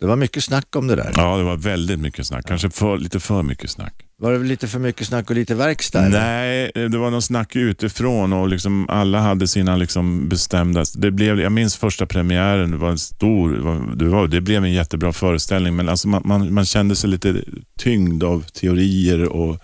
Det 0.00 0.06
var 0.06 0.16
mycket 0.16 0.44
snack 0.44 0.76
om 0.76 0.86
det 0.86 0.96
där. 0.96 1.12
Ja, 1.16 1.36
det 1.36 1.42
var 1.44 1.56
väldigt 1.56 2.00
mycket 2.00 2.26
snack. 2.26 2.44
Kanske 2.46 2.70
för, 2.70 2.98
lite 2.98 3.20
för 3.20 3.42
mycket 3.42 3.70
snack. 3.70 3.94
Var 4.24 4.32
det 4.32 4.38
lite 4.38 4.68
för 4.68 4.78
mycket 4.78 5.06
snack 5.06 5.30
och 5.30 5.36
lite 5.36 5.54
verkstad? 5.54 6.08
Nej, 6.08 6.70
det 6.74 6.98
var 6.98 7.10
någon 7.10 7.22
snack 7.22 7.56
utifrån 7.56 8.32
och 8.32 8.48
liksom 8.48 8.86
alla 8.88 9.20
hade 9.20 9.48
sina 9.48 9.76
liksom 9.76 10.28
bestämda... 10.28 10.84
Det 10.94 11.10
blev, 11.10 11.40
jag 11.40 11.52
minns 11.52 11.76
första 11.76 12.06
premiären, 12.06 12.70
det 12.70 12.76
var 12.76 12.90
en 12.90 12.98
stor... 12.98 13.52
Det, 13.96 14.08
var, 14.08 14.22
det, 14.22 14.36
det 14.36 14.40
blev 14.40 14.64
en 14.64 14.72
jättebra 14.72 15.12
föreställning, 15.12 15.76
men 15.76 15.88
alltså 15.88 16.08
man, 16.08 16.22
man, 16.24 16.54
man 16.54 16.64
kände 16.64 16.96
sig 16.96 17.10
lite 17.10 17.44
tyngd 17.78 18.24
av 18.24 18.44
teorier 18.44 19.28
och 19.28 19.58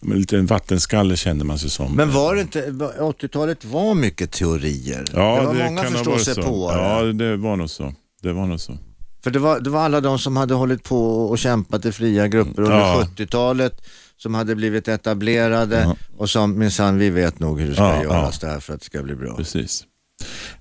men 0.00 0.18
lite 0.18 0.38
en 0.38 0.46
vattenskalle 0.46 1.16
kände 1.16 1.44
man 1.44 1.58
sig 1.58 1.70
som. 1.70 1.96
Men 1.96 2.12
var 2.12 2.34
det 2.34 2.40
inte, 2.40 2.70
80-talet 2.70 3.64
var 3.64 3.94
mycket 3.94 4.30
teorier? 4.30 5.04
ja, 5.14 5.40
det 5.40 5.46
var 5.46 5.54
många 5.54 5.82
kan 5.82 5.94
ha 5.94 6.02
varit 6.02 6.04
så. 6.04 6.24
förståsigpåare. 6.24 7.06
Ja, 7.06 7.12
det 7.12 7.36
var 7.36 7.56
nog 7.56 7.70
så. 7.70 7.94
Det 8.22 8.32
var 8.32 8.46
nog 8.46 8.60
så. 8.60 8.78
För 9.22 9.30
det 9.30 9.38
var, 9.38 9.60
det 9.60 9.70
var 9.70 9.80
alla 9.84 10.00
de 10.00 10.18
som 10.18 10.36
hade 10.36 10.54
hållit 10.54 10.82
på 10.84 11.24
och 11.24 11.38
kämpat 11.38 11.84
i 11.84 11.92
fria 11.92 12.28
grupper 12.28 12.62
under 12.62 12.78
Ja. 12.78 13.06
70-talet 13.16 13.82
som 14.16 14.34
hade 14.34 14.54
blivit 14.54 14.88
etablerade 14.88 15.80
Ja. 15.80 15.96
och 16.18 16.30
som 16.30 16.58
minsann 16.58 16.98
vi 16.98 17.10
vet 17.10 17.38
nog 17.38 17.60
hur 17.60 17.68
det 17.68 17.74
ska 17.74 17.82
Ja, 17.84 18.02
göras 18.02 18.38
där 18.38 18.60
för 18.60 18.74
att 18.74 18.80
det 18.80 18.86
ska 18.86 19.02
bli 19.02 19.14
bra. 19.14 19.36
Precis. 19.36 19.84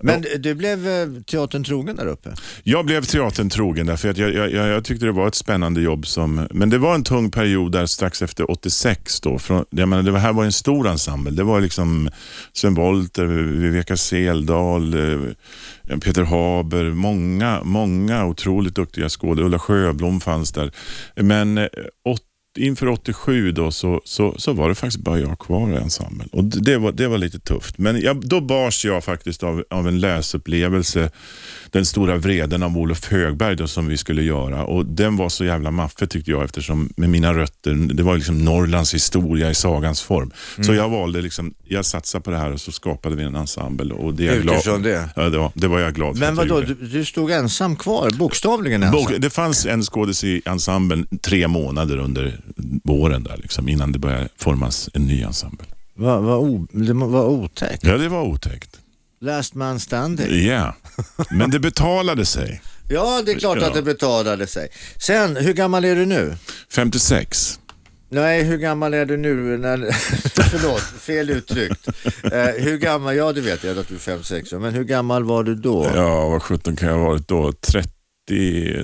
Men 0.04 0.26
du 0.40 0.56
blev 0.56 0.88
eh, 0.88 1.08
teatern 1.28 1.64
trogen 1.64 1.96
där 1.96 2.06
uppe? 2.06 2.34
Jag 2.64 2.86
blev 2.86 3.04
teatern 3.04 3.50
trogen 3.50 3.86
därför 3.86 4.10
att 4.10 4.18
jag, 4.18 4.34
jag, 4.34 4.52
jag, 4.52 4.86
tyckte 4.86 5.06
det 5.06 5.12
var 5.12 5.28
ett 5.28 5.36
spännande 5.36 5.82
jobb. 5.82 6.08
Som, 6.08 6.48
men 6.52 6.70
det 6.70 6.78
var 6.78 6.96
en 6.96 7.04
tung 7.04 7.32
period 7.32 7.72
där 7.72 7.86
strax 7.86 8.22
efter 8.22 8.52
86. 8.52 9.22
Då, 9.22 9.40
från, 9.40 9.66
jag 9.70 9.90
menar, 9.90 10.04
det 10.04 10.20
här 10.20 10.34
var 10.34 10.44
en 10.44 10.52
stor 10.52 10.88
ensemble. 10.88 11.32
Det 11.32 11.44
var 11.44 11.62
liksom 11.62 12.10
Sven 12.54 12.74
Wollter, 12.74 13.26
Viveka 13.26 13.98
Seldal, 13.98 14.94
eh, 14.94 15.98
Peter 16.00 16.24
Haber, 16.24 16.84
många, 16.84 17.62
många 17.64 18.26
otroligt 18.26 18.76
duktiga 18.76 19.10
skådespelare. 19.10 19.46
Ulla 19.46 19.60
Sjöblom 19.60 20.22
fanns 20.22 20.52
där. 20.52 20.72
Men 21.16 21.58
eh, 21.58 21.68
åt, 22.06 22.22
inför 22.58 22.88
87 22.88 23.52
då 23.52 23.72
så, 23.72 24.02
så, 24.06 24.36
så 24.38 24.54
var 24.54 24.70
det 24.70 24.76
faktiskt 24.76 25.04
bara 25.04 25.20
jag 25.20 25.40
kvar 25.40 25.74
i 25.74 25.76
ensemblen. 25.76 26.30
Och 26.32 26.44
det, 26.44 26.60
det, 26.60 26.78
var, 26.78 26.92
det 26.92 27.08
var 27.08 27.18
lite 27.18 27.40
tufft. 27.40 27.78
Men 27.78 28.02
jag, 28.02 28.28
då 28.28 28.42
bars 28.42 28.86
jag 28.86 29.04
faktiskt 29.04 29.44
av, 29.44 29.64
av 29.70 29.88
en 29.88 30.00
läsupplevelse, 30.00 31.12
den 31.71 31.86
stora 31.86 32.17
vreden 32.17 32.63
av 32.63 32.77
Olof 32.77 33.12
Högberg 33.12 33.55
då, 33.55 33.67
som 33.67 33.88
vi 33.88 33.97
skulle 33.97 34.23
göra. 34.23 34.65
Och 34.65 34.86
Den 34.86 35.17
var 35.17 35.29
så 35.29 35.45
jävla 35.45 35.71
maffig 35.71 36.10
tyckte 36.10 36.31
jag 36.31 36.43
eftersom 36.43 36.89
med 36.97 37.10
mina 37.10 37.34
rötter, 37.34 37.73
det 37.73 38.03
var 38.03 38.15
liksom 38.15 38.45
Norrlands 38.45 38.93
historia 38.93 39.49
i 39.49 39.55
sagans 39.55 40.01
form. 40.01 40.31
Så 40.62 40.73
jag 40.73 40.89
valde, 40.89 41.21
liksom, 41.21 41.53
jag 41.67 41.86
satsade 41.86 42.21
på 42.23 42.31
det 42.31 42.38
här 42.38 42.51
och 42.51 42.62
så 42.62 42.71
skapade 42.71 43.15
vi 43.15 43.23
en 43.23 43.36
ensemble. 43.36 43.93
Och 43.93 44.13
det 44.13 44.27
är 44.27 44.34
jag 44.36 44.41
glad 44.63 44.84
det? 44.84 45.10
Ja, 45.15 45.29
det, 45.29 45.38
var, 45.38 45.51
det 45.53 45.67
var 45.67 45.79
jag 45.79 45.93
glad 45.93 46.17
för. 46.17 46.25
Men 46.25 46.36
vadå, 46.36 46.62
du, 46.62 46.73
du 46.73 47.05
stod 47.05 47.31
ensam 47.31 47.75
kvar, 47.75 48.10
bokstavligen 48.12 48.84
ensam? 48.84 49.01
Bok- 49.03 49.15
Det 49.21 49.29
fanns 49.29 49.65
en 49.65 49.84
skådis 49.84 50.23
i 50.23 50.41
ensemblen 50.45 51.07
tre 51.21 51.47
månader 51.47 51.97
under 51.97 52.39
våren 52.84 53.23
där, 53.23 53.38
liksom, 53.38 53.69
innan 53.69 53.91
det 53.91 53.99
började 53.99 54.29
formas 54.38 54.89
en 54.93 55.05
ny 55.07 55.21
ensemble. 55.21 55.65
Vad 55.95 56.23
var 56.23 57.27
otäckt. 57.27 57.84
Ja, 57.84 57.97
det 57.97 58.10
var 58.10 58.21
otäckt. 58.23 58.77
Last 59.21 59.55
man 59.55 59.79
standing. 59.79 60.45
Ja, 60.47 60.75
men 61.29 61.51
det 61.51 61.60
betalade 61.60 62.25
sig. 62.25 62.62
Ja, 62.93 63.21
det 63.25 63.31
är 63.31 63.39
klart 63.39 63.57
Ja. 63.62 63.67
att 63.67 63.73
det 63.73 63.81
betalade 63.81 64.47
sig. 64.47 64.69
Sen, 64.97 65.36
hur 65.38 65.53
gammal 65.53 65.86
är 65.86 65.95
du 65.95 66.05
nu? 66.05 66.36
56. 66.73 67.60
Nej, 68.10 68.43
hur 68.43 68.57
gammal 68.57 68.93
är 68.93 69.05
du 69.05 69.17
nu? 69.17 69.57
När, 69.57 69.77
förlåt, 70.49 70.81
fel 70.81 71.29
uttryckt. 71.29 71.88
Eh, 72.23 72.63
hur 72.63 72.77
gammal, 72.77 73.15
ja 73.15 73.31
det 73.34 73.41
vet 73.41 73.63
jag 73.63 73.79
att 73.79 73.88
du 73.88 73.95
är 73.95 73.99
5-6 74.17 74.55
år, 74.55 74.60
men 74.60 74.73
hur 74.73 74.84
gammal 74.84 75.23
var 75.23 75.43
du 75.43 75.55
då? 75.55 75.91
Ja, 75.95 76.29
vad 76.29 76.41
sjutton 76.43 76.75
kan 76.75 76.89
jag 76.89 76.97
ha 76.97 77.05
varit 77.05 77.27
då? 77.27 77.51
30 77.51 77.89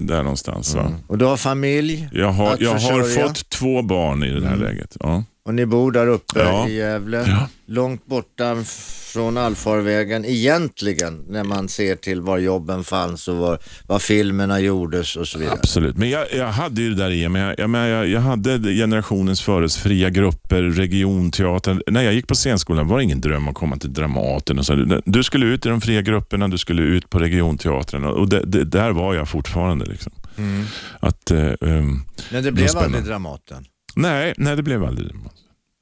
där 0.02 0.24
någonstans 0.24 0.76
va? 0.76 0.94
Och 1.08 1.18
du 1.18 1.26
har 1.26 1.38
familj 1.38 2.10
Jag 2.12 2.32
har, 2.32 2.58
jag 2.60 2.74
har 2.74 3.04
fått 3.28 3.50
två 3.50 3.82
barn 3.82 4.24
i 4.24 4.40
det 4.40 4.48
här 4.48 4.56
läget. 4.58 4.98
Ja. 5.00 5.24
Och 5.48 5.54
ni 5.54 5.66
bor 5.66 5.92
där 5.92 6.08
uppe 6.08 6.40
Ja. 6.40 6.68
i 6.68 6.76
Gävle, 6.76 7.24
Ja. 7.28 7.48
långt 7.66 8.06
borta 8.06 8.56
från 9.14 9.38
allfarvägen 9.38 10.26
egentligen 10.26 11.26
när 11.30 11.44
man 11.44 11.68
ser 11.68 11.96
till 11.96 12.22
var 12.22 12.38
jobben 12.38 12.84
fanns 12.84 13.28
och 13.28 13.36
var, 13.38 13.60
var 13.88 14.00
filmerna 14.00 14.60
gjordes 14.60 15.16
och 15.16 15.28
så 15.28 15.40
vidare. 15.40 15.56
Absolut, 15.60 15.98
men 15.98 16.10
jag, 16.10 16.26
jag 16.34 16.48
hade 16.48 16.82
ju 16.82 16.90
det 16.90 16.96
där 16.96 17.12
i 17.12 17.30
mig. 17.30 17.42
Jag, 17.58 17.76
jag, 17.76 17.90
jag, 17.90 18.08
jag 18.08 18.22
hade 18.22 18.74
generationens 18.74 19.42
föres 19.42 19.78
fria 19.78 20.10
grupper, 20.10 20.64
regionteatern. 20.64 21.82
När 21.88 22.02
jag 22.04 22.14
gick 22.14 22.28
på 22.28 22.36
scenskolan 22.36 22.88
var 22.88 22.98
det 22.98 23.04
ingen 23.04 23.22
dröm 23.22 23.48
att 23.48 23.56
komma 23.56 23.78
till 23.78 23.94
Dramaten. 23.94 24.60
Och 24.60 24.66
så. 24.66 25.02
Du 25.06 25.24
skulle 25.24 25.46
ut 25.46 25.66
i 25.66 25.70
de 25.70 25.82
fria 25.82 26.02
grupperna, 26.02 26.48
du 26.48 26.58
skulle 26.58 26.82
ut 26.82 27.10
på 27.10 27.20
regionteatern 27.20 28.04
och 28.04 28.30
det, 28.30 28.42
det, 28.46 28.64
där 28.64 28.92
var 28.92 29.14
jag 29.16 29.30
fortfarande. 29.30 29.86
Liksom. 29.86 30.12
Att, 31.00 31.32
eh, 31.32 31.52
ehm, 31.62 32.02
Men 32.32 32.44
det 32.44 32.52
blev 32.52 32.78
aldrig 32.78 33.04
Dramaten. 33.04 33.66
Nej, 33.98 34.34
nej, 34.38 34.56
det 34.56 34.64
blev 34.64 34.84
aldrig 34.84 35.12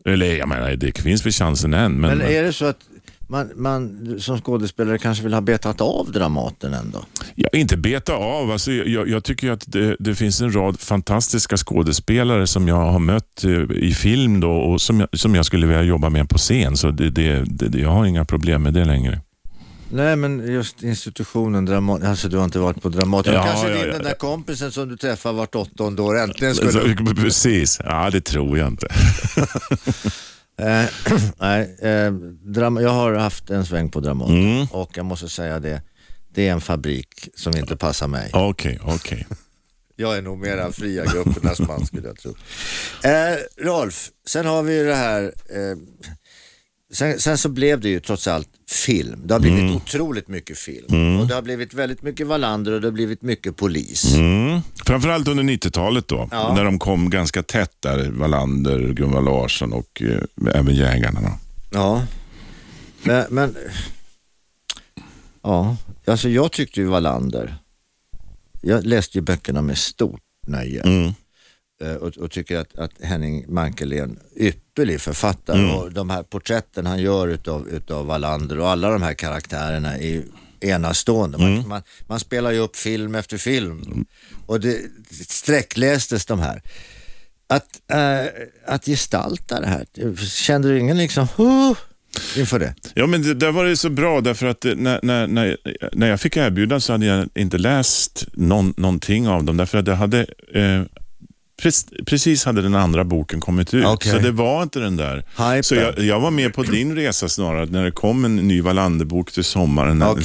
Eller 0.06 0.38
jag 0.38 0.50
menar, 0.50 0.76
det 0.76 0.98
finns 0.98 1.26
väl 1.26 1.34
chansen 1.34 1.74
än. 1.74 2.00
Men, 2.00 2.18
Men 2.18 2.28
är 2.28 2.44
det 2.44 2.54
så 2.54 2.66
att 2.66 2.80
man, 3.28 3.52
man 3.56 4.16
som 4.20 4.42
skådespelare 4.42 4.98
kanske 4.98 5.24
vill 5.24 5.34
ha 5.34 5.42
betat 5.42 5.82
av 5.82 6.12
Dramaten 6.12 6.74
ändå? 6.74 7.06
Ja, 7.36 7.50
inte 7.54 7.78
beta 7.78 8.14
av. 8.14 8.52
Alltså, 8.52 8.72
jag, 8.72 9.10
jag 9.10 9.24
tycker 9.24 9.52
att 9.52 9.64
det, 9.68 9.96
det 10.00 10.16
finns 10.16 10.42
en 10.42 10.56
rad 10.56 10.80
fantastiska 10.80 11.58
skådespelare 11.58 12.48
som 12.48 12.68
jag 12.68 12.76
har 12.76 13.00
mött 13.00 13.44
eh, 13.44 13.52
i 13.72 13.94
film 13.94 14.40
då, 14.40 14.52
och 14.52 14.82
som 14.82 15.00
jag, 15.00 15.20
som 15.20 15.36
jag 15.36 15.46
skulle 15.46 15.68
vilja 15.68 15.84
jobba 15.84 16.10
med 16.10 16.30
på 16.30 16.38
scen. 16.38 16.78
Så 16.78 16.92
det, 16.92 17.10
det, 17.10 17.44
det, 17.46 17.80
jag 17.80 17.90
har 17.90 18.06
inga 18.06 18.26
problem 18.26 18.64
med 18.64 18.74
det 18.74 18.86
längre. 18.86 19.22
Nej 19.96 20.16
men 20.16 20.54
just 20.54 20.84
institutionen 20.84 21.66
Dramaten, 21.66 22.08
alltså 22.08 22.30
du 22.30 22.38
har 22.38 22.46
inte 22.46 22.60
varit 22.60 22.82
på 22.82 22.90
Dramaten. 22.90 23.34
Ja, 23.34 23.44
kanske 23.44 23.70
ja, 23.70 23.78
din 23.78 23.86
ja, 23.88 23.94
den 23.94 24.04
där 24.04 24.14
kompisen 24.14 24.72
som 24.72 24.90
du 24.90 24.98
träffar 24.98 25.34
vart 25.34 25.56
åttonde 25.56 26.02
år 26.02 26.18
äntligen 26.18 26.56
skulle... 26.56 27.14
Precis. 27.16 27.80
Ja, 27.84 28.10
det 28.10 28.22
tror 28.22 28.58
jag 28.58 28.68
inte. 28.68 28.88
Eh, 30.58 30.86
nej, 31.40 31.78
eh, 31.82 32.14
jag 32.84 32.90
har 32.90 33.14
haft 33.14 33.50
en 33.50 33.66
sväng 33.66 33.90
på 33.90 34.00
Dramaten 34.00 34.36
Mm. 34.36 34.68
och 34.72 34.98
jag 34.98 35.06
måste 35.06 35.30
säga 35.30 35.60
det, 35.60 35.82
det 36.34 36.48
är 36.48 36.52
en 36.52 36.62
fabrik 36.62 37.30
som 37.36 37.58
inte 37.58 37.78
passar 37.78 38.08
mig. 38.08 38.30
Okej, 38.34 38.80
okej. 38.84 39.28
Jag 39.96 40.18
är 40.18 40.22
nog 40.22 40.38
mera 40.38 40.72
fria 40.72 41.06
gruppernas 41.06 41.60
man 41.60 41.86
skulle 41.86 42.08
jag 42.08 42.18
tro. 42.18 42.36
Eh, 43.04 43.66
Rolf, 43.66 44.10
sen 44.28 44.46
har 44.46 44.64
vi 44.64 44.78
ju 44.78 44.86
det 44.86 44.96
här, 44.96 45.24
eh, 45.24 45.78
sen, 46.96 47.20
sen 47.20 47.38
så 47.38 47.50
blev 47.50 47.80
det 47.80 47.90
ju 47.90 48.00
trots 48.00 48.28
allt 48.28 48.50
film. 48.70 49.22
Det 49.26 49.34
har 49.34 49.40
blivit 49.40 49.60
Mm. 49.60 49.76
otroligt 49.76 50.28
mycket 50.28 50.58
film 50.58 51.20
och 51.20 51.28
det 51.28 51.36
har 51.36 51.42
blivit 51.42 51.74
väldigt 51.74 52.02
mycket 52.02 52.28
Wallander 52.28 52.72
och 52.72 52.82
det 52.82 52.88
har 52.88 52.92
blivit 52.92 53.22
mycket 53.22 53.56
polis. 53.56 54.16
Mm. 54.16 54.60
Framförallt 54.86 55.28
under 55.28 55.44
90-talet 55.44 56.08
då, 56.08 56.28
Ja. 56.32 56.54
när 56.56 56.64
de 56.64 56.80
kom 56.80 57.10
ganska 57.10 57.44
tätt 57.44 57.76
där. 57.80 58.10
Wallander, 58.12 58.94
Gunvar 58.94 59.22
Larsson 59.22 59.74
och 59.74 60.02
eh, 60.02 60.56
även 60.56 60.76
Jägarna. 60.76 61.22
Då. 61.22 61.30
Ja, 61.72 62.06
men, 63.04 63.26
men 63.30 63.56
ja, 65.44 65.78
alltså 66.08 66.30
jag 66.30 66.52
tyckte 66.52 66.80
ju 66.82 66.86
Wallander, 66.88 67.56
jag 68.62 68.84
läste 68.86 69.18
ju 69.18 69.22
böckerna 69.22 69.62
med 69.62 69.78
stort 69.78 70.22
nöje. 70.48 70.82
Mm. 70.82 71.14
Eh, 71.86 71.96
och, 71.96 72.18
och 72.18 72.32
tycker 72.32 72.58
att, 72.58 72.78
att 72.78 72.92
Henning 73.02 73.46
Mankell 73.48 73.94
är 73.94 74.04
en 74.04 74.20
ypperlig 74.40 75.02
författare 75.02 75.72
och 75.72 75.92
de 75.92 76.10
här 76.10 76.24
porträtten 76.24 76.86
han 76.86 77.00
gör 77.00 77.28
utav, 77.28 77.68
utav 77.70 78.06
Wallander 78.06 78.60
och 78.60 78.70
alla 78.70 78.90
de 78.90 79.02
här 79.02 79.14
karaktärerna 79.14 79.98
är 79.98 80.24
enastående. 80.60 81.38
Man, 81.38 81.68
man, 81.68 81.82
man 82.08 82.20
spelar 82.20 82.52
ju 82.52 82.60
upp 82.60 82.76
film 82.76 83.16
efter 83.16 83.38
film 83.38 84.06
och 84.46 84.60
det 84.60 84.82
sträcklästes 85.12 86.26
de 86.26 86.40
här. 86.40 86.62
Att, 87.48 87.82
eh, 87.92 88.32
att 88.68 88.86
gestalta 88.86 89.60
det 89.60 89.68
här, 89.68 89.86
kände 90.26 90.68
du 90.68 90.80
ingen 90.80 90.98
liksom, 90.98 91.28
huh, 91.36 91.78
inför 92.38 92.60
det? 92.60 92.76
Ja, 92.94 93.08
men 93.08 93.22
det, 93.22 93.34
där 93.34 93.52
var 93.52 93.66
det 93.66 93.78
så 93.78 93.90
bra 93.90 94.22
därför 94.22 94.46
att 94.46 94.66
eh, 94.66 94.76
när, 94.76 95.00
när, 95.04 95.28
när, 95.28 95.58
när 95.94 96.08
jag 96.08 96.22
fick 96.22 96.38
erbjudan 96.38 96.82
så 96.82 96.92
hade 96.92 97.06
jag 97.06 97.30
inte 97.36 97.58
läst 97.58 98.28
någon, 98.34 98.74
någonting 98.78 99.28
av 99.28 99.44
dem 99.44 99.58
därför 99.58 99.78
att 99.78 99.88
jag 99.88 99.96
hade 99.96 100.26
eh, 100.54 100.82
precis 102.06 102.46
hade 102.46 102.62
den 102.62 102.76
andra 102.76 103.04
boken 103.04 103.40
kommit 103.40 103.74
ut. 103.74 103.86
Okej. 103.86 104.12
Så 104.12 104.20
det 104.20 104.32
var 104.32 104.64
inte 104.64 104.80
den 104.80 104.98
där. 104.98 105.16
Hypen. 105.16 105.64
Så 105.64 105.76
jag, 105.76 106.00
jag 106.00 106.20
var 106.20 106.32
med 106.32 106.54
på 106.54 106.64
din 106.64 106.96
resa 106.96 107.30
snarare 107.30 107.66
när 107.66 107.84
det 107.84 107.92
kom 107.92 108.26
en 108.26 108.36
ny 108.36 108.62
Wallander-bok 108.62 109.32
till 109.32 109.44
sommaren. 109.44 110.04
Okay. 110.04 110.24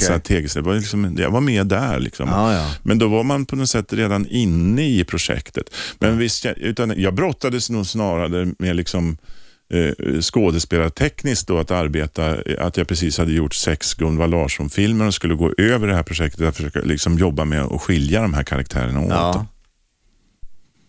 Jag, 0.55 0.61
var 0.61 0.75
liksom, 0.75 1.15
jag 1.17 1.31
var 1.31 1.41
med 1.41 1.67
där. 1.67 1.99
Liksom. 1.99 2.29
Ja, 2.29 2.53
ja. 2.53 2.73
Men 2.83 2.99
då 2.99 3.07
var 3.07 3.23
man 3.23 3.45
på 3.45 3.55
något 3.55 3.69
sätt 3.69 3.93
redan 3.93 4.27
inne 4.27 4.89
i 4.89 5.03
projektet. 5.03 5.73
Men 5.99 6.17
visst, 6.17 6.45
jag, 6.45 6.57
utan 6.57 6.93
jag 6.97 7.13
brottades 7.13 7.69
nog 7.69 7.85
snarare 7.85 8.53
med 8.59 8.75
liksom 8.75 9.17
eh, 9.73 10.19
skådespelartekniskt 10.21 11.47
då 11.47 11.57
att 11.57 11.71
arbeta, 11.71 12.41
eh, 12.41 12.65
att 12.65 12.77
jag 12.77 12.87
precis 12.87 13.17
hade 13.17 13.31
gjort 13.31 13.53
sex 13.53 13.93
Gunvar 13.93 14.27
Larsson-filmer 14.27 15.07
och 15.07 15.13
skulle 15.13 15.35
gå 15.35 15.53
över 15.57 15.87
det 15.87 15.95
här 15.95 16.03
projektet 16.03 16.47
och 16.47 16.55
försöka 16.55 16.79
liksom 16.79 17.17
jobba 17.17 17.45
med 17.45 17.61
att 17.61 17.81
skilja 17.81 18.21
de 18.21 18.33
här 18.33 18.43
karaktärerna 18.43 19.01
åt. 19.01 19.09
Ja. 19.09 19.45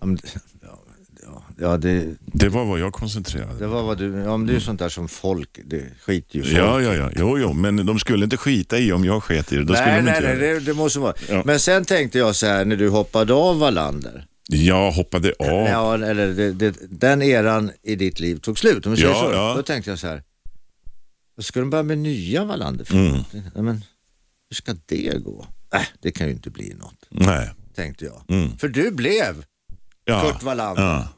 Ja, 0.02 0.16
ja, 0.62 0.78
ja, 1.22 1.42
ja 1.58 1.76
det, 1.76 2.14
Det 2.26 2.48
var 2.48 2.64
vad 2.64 2.80
jag 2.80 2.92
koncentrerade 2.92 3.58
det 3.58 3.66
var 3.66 3.82
vad 3.82 3.98
du, 3.98 4.18
ja 4.18 4.36
men 4.36 4.46
det 4.46 4.52
är 4.52 4.54
ju 4.54 4.60
sånt 4.60 4.78
där 4.78 4.88
som 4.88 5.08
folk, 5.08 5.60
det 5.64 5.84
skiter 6.00 6.36
ju 6.36 6.42
folk 6.42 6.56
Ja, 6.56 6.80
ja, 6.82 6.94
ja. 6.94 7.10
Jo, 7.16 7.38
jo, 7.38 7.52
men 7.52 7.86
de 7.86 7.98
skulle 7.98 8.24
inte 8.24 8.36
skita 8.36 8.78
i 8.78 8.92
om 8.92 9.04
jag 9.04 9.22
sket 9.22 9.52
i 9.52 9.56
det. 9.56 9.64
Då 9.64 9.74
skulle 9.74 9.90
nej, 9.90 9.96
de 10.00 10.04
nej, 10.04 10.16
inte 10.16 10.28
nej, 10.28 10.54
det. 10.54 10.60
det, 10.60 10.74
måste 10.74 10.98
vara. 10.98 11.14
Ja. 11.28 11.42
Men 11.44 11.60
sen 11.60 11.84
tänkte 11.84 12.18
jag 12.18 12.36
så 12.36 12.46
här 12.46 12.64
när 12.64 12.76
du 12.76 12.88
hoppade 12.88 13.34
av 13.34 13.58
Wallander 13.58 14.26
Jag 14.48 14.90
hoppade 14.92 15.32
av. 15.38 15.46
Ja, 15.68 15.94
eller 15.94 16.26
det, 16.34 16.52
det, 16.52 16.76
den 16.90 17.22
eran 17.22 17.70
i 17.82 17.96
ditt 17.96 18.20
liv 18.20 18.36
tog 18.36 18.58
slut, 18.58 18.86
om 18.86 18.92
vi 18.92 18.98
säger 18.98 19.10
Ja, 19.10 19.20
så. 19.24 19.32
ja. 19.32 19.54
Då 19.56 19.62
tänkte 19.62 19.90
jag 19.90 19.98
så 19.98 20.06
här, 20.06 20.22
då 21.36 21.42
ska 21.42 21.60
de 21.60 21.70
börja 21.70 21.82
med 21.82 21.98
nya 21.98 22.44
Wallander 22.44 22.86
Mm. 22.92 23.12
Nej, 23.32 23.62
men 23.62 23.84
hur 24.50 24.54
ska 24.54 24.74
det 24.86 25.22
gå? 25.24 25.46
Äh, 25.74 25.80
det 26.00 26.10
kan 26.10 26.26
ju 26.26 26.32
inte 26.32 26.50
bli 26.50 26.74
något, 26.74 27.06
Nej. 27.10 27.50
tänkte 27.74 28.04
jag. 28.04 28.22
Mm. 28.28 28.58
För 28.58 28.68
du 28.68 28.90
blev 28.90 29.44
Ja. 30.04 30.20
Kurt 30.22 30.42
Wallander, 30.42 30.82
Ja. 30.82 31.08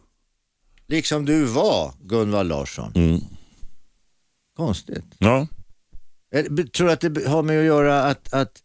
liksom 0.86 1.24
du 1.24 1.44
var 1.44 1.92
Gunvald 2.00 2.48
Larsson. 2.48 2.92
Mm. 2.94 3.20
Konstigt. 4.56 5.04
ja. 5.18 5.46
Tror 6.76 6.86
du 6.86 6.92
att 6.92 7.00
det 7.00 7.26
har 7.28 7.42
med 7.42 7.58
att 7.58 7.64
göra 7.64 8.02
att, 8.04 8.32
att, 8.32 8.62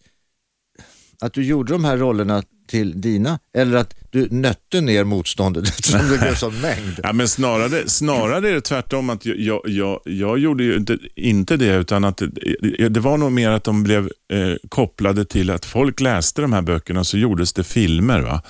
att 1.21 1.33
du 1.33 1.43
gjorde 1.45 1.73
de 1.73 1.83
här 1.85 1.97
rollerna 1.97 2.43
till 2.67 3.01
dina 3.01 3.39
eller 3.53 3.77
att 3.77 3.95
du 4.11 4.27
nötte 4.31 4.81
ner 4.81 5.03
motståndet 5.03 5.63
eftersom 5.69 6.09
det 6.09 6.17
blev 6.17 6.35
sån 6.35 6.61
mängd? 6.61 6.99
Ja, 7.03 7.13
men 7.13 7.27
snarare, 7.27 7.89
snarare 7.89 8.49
är 8.49 8.53
det 8.53 8.61
tvärtom 8.61 9.09
att 9.09 9.25
jag, 9.25 9.61
jag, 9.65 9.99
jag, 10.03 10.39
gjorde 10.39 10.63
ju 10.63 10.75
inte, 10.75 10.97
inte 11.15 11.57
det, 11.57 11.75
utan 11.75 12.03
att 12.03 12.17
det, 12.17 12.89
det 12.89 12.99
var 12.99 13.17
nog 13.17 13.31
mer 13.31 13.49
att 13.49 13.63
de 13.63 13.83
blev 13.83 14.09
eh, 14.33 14.53
kopplade 14.69 15.25
till 15.25 15.49
att 15.49 15.65
folk 15.65 15.99
läste 15.99 16.41
de 16.41 16.53
här 16.53 16.61
böckerna 16.61 16.99
och 16.99 17.07
så 17.07 17.17
gjordes 17.17 17.53
det 17.53 17.63
filmer. 17.63 18.19
Va? 18.19 18.41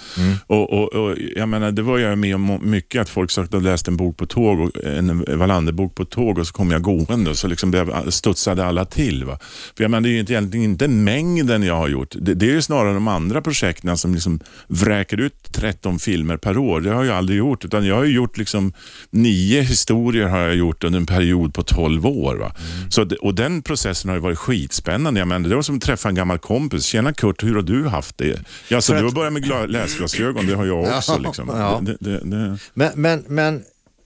Och, 0.47 0.74
och, 0.74 0.93
och, 0.93 1.18
jag 1.36 1.49
menar, 1.49 1.72
det 1.72 1.82
var 1.82 1.97
jag 1.97 2.18
med 2.18 2.36
om 2.36 2.60
mycket, 2.62 3.01
att 3.01 3.10
folk 3.10 3.32
sa 3.32 3.41
att 3.41 3.51
de 3.51 3.64
läste 3.64 3.91
en 3.91 3.97
bok 3.97 4.18
på 4.18 4.26
tåg, 4.26 4.60
och, 4.60 4.84
en 4.84 5.39
Wallander-bok 5.39 5.95
på 5.95 6.05
tåg 6.05 6.38
och 6.38 6.47
så 6.47 6.53
kom 6.53 6.72
jag 6.72 6.82
gående 6.82 7.30
och 7.30 7.38
så 7.38 7.47
liksom 7.47 7.72
blev, 7.72 8.10
studsade 8.10 8.66
alla 8.66 8.86
till. 8.86 9.24
Va? 9.26 9.39
För 9.78 9.84
jag 9.84 9.91
menar, 9.91 10.01
det 10.01 10.10
är 10.10 10.14
ju 10.14 10.20
inte, 10.20 10.34
egentligen 10.34 10.64
inte 10.66 10.88
mängden 10.88 11.64
jag 11.64 11.76
har 11.76 11.88
gjort. 11.88 12.16
Det, 12.20 12.34
det 12.34 12.45
är 12.45 12.53
ju 12.53 12.62
snarare 12.62 12.93
de 12.93 13.07
andra 13.07 13.41
projekten 13.41 13.97
som 13.97 14.14
liksom 14.14 14.39
vräker 14.68 15.20
ut 15.20 15.49
13 15.52 16.00
filmer 16.00 16.38
per 16.38 16.58
år. 16.58 16.82
Det 16.82 16.89
har 16.89 17.04
jag 17.04 17.18
aldrig 17.18 17.38
gjort, 17.38 17.66
utan 17.66 17.86
jag 17.86 17.95
har 17.95 18.06
gjort 18.06 18.38
liksom 18.38 18.74
nio 19.10 19.62
historier 19.62 20.28
har 20.28 20.39
jag 20.39 20.56
gjort 20.56 20.84
under 20.84 21.00
en 21.00 21.06
period 21.06 21.54
på 21.54 21.64
12 21.64 22.06
år. 22.08 22.36
Va? 22.36 22.56
Så, 22.89 23.04
det- 23.04 23.16
och 23.16 23.36
den 23.36 23.62
processen 23.62 24.10
har 24.10 24.16
ju 24.16 24.22
varit 24.22 24.38
skitspännande. 24.38 25.20
Jag 25.20 25.28
menar, 25.28 25.50
det 25.50 25.56
var 25.56 25.62
som 25.62 25.76
att 25.78 25.82
träffa 25.82 26.10
en 26.10 26.16
gammal 26.16 26.38
kompis. 26.39 26.84
Tjena 26.86 27.14
Kurt, 27.14 27.43
hur 27.43 27.56
har 27.56 27.62
du 27.62 27.88
haft 27.88 28.18
det? 28.18 28.39
Ja, 28.68 28.82
så 28.82 28.91
du 28.93 28.97
att- 29.00 29.06
har 29.06 29.12
börjat 29.12 29.34
med 29.34 29.45
gla- 29.45 29.68
läsglasögon, 29.68 30.47
det 30.47 30.56
har 30.56 30.66
jag 30.66 30.80
också. 30.97 31.12
Ja, 31.12 31.18
liksom. 31.18 31.47
ja. 31.54 31.82
Det, 31.84 31.97
det, 32.00 32.20
det, 32.20 32.58
Men, 32.74 32.91
men, 32.95 33.24
men 33.28 33.56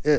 eh, 0.03 0.17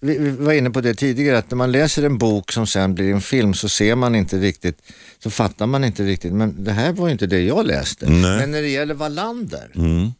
vi, 0.00 0.30
var 0.30 0.52
inne 0.52 0.70
på 0.70 0.80
det 0.80 0.94
tidigare 0.94 1.38
att 1.38 1.50
när 1.50 1.56
man 1.56 1.72
läser 1.72 2.02
en 2.02 2.18
bok 2.18 2.52
som 2.52 2.66
sen 2.66 2.94
blir 2.94 3.12
en 3.12 3.20
film 3.20 3.54
så 3.54 3.68
ser 3.68 3.94
man 3.94 4.14
inte 4.14 4.36
riktigt, 4.38 4.78
så 5.22 5.30
fattar 5.30 5.66
man 5.66 5.84
inte 5.84 6.02
riktigt. 6.02 6.32
Men 6.32 6.64
det 6.64 6.72
här 6.72 6.92
var 6.92 7.08
inte 7.08 7.26
det 7.26 7.40
jag 7.40 7.66
läste. 7.66 8.10
Nej. 8.10 8.20
Men 8.38 8.50
när 8.50 8.62
det 8.62 8.68
gäller 8.68 8.94
Wallander, 8.94 9.70
mm. 9.74 10.10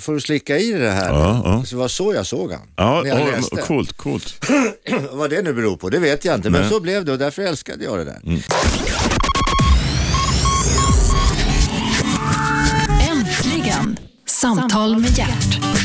Får 0.00 0.14
du 0.14 0.20
slicka 0.20 0.58
i 0.58 0.72
det 0.72 0.90
här? 0.90 1.08
Ja, 1.08 1.42
ja. 1.44 1.64
Så 1.64 1.76
det 1.76 1.80
var 1.80 1.88
så 1.88 2.14
jag 2.14 2.26
såg 2.26 2.52
han. 2.52 2.60
Ja, 2.76 3.02
när 3.02 3.10
jag 3.10 3.20
ja, 3.20 3.36
läste. 3.36 3.56
coolt, 3.56 3.92
coolt. 3.92 4.44
Vad 5.12 5.30
det 5.30 5.42
nu 5.42 5.52
beror 5.52 5.76
på, 5.76 5.90
det 5.90 5.98
vet 5.98 6.24
jag 6.24 6.34
inte. 6.34 6.50
Men 6.50 6.60
Nej. 6.60 6.70
så 6.70 6.80
blev 6.80 7.04
det 7.04 7.12
och 7.12 7.18
därför 7.18 7.42
älskade 7.42 7.84
jag 7.84 7.98
det 7.98 8.04
där. 8.04 8.20
Äntligen! 13.10 13.98
Samtal 14.26 14.98
med 14.98 15.18
hjärt. 15.18 15.75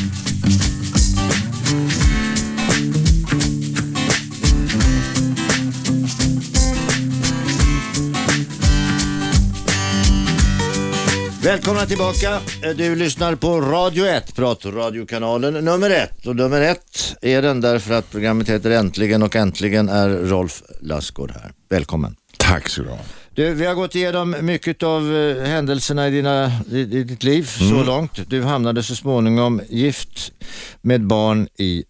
Välkomna 11.44 11.86
tillbaka. 11.86 12.40
Du 12.76 12.96
lyssnar 12.96 13.34
på 13.34 13.60
Radio 13.60 14.06
1, 14.06 14.34
pratradiokanalen 14.36 15.64
nummer 15.64 15.90
ett. 15.90 16.26
Och 16.26 16.36
nummer 16.36 16.60
ett 16.60 17.16
är 17.22 17.42
den 17.42 17.60
därför 17.60 17.94
att 17.94 18.10
programmet 18.10 18.48
heter 18.48 18.70
Äntligen 18.70 19.22
och 19.22 19.36
äntligen 19.36 19.88
är 19.88 20.08
Rolf 20.08 20.62
Lassgård 20.80 21.30
här. 21.30 21.52
Välkommen. 21.68 22.16
Tack 22.36 22.68
så 22.68 22.82
du 22.82 22.88
ha. 22.88 22.98
Du, 23.34 23.54
vi 23.54 23.66
har 23.66 23.74
gått 23.74 23.94
igenom 23.94 24.36
mycket 24.40 24.82
av 24.82 25.16
eh, 25.16 25.44
händelserna 25.44 26.08
i, 26.08 26.10
dina, 26.10 26.52
i, 26.70 26.80
i 26.80 27.04
ditt 27.04 27.22
liv 27.22 27.42
så 27.42 27.84
långt. 27.84 28.30
Du 28.30 28.42
hamnade 28.42 28.82
så 28.82 28.96
småningom 28.96 29.60
gift 29.68 30.32
med 30.80 31.06
barn 31.06 31.48
i 31.58 31.84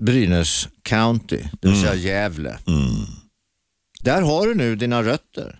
Brynäs 0.00 0.68
County, 0.82 1.40
det 1.60 1.68
vill 1.68 1.80
säga 1.80 1.94
Gävle. 1.94 2.58
Där 4.00 4.22
har 4.22 4.46
du 4.46 4.54
nu 4.54 4.76
dina 4.76 5.02
rötter. 5.02 5.58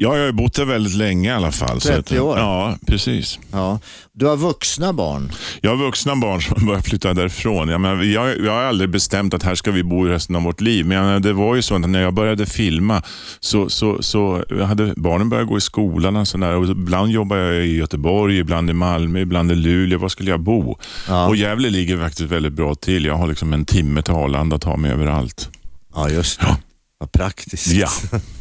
Ja, 0.00 0.16
jag 0.16 0.24
har 0.24 0.32
bott 0.32 0.54
där 0.54 0.64
väldigt 0.64 0.94
länge 0.94 1.28
i 1.28 1.32
alla 1.32 1.52
fall. 1.52 1.80
så 1.80 1.88
30 1.88 2.14
att- 2.14 2.20
år. 2.20 2.38
Ja, 2.38 2.76
precis. 2.86 3.38
Ja. 3.52 3.80
Du 4.12 4.26
har 4.26 4.36
vuxna 4.36 4.92
barn. 4.92 5.32
Jag 5.60 5.70
har 5.70 5.76
vuxna 5.76 6.16
barn 6.16 6.42
som 6.42 6.66
börjar 6.66 6.80
flytta 6.80 7.14
därifrån. 7.14 7.68
Jag, 7.68 7.80
menar, 7.80 8.02
jag, 8.02 8.38
jag 8.38 8.52
har 8.52 8.62
aldrig 8.62 8.90
bestämt 8.90 9.34
att 9.34 9.42
här 9.42 9.54
ska 9.54 9.70
vi 9.70 9.82
bo 9.82 10.04
resten 10.04 10.36
av 10.36 10.42
vårt 10.42 10.60
liv. 10.60 10.86
Men 10.86 11.04
menar, 11.04 11.20
det 11.20 11.32
var 11.32 11.54
ju 11.54 11.62
så 11.62 11.74
att 11.74 11.90
när 11.90 12.02
jag 12.02 12.14
började 12.14 12.46
filma 12.46 13.02
så, 13.40 13.68
så, 13.68 14.02
så 14.02 14.44
hade 14.64 14.92
barnen 14.96 15.28
börjat 15.28 15.48
gå 15.48 15.58
i 15.58 15.60
skolan. 15.60 16.16
Och 16.16 16.28
sådär. 16.28 16.54
Och 16.54 16.64
ibland 16.64 17.10
jobbade 17.12 17.54
jag 17.54 17.66
i 17.66 17.76
Göteborg, 17.76 18.38
ibland 18.38 18.70
i 18.70 18.72
Malmö, 18.72 19.20
ibland 19.20 19.52
i 19.52 19.54
Luleå. 19.54 19.98
Var 19.98 20.08
skulle 20.08 20.30
jag 20.30 20.40
bo? 20.40 20.78
Ja. 21.08 21.26
Och 21.26 21.36
Gävle 21.36 21.70
ligger 21.70 21.98
faktiskt 21.98 22.30
väldigt 22.30 22.52
bra 22.52 22.74
till. 22.74 23.04
Jag 23.04 23.14
har 23.14 23.26
liksom 23.26 23.52
en 23.52 23.64
timme 23.64 24.02
till 24.02 24.14
Arlanda 24.14 24.56
att 24.56 24.62
ta 24.62 24.76
mig 24.76 24.90
överallt. 24.90 25.48
Ja, 25.94 26.10
just 26.10 26.40
det. 26.40 26.46
Ja. 26.48 26.56
Vad 26.98 27.12
praktiskt. 27.12 27.66
Ja. 27.72 27.88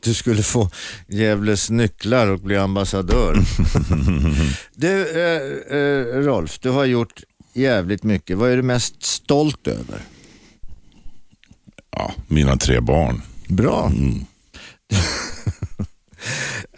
Du 0.00 0.14
skulle 0.14 0.42
få 0.42 0.70
Gävles 1.08 1.70
nycklar 1.70 2.26
och 2.26 2.40
bli 2.40 2.56
ambassadör. 2.56 3.36
du, 4.74 5.08
eh, 5.10 5.78
eh, 5.78 6.22
Rolf, 6.22 6.58
du 6.58 6.70
har 6.70 6.84
gjort 6.84 7.22
jävligt 7.54 8.02
mycket. 8.02 8.38
Vad 8.38 8.50
är 8.50 8.56
du 8.56 8.62
mest 8.62 9.02
stolt 9.02 9.66
över? 9.66 10.00
ja, 11.96 12.12
mina 12.26 12.56
tre 12.56 12.80
barn. 12.80 13.22
Bra. 13.48 13.92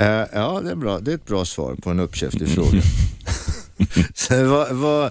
Eh, 0.00 0.24
ja, 0.32 0.60
det 0.64 0.70
är 0.70 0.76
bra. 0.76 0.98
Det 1.00 1.10
är 1.10 1.14
ett 1.14 1.26
bra 1.26 1.44
svar 1.44 1.74
på 1.74 1.90
en 1.90 2.00
uppkäftig 2.00 2.48
fråga. 2.48 2.70
Vad, 4.30 4.76
vad, 4.76 5.04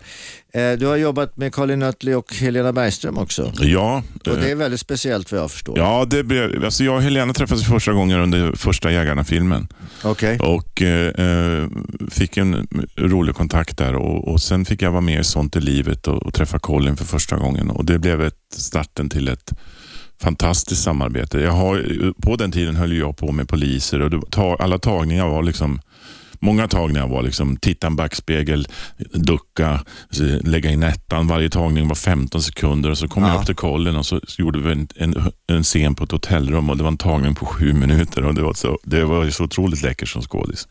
eh, 0.54 0.72
du 0.80 0.86
har 0.86 0.96
jobbat 0.96 1.38
med 1.38 1.54
Karin 1.54 1.80
Nöttli 1.80 2.14
och 2.14 2.34
Helena 2.36 2.74
Bergström 2.74 3.18
också. 3.18 3.52
Ja, 3.60 4.04
Och 4.26 4.38
det 4.38 4.46
eh, 4.46 4.52
är 4.52 4.56
väldigt 4.56 4.80
speciellt 4.80 5.32
vad 5.32 5.42
jag 5.42 5.52
förstår. 5.52 5.78
ja 5.78 6.06
det 6.10 6.24
blev, 6.24 6.66
alltså 6.66 6.84
jag 6.84 6.96
och 6.96 7.02
Helena 7.02 7.34
träffades 7.34 7.66
första 7.68 7.94
gången 7.94 8.20
under 8.20 8.52
första 8.56 8.92
Jägarna-filmen. 8.92 9.68
Okej. 10.04 10.40
Och 10.40 10.82
eh, 10.82 11.08
eh, 11.08 11.68
fick 12.12 12.38
en 12.38 12.68
rolig 12.96 13.36
kontakt 13.36 13.78
där 13.78 13.96
och, 13.96 14.28
och 14.28 14.42
sen 14.42 14.66
fick 14.66 14.82
jag 14.82 14.92
vara 14.92 15.02
med 15.02 15.20
i 15.20 15.24
Sånt 15.24 15.56
i 15.56 15.60
livet 15.62 16.08
och, 16.08 16.26
och 16.26 16.34
träffa 16.34 16.60
Colin 16.60 16.98
för 16.98 17.06
första 17.06 17.36
gången. 17.36 17.70
Och 17.70 17.86
Det 17.86 18.00
blev 18.00 18.22
ett, 18.22 18.36
starten 18.56 19.10
till 19.10 19.28
ett 19.28 19.54
fantastiskt 20.22 20.84
samarbete. 20.84 21.40
Jag 21.40 21.52
har, 21.52 21.86
på 22.22 22.36
den 22.36 22.52
tiden 22.52 22.76
höll 22.76 22.98
jag 22.98 23.18
på 23.18 23.32
med 23.32 23.50
poliser 23.50 24.00
och 24.38 24.64
alla 24.64 24.80
tagningar 24.80 25.28
var 25.28 25.44
liksom 25.44 25.80
Många 26.40 26.68
tagningar 26.68 27.08
var 27.08 27.24
liksom 27.24 27.58
titta 27.58 27.88
en 27.88 27.96
backspegel, 27.96 28.68
ducka, 29.14 29.84
lägga 30.44 30.70
in 30.72 30.84
ettan. 30.84 31.28
Varje 31.28 31.50
tagning 31.50 31.88
var 31.88 31.96
15 31.96 32.42
sekunder 32.42 32.90
och 32.90 32.98
så 32.98 33.08
kom 33.08 33.24
Ja. 33.24 33.30
jag 33.30 33.40
upp 33.40 33.46
till 33.46 33.56
Colin 33.56 33.96
och 33.96 34.06
så 34.06 34.22
gjorde 34.38 34.60
vi 34.60 34.72
en, 34.72 34.88
en, 34.96 35.32
en 35.48 35.64
scen 35.64 35.96
på 35.96 36.04
ett 36.04 36.12
hotellrum 36.12 36.70
och 36.70 36.78
det 36.78 36.84
var 36.84 36.92
en 36.92 36.98
tagning 36.98 37.36
på 37.36 37.46
sju 37.46 37.74
minuter. 37.74 38.26
Och 38.26 38.36
det, 38.36 38.42
var 38.42 38.54
så, 38.54 38.80
det 38.84 39.04
var 39.06 39.30
så 39.30 39.44
otroligt 39.44 39.82
läckert 39.82 40.10
som 40.10 40.22
skådis. 40.22 40.68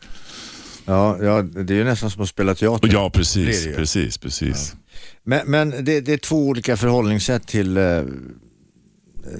Ja, 0.85 1.17
ja, 1.23 1.41
det 1.41 1.73
är 1.73 1.77
ju 1.77 1.83
nästan 1.83 2.09
som 2.11 2.21
att 2.23 2.29
spela 2.29 2.55
teater. 2.55 2.89
Ja, 2.93 3.09
precis. 3.09 3.63
det 3.63 3.69
ju. 3.69 3.75
precis, 3.75 4.17
precis. 4.17 4.75
Men, 5.23 5.51
men 5.51 5.69
det, 5.85 6.01
det 6.01 6.13
är 6.13 6.17
två 6.17 6.47
olika 6.47 6.77
förhållningssätt 6.77 7.47
till, 7.47 7.77
eh, 7.77 8.01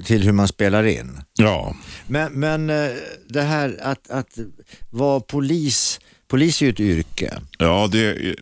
till 0.06 0.24
hur 0.24 0.32
man 0.32 0.48
spelar 0.48 0.84
in. 0.84 1.22
Ja, 1.38 1.76
Men, 2.08 2.34
men 2.34 2.70
eh, 2.70 2.90
det 3.30 3.42
här 3.42 3.78
att, 3.84 4.10
att 4.10 4.38
vara 4.90 5.20
polis, 5.20 6.00
polis 6.28 6.62
är 6.62 6.66
ju 6.66 6.72
ett 6.72 6.80
yrke. 6.80 7.34
ja 7.58 7.90
det 7.92 8.36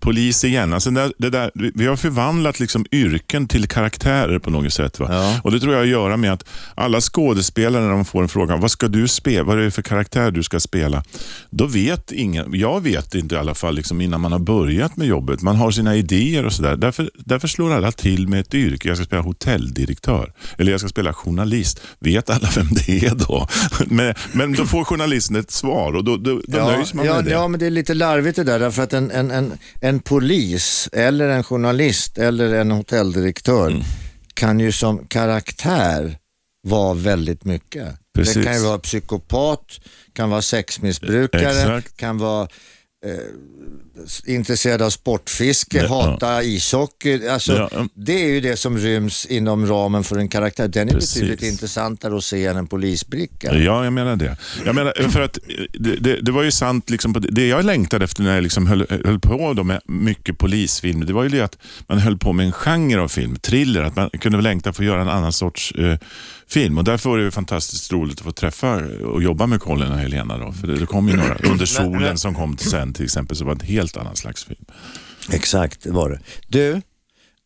polis 0.00 0.44
igen. 0.44 0.72
Alltså 0.72 0.90
det, 0.90 1.12
det 1.18 1.30
där, 1.30 1.50
vi 1.54 1.86
har 1.86 1.96
förvandlat 1.96 2.60
liksom 2.60 2.86
yrken 2.92 3.48
till 3.48 3.68
karaktärer 3.68 4.38
på 4.38 4.50
något 4.50 4.72
sätt. 4.72 5.00
Va? 5.00 5.08
Ja. 5.10 5.40
Och 5.44 5.52
Det 5.52 5.60
tror 5.60 5.72
jag 5.72 5.78
har 5.78 5.84
att 5.84 5.90
göra 5.90 6.16
med 6.16 6.32
att 6.32 6.44
alla 6.74 7.00
skådespelare 7.00 7.82
när 7.82 7.90
de 7.90 8.04
får 8.04 8.22
en 8.22 8.28
fråga, 8.28 8.56
vad 8.56 8.70
ska 8.70 8.88
du 8.88 9.08
spela? 9.08 9.42
Vad 9.42 9.58
är 9.58 9.62
det 9.62 9.70
för 9.70 9.82
karaktär 9.82 10.30
du 10.30 10.42
ska 10.42 10.60
spela? 10.60 11.04
Då 11.50 11.66
vet 11.66 12.12
ingen, 12.12 12.54
jag 12.54 12.82
vet 12.82 13.14
inte 13.14 13.34
i 13.34 13.38
alla 13.38 13.54
fall 13.54 13.74
liksom 13.74 14.00
innan 14.00 14.20
man 14.20 14.32
har 14.32 14.38
börjat 14.38 14.96
med 14.96 15.06
jobbet. 15.06 15.42
Man 15.42 15.56
har 15.56 15.70
sina 15.70 15.96
idéer 15.96 16.46
och 16.46 16.52
sådär. 16.52 16.76
Därför, 16.76 17.10
därför 17.14 17.48
slår 17.48 17.72
alla 17.72 17.92
till 17.92 18.28
med 18.28 18.40
ett 18.40 18.54
yrke. 18.54 18.88
Jag 18.88 18.96
ska 18.96 19.06
spela 19.06 19.22
hotelldirektör 19.22 20.32
eller 20.58 20.70
jag 20.70 20.80
ska 20.80 20.88
spela 20.88 21.12
journalist. 21.12 21.80
Vet 21.98 22.30
alla 22.30 22.48
vem 22.56 22.68
det 22.70 23.06
är 23.06 23.14
då? 23.14 23.48
Men, 23.86 24.14
men 24.32 24.52
då 24.52 24.66
får 24.66 24.84
journalisten 24.84 25.36
ett 25.36 25.50
svar 25.50 25.92
och 25.92 26.04
då, 26.04 26.16
då, 26.16 26.40
då 26.46 26.58
nöjs 26.76 26.94
man 26.94 27.06
ja, 27.06 27.14
med 27.14 27.24
det. 27.24 27.30
ja, 27.30 27.48
men 27.48 27.60
det 27.60 27.66
är 27.66 27.70
lite 27.70 27.94
larvigt 27.94 28.36
det 28.36 28.44
där 28.44 28.58
därför 28.58 28.82
att 28.82 28.92
en, 28.92 29.10
en, 29.10 29.30
en, 29.30 29.58
en 29.80 30.00
polis 30.00 30.88
eller 30.92 31.28
en 31.28 31.44
journalist 31.44 32.18
eller 32.18 32.54
en 32.54 32.70
hotelldirektör 32.70 33.70
Mm. 33.70 33.82
kan 34.34 34.60
ju 34.60 34.72
som 34.72 35.06
karaktär 35.06 36.18
vara 36.68 36.94
väldigt 36.94 37.44
mycket. 37.44 37.88
Precis. 38.14 38.34
Det 38.34 38.42
kan 38.44 38.54
ju 38.54 38.60
vara 38.62 38.78
psykopat, 38.78 39.80
kan 40.12 40.30
vara 40.30 40.42
sexmissbrukare, 40.42 41.50
Exakt. 41.50 41.96
kan 41.96 42.18
vara 42.18 42.48
eh, 43.06 44.34
intresserad 44.34 44.82
av 44.82 44.90
sportfiske, 44.90 45.78
Ja. 45.82 45.88
hata 45.88 46.42
ishockey. 46.42 47.28
Alltså, 47.28 47.68
Ja. 47.72 47.88
Det 47.94 48.12
är 48.24 48.28
ju 48.28 48.40
det 48.40 48.56
som 48.56 48.78
ryms 48.78 49.26
inom 49.26 49.66
ramen 49.66 50.04
för 50.04 50.16
en 50.16 50.28
karaktär. 50.28 50.68
Den 50.68 50.88
är 50.88 50.92
Precis. 50.92 51.14
betydligt 51.14 51.42
intressantare 51.42 52.16
att 52.16 52.24
se 52.24 52.46
än 52.46 52.56
en 52.56 52.66
polisbricka. 52.66 53.54
Ja, 53.58 53.84
jag 53.84 53.92
menar 53.92 54.16
det. 54.16 54.36
Jag 54.64 54.74
menar, 54.74 55.08
för 55.08 55.20
att 55.20 55.38
det, 55.72 55.96
det, 55.96 56.20
det 56.20 56.32
var 56.32 56.42
ju 56.42 56.50
sant, 56.50 56.90
liksom, 56.90 57.14
det 57.30 57.46
jag 57.46 57.64
längtade 57.64 58.04
efter 58.04 58.22
när 58.22 58.34
jag 58.34 58.42
liksom 58.42 58.66
höll, 58.66 58.86
höll 59.04 59.20
på 59.20 59.52
då 59.52 59.64
med 59.64 59.80
mycket 59.86 60.38
polisfilm, 60.38 61.06
det 61.06 61.12
var 61.12 61.22
ju 61.22 61.28
det 61.28 61.40
att 61.40 61.58
man 61.88 61.98
höll 61.98 62.18
på 62.18 62.32
med 62.32 62.46
en 62.46 62.52
genre 62.52 63.00
av 63.00 63.08
film, 63.08 63.36
thriller, 63.36 63.82
att 63.82 63.96
man 63.96 64.10
kunde 64.10 64.40
längta 64.40 64.72
för 64.72 64.82
att 64.82 64.86
göra 64.86 65.02
en 65.02 65.08
annan 65.08 65.32
sorts 65.32 65.72
eh, 65.72 65.98
film. 66.48 66.78
Och 66.78 66.84
därför 66.84 67.10
var 67.10 67.18
det 67.18 67.30
fantastiskt 67.30 67.92
roligt 67.92 68.18
att 68.18 68.24
få 68.24 68.32
träffa 68.32 68.74
och 69.04 69.22
jobba 69.22 69.46
med 69.46 69.60
Colin 69.60 69.92
och 69.92 69.98
Helena. 69.98 70.38
Då, 70.38 70.52
för 70.52 70.66
det, 70.66 70.86
kom 70.86 71.08
ju 71.08 71.16
några, 71.16 71.34
Under 71.50 71.66
solen 71.66 72.18
som 72.18 72.34
kom 72.34 72.56
till 72.56 72.70
sen 72.70 72.92
till 72.92 73.04
exempel, 73.04 73.36
så 73.36 73.44
var 73.44 73.54
det 73.54 73.62
en 73.64 73.68
helt 73.68 73.96
annan 73.96 74.16
slags 74.16 74.44
film. 74.44 74.64
Exakt, 75.32 75.82
det 75.82 75.90
var 75.92 76.10
det. 76.10 76.20
Du, 76.48 76.70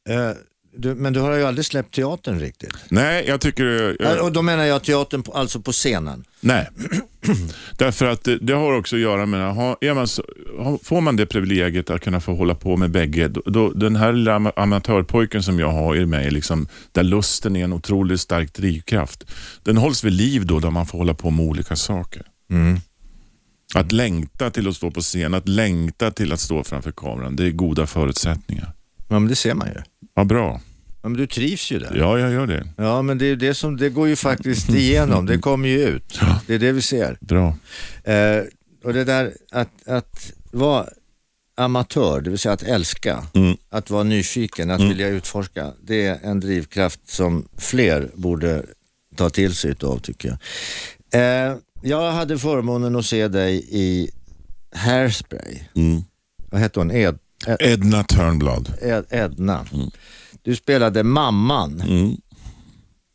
eh, 0.09 0.31
du, 0.77 0.95
men 0.95 1.13
du 1.13 1.21
har 1.21 1.35
ju 1.35 1.45
aldrig 1.45 1.65
släppt 1.67 1.95
teatern 1.95 2.41
riktigt. 2.41 2.75
Nej, 2.89 3.25
jag 3.29 3.41
tycker... 3.41 3.65
Eh, 4.01 4.07
Jag, 4.09 4.25
Och 4.25 4.33
då 4.33 4.43
menar 4.43 4.65
jag 4.65 4.83
teatern 4.85 5.23
på, 5.23 5.33
alltså 5.33 5.61
på 5.61 5.73
scenen. 5.73 6.25
Nej, 6.41 6.69
därför 7.79 8.07
att 8.07 8.25
det, 8.25 8.39
det 8.39 8.53
har 8.53 8.73
också 8.73 8.97
att 8.97 9.03
göra 9.03 9.27
med, 9.27 9.55
ha, 9.55 9.77
är 9.81 9.95
man 9.95 10.09
så, 10.09 10.23
har- 10.23 10.40
får 10.83 11.01
man 11.01 11.17
det 11.17 11.27
privilegiet 11.27 11.91
att 11.91 12.01
kunna 12.01 12.21
få 12.21 12.35
hålla 12.35 12.55
på 12.55 12.77
med 12.77 12.91
bägge, 12.91 13.29
då, 13.29 13.43
då, 13.47 13.71
den 13.71 13.97
här 13.97 14.13
lilla 14.13 14.39
ama- 14.39 14.53
amatörpojken 14.57 15.43
som 15.43 15.59
jag 15.59 15.73
har 15.73 15.97
i 15.97 16.07
mig, 16.07 16.31
liksom, 16.31 16.69
där 16.93 17.03
lusten 17.03 17.57
är 17.57 17.65
en 17.65 17.73
otroligt 17.73 18.21
stark 18.21 18.55
drivkraft, 18.55 19.25
den 19.63 19.77
hålls 19.77 20.05
vid 20.05 20.13
liv 20.13 20.47
då, 20.47 20.61
där 20.61 20.71
man 20.71 20.87
får 20.87 20.99
hålla 20.99 21.15
på 21.15 21.31
med 21.31 21.47
olika 21.47 21.77
saker. 21.77 22.23
Att 23.75 23.93
längta 23.93 24.51
till 24.51 24.69
att 24.69 24.77
stå 24.77 24.91
på 24.91 25.01
scen, 25.01 25.35
att 25.35 25.49
längta 25.49 26.11
till 26.11 26.33
att 26.33 26.41
stå 26.41 26.65
framför 26.65 26.93
kameran, 26.93 27.37
det 27.37 27.45
är 27.47 27.51
goda 27.51 27.87
förutsättningar. 27.87 28.73
Ja, 29.09 29.19
men 29.19 29.29
det 29.29 29.37
ser 29.37 29.55
man 29.55 29.69
ju. 29.69 29.83
Vad 30.15 30.27
bra. 30.27 30.61
Ja, 31.03 31.09
men 31.09 31.19
du 31.19 31.27
trivs 31.27 31.73
ju 31.73 31.79
där. 31.79 31.97
Ja, 31.97 32.19
jag 32.19 32.33
gör 32.33 32.47
det. 32.47 32.69
Ja, 32.77 33.03
men 33.03 33.19
det, 33.19 33.27
är 33.27 33.37
det, 33.37 33.55
som, 33.55 33.77
det 33.77 33.89
går 33.91 34.09
ju 34.09 34.17
faktiskt 34.17 34.69
igenom. 34.75 35.27
Det 35.27 35.39
kommer 35.39 35.69
ju 35.69 35.79
ut. 35.81 36.21
Det 36.47 36.55
är 36.55 36.59
det 36.59 36.73
vi 36.73 36.83
ser. 36.83 37.19
Bra. 37.21 37.57
Eh, 38.05 38.43
och 38.85 38.93
det 38.93 39.05
där 39.05 39.33
att, 39.53 39.89
att 39.89 40.33
vara 40.51 40.87
amatör, 41.57 42.21
det 42.21 42.31
vill 42.31 42.39
säga 42.39 42.53
att 42.53 42.63
älska, 42.63 43.27
Mm. 43.35 43.57
att 43.69 43.91
vara 43.91 44.03
nyfiken, 44.03 44.71
att 44.71 44.81
vilja 44.81 45.09
utforska, 45.09 45.73
det 45.83 46.07
är 46.07 46.19
en 46.23 46.41
drivkraft 46.41 47.01
som 47.11 47.49
fler 47.59 48.11
borde 48.15 48.65
ta 49.17 49.31
till 49.31 49.55
sig 49.55 49.71
utav 49.71 49.99
tycker 49.99 50.29
jag. 50.29 50.39
Eh, 51.51 51.57
jag 51.83 52.13
hade 52.13 52.39
förmånen 52.39 52.97
att 52.97 53.07
se 53.07 53.29
dig 53.29 53.67
i 53.71 54.11
Hairspray. 54.75 55.59
Mm. 55.75 56.03
Vad 56.51 56.61
hette 56.61 56.81
hon? 56.81 56.91
Ed, 56.91 57.19
Ed, 57.47 57.57
Edna 57.61 58.05
Turnblad. 58.05 58.73
Ed, 58.83 59.05
Edna. 59.11 59.67
Du 60.43 60.57
spelade 60.57 61.03
mamman, 61.03 61.81
Mm. 61.81 62.17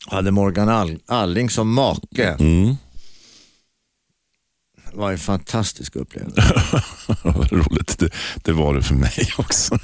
hade 0.06 0.30
Morgan 0.30 0.68
All, 0.68 0.98
Alling 1.06 1.50
som 1.50 1.72
make. 1.72 2.24
Mm. 2.38 2.76
Var 4.96 5.12
en 5.12 5.18
fantastisk 5.18 5.96
upplevelse. 5.96 6.42
Vad 7.22 7.52
roligt. 7.52 7.98
Det, 7.98 8.10
det 8.42 8.52
var 8.52 8.74
det 8.74 8.82
för 8.82 8.94
mig 8.94 9.28
också. 9.38 9.78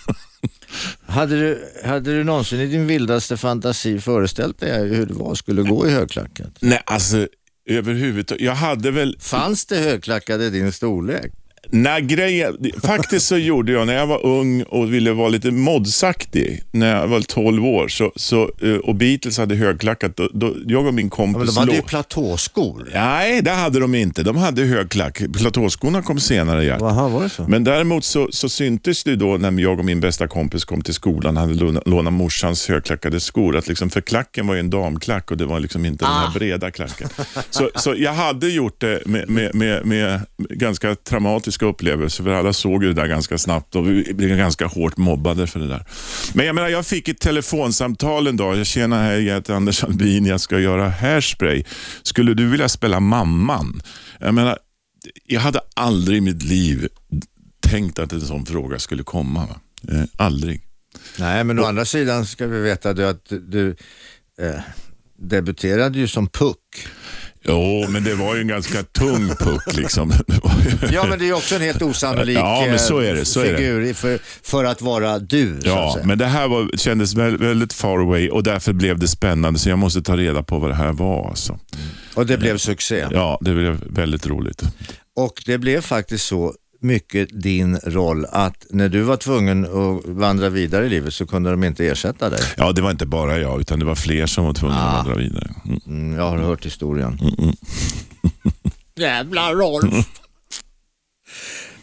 Hade 1.06 1.40
du, 1.40 1.64
hade 1.84 2.12
du 2.14 2.24
någonsin 2.24 2.60
i 2.60 2.66
din 2.66 2.86
vildaste 2.86 3.36
fantasi 3.36 4.00
föreställt 4.00 4.60
dig 4.60 4.88
hur 4.88 5.06
det 5.06 5.14
var 5.14 5.34
skulle 5.34 5.62
gå 5.62 5.88
i 5.88 5.90
högklackat? 5.90 6.56
Nej, 6.60 6.82
alltså 6.86 7.28
överhuvudtaget. 7.66 8.44
Jag 8.44 8.54
hade 8.54 8.90
väl... 8.90 9.16
Fanns 9.20 9.66
det 9.66 9.76
högklackade 9.76 10.44
i 10.44 10.50
din 10.50 10.72
storlek? 10.72 11.32
Nej, 11.74 12.02
grejen, 12.02 12.56
faktiskt 12.82 13.26
så 13.26 13.36
gjorde 13.36 13.72
jag 13.72 13.86
när 13.86 13.94
jag 13.94 14.06
var 14.06 14.26
ung 14.26 14.62
och 14.62 14.94
ville 14.94 15.12
vara 15.12 15.28
lite 15.28 15.50
modsaktig, 15.50 16.62
när 16.70 16.96
jag 17.00 17.08
var 17.08 17.20
12 17.20 17.64
år, 17.66 17.88
så, 17.88 18.12
så, 18.16 18.50
eh, 18.62 18.74
och 18.74 18.94
Beatles 18.94 19.38
hade 19.38 19.54
högklackat, 19.54 20.16
då, 20.16 20.28
då, 20.34 20.54
jag 20.66 20.86
och 20.86 20.94
min 20.94 21.10
Ja, 21.16 21.26
men 21.26 21.34
kompis 21.34 21.54
de 21.54 21.60
hade 21.60 21.72
ju 21.72 21.78
låg- 21.78 21.86
platåskor. 21.86 22.88
Nej, 22.94 23.42
det 23.42 23.50
hade 23.50 23.80
de 23.80 23.94
inte. 23.94 24.22
De 24.22 24.36
hade 24.36 24.62
högklack. 24.62 25.22
Platåskorna 25.38 26.02
kom 26.02 26.20
senare. 26.20 26.64
Gert. 26.64 26.80
Jaha, 26.80 27.08
var 27.08 27.22
det 27.22 27.28
så? 27.28 27.44
Men 27.48 27.64
däremot 27.64 28.04
så, 28.04 28.28
så 28.30 28.48
syntes 28.48 29.04
det 29.04 29.16
då 29.16 29.36
när 29.36 29.60
jag 29.62 29.78
och 29.78 29.84
min 29.84 30.00
bästa 30.00 30.28
kompis 30.28 30.64
kom 30.64 30.82
till 30.82 30.94
skolan 30.94 31.36
hade 31.36 31.54
lånat, 31.54 31.88
lånat 31.88 32.12
morsans 32.12 32.68
högklackade 32.68 33.20
skor. 33.20 33.56
Att 33.56 33.68
liksom, 33.68 33.90
för 33.90 34.00
klacken 34.00 34.46
var 34.46 34.54
ju 34.54 34.60
en 34.60 34.70
damklack 34.70 35.30
och 35.30 35.36
det 35.36 35.44
var 35.46 35.60
liksom 35.60 35.84
inte 35.84 36.04
den 36.04 36.12
Ah. 36.12 36.26
här 36.26 36.38
breda 36.38 36.70
klacken. 36.70 37.08
Så, 37.50 37.70
så 37.74 37.94
jag 37.98 38.12
hade 38.12 38.48
gjort 38.48 38.80
det 38.80 39.02
med, 39.06 39.28
med, 39.30 39.54
med, 39.54 39.86
med 39.86 40.20
ganska 40.50 40.94
traumatiska 40.94 41.61
upplevelser 41.66 42.24
för 42.24 42.30
alla 42.30 42.52
såg 42.52 42.82
ju 42.82 42.92
det 42.92 43.00
där 43.00 43.08
ganska 43.08 43.38
snabbt 43.38 43.76
och 43.76 43.88
vi 43.88 44.14
blev 44.14 44.36
ganska 44.36 44.66
hårt 44.66 44.96
mobbade 44.96 45.46
för 45.46 45.60
det 45.60 45.68
där. 45.68 45.84
Men 46.34 46.46
jag 46.46 46.54
menar, 46.54 46.68
jag 46.68 46.86
fick 46.86 47.08
ett 47.08 47.20
telefonsamtal 47.20 48.26
en 48.26 48.36
dag. 48.36 48.56
Jag 48.56 48.66
tjena, 48.66 49.02
hej, 49.02 49.24
jag 49.24 49.34
heter 49.34 49.54
Anders 49.54 49.84
Albin, 49.84 50.26
jag 50.26 50.40
ska 50.40 50.58
göra 50.58 50.88
hairspray. 50.88 51.64
Skulle 52.02 52.34
du 52.34 52.48
vilja 52.48 52.68
spela 52.68 53.00
mamman? 53.00 53.82
Jag 54.18 54.34
menar, 54.34 54.58
jag 55.26 55.40
hade 55.40 55.60
aldrig 55.76 56.18
i 56.18 56.20
mitt 56.20 56.42
liv 56.42 56.88
tänkt 57.60 57.98
att 57.98 58.12
en 58.12 58.20
sån 58.20 58.46
fråga 58.46 58.78
skulle 58.78 59.02
komma. 59.02 59.46
Va? 59.46 59.60
Eh, 59.94 60.04
aldrig. 60.16 60.60
Nej, 61.18 61.44
men 61.44 61.58
å 61.58 61.64
andra 61.64 61.84
sidan 61.84 62.26
ska 62.26 62.46
vi 62.46 62.60
veta 62.60 62.92
du 62.92 63.06
att 63.06 63.32
du 63.48 63.76
eh, 64.38 64.60
debuterade 65.16 65.98
ju 65.98 66.08
som 66.08 66.28
puck. 66.28 66.58
Jo, 67.44 67.86
men 67.88 68.04
det 68.04 68.14
var 68.14 68.34
ju 68.34 68.40
en 68.40 68.48
ganska 68.48 68.82
tung 68.82 69.28
puck 69.28 69.76
liksom. 69.76 70.12
Ja, 70.92 71.06
men 71.08 71.18
det 71.18 71.28
är 71.28 71.32
också 71.32 71.54
en 71.54 71.60
helt 71.60 71.82
osannolik 71.82 72.38
Ja, 72.38 72.64
men 72.68 72.78
så 72.78 72.98
är 72.98 73.12
det, 73.12 73.18
eh, 73.18 73.24
så 73.24 73.40
är 73.40 73.52
det. 73.52 73.56
figur 73.58 73.82
i- 73.84 73.94
För, 73.94 74.18
för 74.42 74.64
att 74.64 74.82
vara 74.82 75.18
du. 75.18 75.58
Ja, 75.64 75.98
men 76.04 76.18
det 76.18 76.26
här 76.26 76.48
var, 76.48 76.76
kändes 76.76 77.14
vä- 77.16 77.38
väldigt 77.38 77.72
far 77.72 77.98
away 77.98 78.28
och 78.30 78.42
därför 78.42 78.72
blev 78.72 78.98
det 78.98 79.08
spännande 79.08 79.58
så 79.58 79.68
jag 79.68 79.78
måste 79.78 80.02
ta 80.02 80.16
reda 80.16 80.42
på 80.42 80.58
vad 80.58 80.70
det 80.70 80.74
här 80.74 80.92
var. 80.92 81.28
Alltså. 81.28 81.58
Och 82.14 82.26
det 82.26 82.36
blev 82.38 82.58
succé. 82.58 83.06
Ja, 83.10 83.38
det 83.40 83.54
blev 83.54 83.80
väldigt 83.86 84.26
roligt. 84.26 84.62
Och 85.16 85.42
det 85.46 85.58
blev 85.58 85.80
faktiskt 85.80 86.26
så 86.26 86.54
mycket 86.82 87.28
din 87.42 87.76
roll 87.76 88.26
att 88.30 88.66
när 88.70 88.88
du 88.88 89.02
var 89.02 89.16
tvungen 89.16 89.64
att 89.64 90.04
vandra 90.04 90.48
vidare 90.48 90.86
i 90.86 90.88
livet 90.88 91.14
så 91.14 91.26
kunde 91.26 91.50
de 91.50 91.64
inte 91.64 91.86
ersätta 91.86 92.30
dig. 92.30 92.40
Ja, 92.56 92.72
det 92.72 92.82
var 92.82 92.90
inte 92.90 93.06
bara 93.06 93.38
jag 93.38 93.60
utan 93.60 93.78
det 93.78 93.84
var 93.84 93.94
fler 93.94 94.26
som 94.26 94.44
var 94.44 94.52
tvungna 94.52 94.82
att 94.82 94.94
vandra 95.06 95.22
vidare. 95.22 95.54
Mm. 95.64 95.80
Mm, 95.86 96.18
jag 96.18 96.30
har 96.30 96.38
hört 96.38 96.66
historien. 96.66 97.18
Jävla 98.94 99.52
Rolf! 99.52 100.06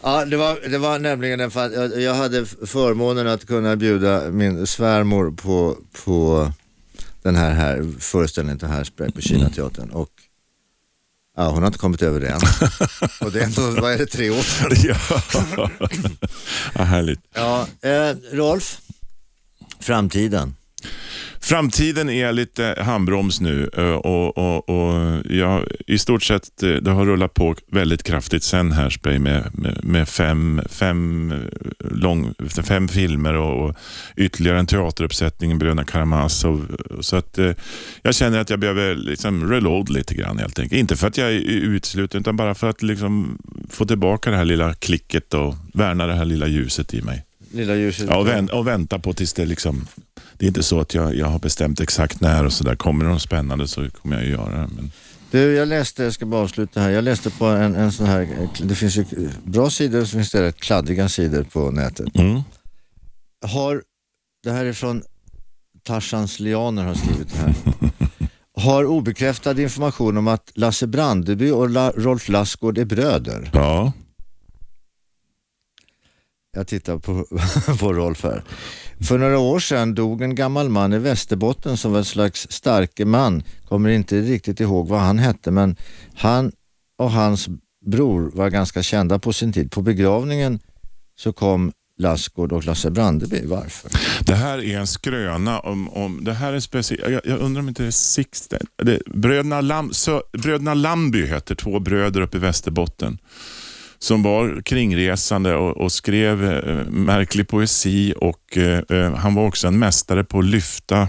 Ja, 0.03 0.25
det 0.25 0.37
var, 0.37 0.69
det 0.69 0.77
var 0.77 0.99
nämligen 0.99 1.39
en 1.39 1.51
jag, 1.55 2.01
jag 2.01 2.13
hade 2.13 2.45
förmånen 2.45 3.27
att 3.27 3.45
kunna 3.47 3.75
bjuda 3.75 4.31
min 4.31 4.67
svärmor 4.67 5.31
på, 5.31 5.77
på 6.05 6.51
den 7.21 7.35
här, 7.35 7.51
här 7.51 7.87
föreställningen 7.99 8.59
till 8.59 8.67
Hairspray 8.67 9.11
på 9.11 9.21
Kinateatern 9.21 9.89
och 9.89 10.09
ja, 11.37 11.49
hon 11.49 11.59
har 11.61 11.67
inte 11.67 11.79
kommit 11.79 12.01
över 12.01 12.19
det 12.19 12.27
än. 12.27 12.41
och 13.19 13.31
det 13.31 13.39
är 13.39 13.43
ändå, 13.43 13.81
vad 13.81 13.93
är 13.93 13.97
det, 13.97 14.05
tre 14.05 14.29
år 14.29 14.41
sedan? 14.41 14.71
Ja. 14.83 15.69
ja, 16.73 16.83
härligt. 16.83 17.19
Ja, 17.33 17.67
eh, 17.81 18.15
Rolf, 18.31 18.77
framtiden. 19.79 20.55
Framtiden 21.41 22.09
är 22.09 22.31
lite 22.31 22.75
handbroms 22.81 23.41
nu 23.41 23.69
eh, 23.77 23.83
och, 23.83 24.37
och, 24.37 24.69
och 24.69 25.21
ja, 25.29 25.63
i 25.87 25.97
stort 25.97 26.23
sett 26.23 26.63
eh, 26.63 26.69
det 26.69 26.91
har 26.91 27.05
rullat 27.05 27.33
på 27.33 27.55
väldigt 27.71 28.03
kraftigt 28.03 28.43
sen 28.43 28.71
Hairspray 28.71 29.19
med, 29.19 29.49
med, 29.53 29.79
med 29.83 30.09
fem, 30.09 30.61
fem, 30.69 31.31
eh, 31.31 31.37
lång, 31.91 32.33
fem 32.63 32.87
filmer 32.87 33.33
och, 33.33 33.65
och 33.69 33.75
ytterligare 34.15 34.59
en 34.59 34.65
teateruppsättning, 34.65 35.59
Bröderna 35.59 35.83
Karamazov. 35.83 36.77
Så 37.01 37.15
att 37.15 37.39
jag 38.01 38.15
känner 38.15 38.39
att 38.39 38.49
jag 38.49 38.59
behöver 38.59 38.95
liksom 38.95 39.51
reload 39.51 39.89
lite 39.89 40.15
grann 40.15 40.37
helt 40.37 40.59
enkelt. 40.59 40.79
Inte 40.79 40.95
för 40.95 41.07
att 41.07 41.17
jag 41.17 41.27
är 41.27 41.39
utesluten 41.49 42.21
utan 42.21 42.35
bara 42.35 42.55
för 42.55 42.69
att 42.69 42.81
liksom 42.81 43.37
få 43.69 43.85
tillbaka 43.85 44.31
det 44.31 44.37
här 44.37 44.45
lilla 44.45 44.73
klicket 44.73 45.33
och 45.33 45.55
värna 45.73 46.07
det 46.07 46.13
här 46.13 46.25
lilla 46.25 46.47
ljuset 46.47 46.93
i 46.93 47.01
mig. 47.01 47.25
Lilla 47.51 47.75
ljuset. 47.75 48.07
Ja, 48.09 48.17
och, 48.17 48.27
vänt, 48.27 48.51
och 48.51 48.67
vänta 48.67 48.99
på 48.99 49.13
tills 49.13 49.33
det 49.33 49.45
liksom... 49.45 49.87
Det 50.33 50.45
är 50.45 50.47
inte 50.47 50.63
så 50.63 50.79
att 50.79 50.93
jag, 50.93 51.15
jag 51.15 51.27
har 51.27 51.39
bestämt 51.39 51.79
exakt 51.79 52.21
när 52.21 52.45
och 52.45 52.53
sådär. 52.53 52.75
Kommer 52.75 53.05
det 53.05 53.11
något 53.11 53.21
spännande 53.21 53.67
så 53.67 53.89
kommer 53.89 54.15
jag 54.15 54.25
ju 54.25 54.31
göra 54.31 54.61
det. 54.61 54.69
Men... 54.75 54.91
Du, 55.31 55.53
jag 55.55 55.67
läste, 55.67 56.03
jag 56.03 56.13
ska 56.13 56.25
bara 56.25 56.41
avsluta 56.41 56.81
här, 56.81 56.89
jag 56.89 57.03
läste 57.03 57.29
på 57.29 57.45
en, 57.45 57.75
en 57.75 57.91
sån 57.91 58.05
här, 58.05 58.49
det 58.63 58.75
finns 58.75 58.97
ju 58.97 59.05
bra 59.43 59.69
sidor 59.69 60.01
och 60.01 60.07
så 60.07 60.17
finns 60.17 60.31
det 60.31 60.41
rätt 60.41 60.59
kladdiga 60.59 61.09
sidor 61.09 61.43
på 61.43 61.71
nätet. 61.71 62.15
Mm. 62.15 62.41
Har, 63.45 63.83
det 64.43 64.51
här 64.51 64.65
är 64.65 64.73
från 64.73 65.03
Tarzans 65.83 66.39
lianer 66.39 66.83
har 66.83 66.93
skrivit 66.93 67.33
det 67.33 67.37
här. 67.37 67.55
Har 68.53 68.85
obekräftad 68.85 69.61
information 69.61 70.17
om 70.17 70.27
att 70.27 70.51
Lasse 70.55 70.87
Brandeby 70.87 71.51
och 71.51 71.69
La, 71.69 71.91
Rolf 71.95 72.29
Lassgård 72.29 72.77
är 72.77 72.85
bröder. 72.85 73.49
Ja. 73.53 73.91
Jag 76.51 76.67
tittar 76.67 76.97
på, 76.97 77.25
på 77.79 77.93
Rolf 77.93 78.23
här. 78.23 78.43
För 79.01 79.17
några 79.17 79.39
år 79.39 79.59
sedan 79.59 79.95
dog 79.95 80.21
en 80.21 80.35
gammal 80.35 80.69
man 80.69 80.93
i 80.93 80.97
Västerbotten 80.97 81.77
som 81.77 81.91
var 81.91 81.99
en 81.99 82.05
slags 82.05 82.47
starke 82.51 83.05
man. 83.05 83.43
Kommer 83.67 83.89
inte 83.89 84.21
riktigt 84.21 84.59
ihåg 84.59 84.87
vad 84.87 84.99
han 84.99 85.19
hette 85.19 85.51
men 85.51 85.75
han 86.15 86.51
och 86.97 87.11
hans 87.11 87.47
bror 87.85 88.31
var 88.33 88.49
ganska 88.49 88.83
kända 88.83 89.19
på 89.19 89.33
sin 89.33 89.53
tid. 89.53 89.71
På 89.71 89.81
begravningen 89.81 90.59
så 91.15 91.33
kom 91.33 91.71
Lassgård 91.97 92.51
och 92.51 92.65
Lasse 92.65 92.91
Brandeby. 92.91 93.45
Varför? 93.45 93.91
Det 94.25 94.35
här 94.35 94.63
är 94.63 94.79
en 94.79 94.87
skröna 94.87 95.59
om, 95.59 95.89
om 95.89 96.23
det 96.23 96.33
här 96.33 96.53
är. 96.53 97.11
Jag, 97.11 97.21
jag, 97.25 97.39
undrar 97.39 97.61
om 97.61 97.69
inte 97.69 97.83
det 97.83 97.87
är 97.87 97.91
Sixten. 97.91 98.67
Det, 98.83 99.01
bröderna, 99.05 99.61
Lam, 99.61 99.93
så, 99.93 100.23
bröderna 100.33 100.73
Lamby 100.73 101.25
heter 101.25 101.55
två 101.55 101.79
bröder 101.79 102.21
uppe 102.21 102.37
i 102.37 102.39
Västerbotten 102.39 103.17
som 103.99 104.23
var 104.23 104.61
kringresande 104.61 105.55
och, 105.55 105.77
och 105.77 105.91
skrev 105.91 106.43
eh, 106.43 106.85
märklig 106.85 107.47
poesi 107.47 108.13
och 108.17 108.57
eh, 108.57 108.81
eh, 108.89 109.15
han 109.15 109.35
var 109.35 109.47
också 109.47 109.67
en 109.67 109.79
mästare 109.79 110.23
på 110.23 110.39
att 110.39 110.45
lyfta 110.45 111.07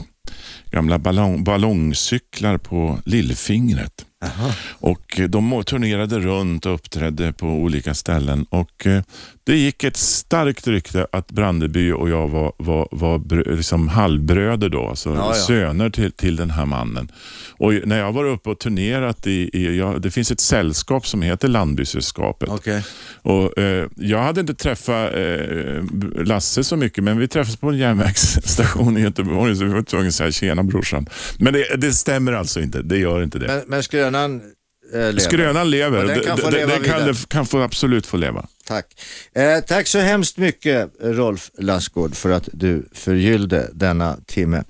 gamla 0.70 0.98
ballong, 0.98 1.44
ballongcyklar 1.44 2.58
på 2.58 2.98
lillfingret. 3.04 4.06
Aha. 4.24 4.52
Och 4.70 5.20
De 5.28 5.62
turnerade 5.66 6.18
runt 6.18 6.66
och 6.66 6.74
uppträdde 6.74 7.32
på 7.32 7.46
olika 7.46 7.94
ställen. 7.94 8.46
Och 8.50 8.86
eh, 8.86 9.02
Det 9.50 9.56
gick 9.56 9.84
ett 9.84 9.96
starkt 9.96 10.66
rykte 10.66 11.06
att 11.12 11.30
Brandeby 11.30 11.92
och 11.92 12.10
jag 12.10 12.28
var, 12.28 12.52
var, 12.58 12.88
var 12.90 13.52
liksom 13.56 13.88
halvbröder, 13.88 14.68
då, 14.68 14.88
alltså 14.88 15.08
Ja, 15.08 15.14
ja. 15.16 15.34
söner 15.34 15.90
till, 15.90 16.12
till 16.12 16.36
den 16.36 16.50
här 16.50 16.66
mannen. 16.66 17.12
Och 17.58 17.72
När 17.84 17.98
jag 17.98 18.12
var 18.12 18.24
uppe 18.24 18.50
och 18.50 18.58
turnerat, 18.58 19.26
i, 19.26 19.50
i, 19.52 19.78
ja, 19.78 19.94
det 19.98 20.10
finns 20.10 20.30
ett 20.30 20.40
sällskap 20.40 21.06
som 21.06 21.22
heter 21.22 21.48
Landbysällskapet. 21.48 22.48
Och, 23.22 23.58
eh, 23.58 23.88
jag 23.96 24.18
hade 24.18 24.40
inte 24.40 24.54
träffat 24.54 25.14
eh, 25.14 26.24
Lasse 26.24 26.64
så 26.64 26.76
mycket, 26.76 27.04
men 27.04 27.18
vi 27.18 27.28
träffades 27.28 27.56
på 27.56 27.68
en 27.68 27.78
järnvägsstation 27.78 28.98
i 28.98 29.00
Göteborg, 29.00 29.56
så 29.56 29.64
vi 29.64 29.70
var 29.70 29.82
tvungna 29.82 30.08
att 30.08 30.14
säga 30.14 30.32
tjena 30.32 30.62
brorsan. 30.62 31.06
Men 31.38 31.52
det, 31.52 31.76
det 31.76 31.92
stämmer 31.92 32.32
alltså 32.32 32.60
inte, 32.60 32.82
det 32.82 32.98
gör 32.98 33.22
inte 33.22 33.38
det. 33.38 33.46
Men, 33.46 33.62
men 33.66 33.82
skrönan 33.82 34.40
eh, 34.94 34.98
lever. 34.98 35.18
Skrönan 35.18 35.70
lever. 35.70 36.02
Och 36.02 36.08
den 36.08 36.20
kan 36.20 36.38
få 36.38 36.50
leva 36.50 36.66
det 36.66 36.72
kan, 36.72 36.82
vidare. 36.82 37.12
det 37.12 37.28
kan 37.28 37.46
få 37.46 37.62
absolut 37.62 38.06
få 38.06 38.16
leva. 38.16 38.46
Tack. 38.70 38.86
Eh, 39.34 39.60
tack 39.60 39.86
så 39.86 39.98
hemskt 39.98 40.36
mycket 40.38 40.90
Rolf 41.00 41.50
Lassgård 41.58 42.14
för 42.16 42.30
att 42.30 42.48
du 42.52 42.88
förgyllde 42.94 43.70
denna 43.72 44.16
timme. 44.26 44.64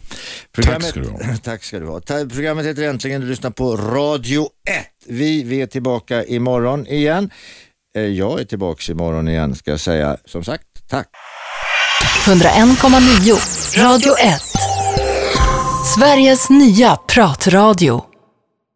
Tack 0.62 0.82
ska 0.82 1.00
du 1.00 1.08
ha. 1.08 1.18
Tack 1.42 1.64
ska 1.64 1.78
du 1.78 1.86
ha. 1.86 2.00
Ta- 2.00 2.26
Programmet 2.26 2.66
heter 2.66 2.82
Äntligen, 2.82 3.20
du 3.20 3.26
lyssnar 3.26 3.50
på 3.50 3.76
Radio 3.76 4.42
1. 4.42 4.86
Vi, 5.06 5.42
vi 5.42 5.62
är 5.62 5.66
tillbaka 5.66 6.24
imorgon 6.24 6.86
igen. 6.86 7.30
Eh, 7.96 8.02
jag 8.02 8.40
är 8.40 8.44
tillbaka 8.44 8.92
imorgon 8.92 9.28
igen 9.28 9.54
ska 9.54 9.70
jag 9.70 9.80
säga. 9.80 10.16
Som 10.24 10.44
sagt, 10.44 10.64
tack. 10.88 11.08
101,9 12.26 13.82
Radio 13.82 14.18
1. 14.18 14.42
Sveriges 15.96 16.50
nya 16.50 16.96
pratradio. 16.96 18.09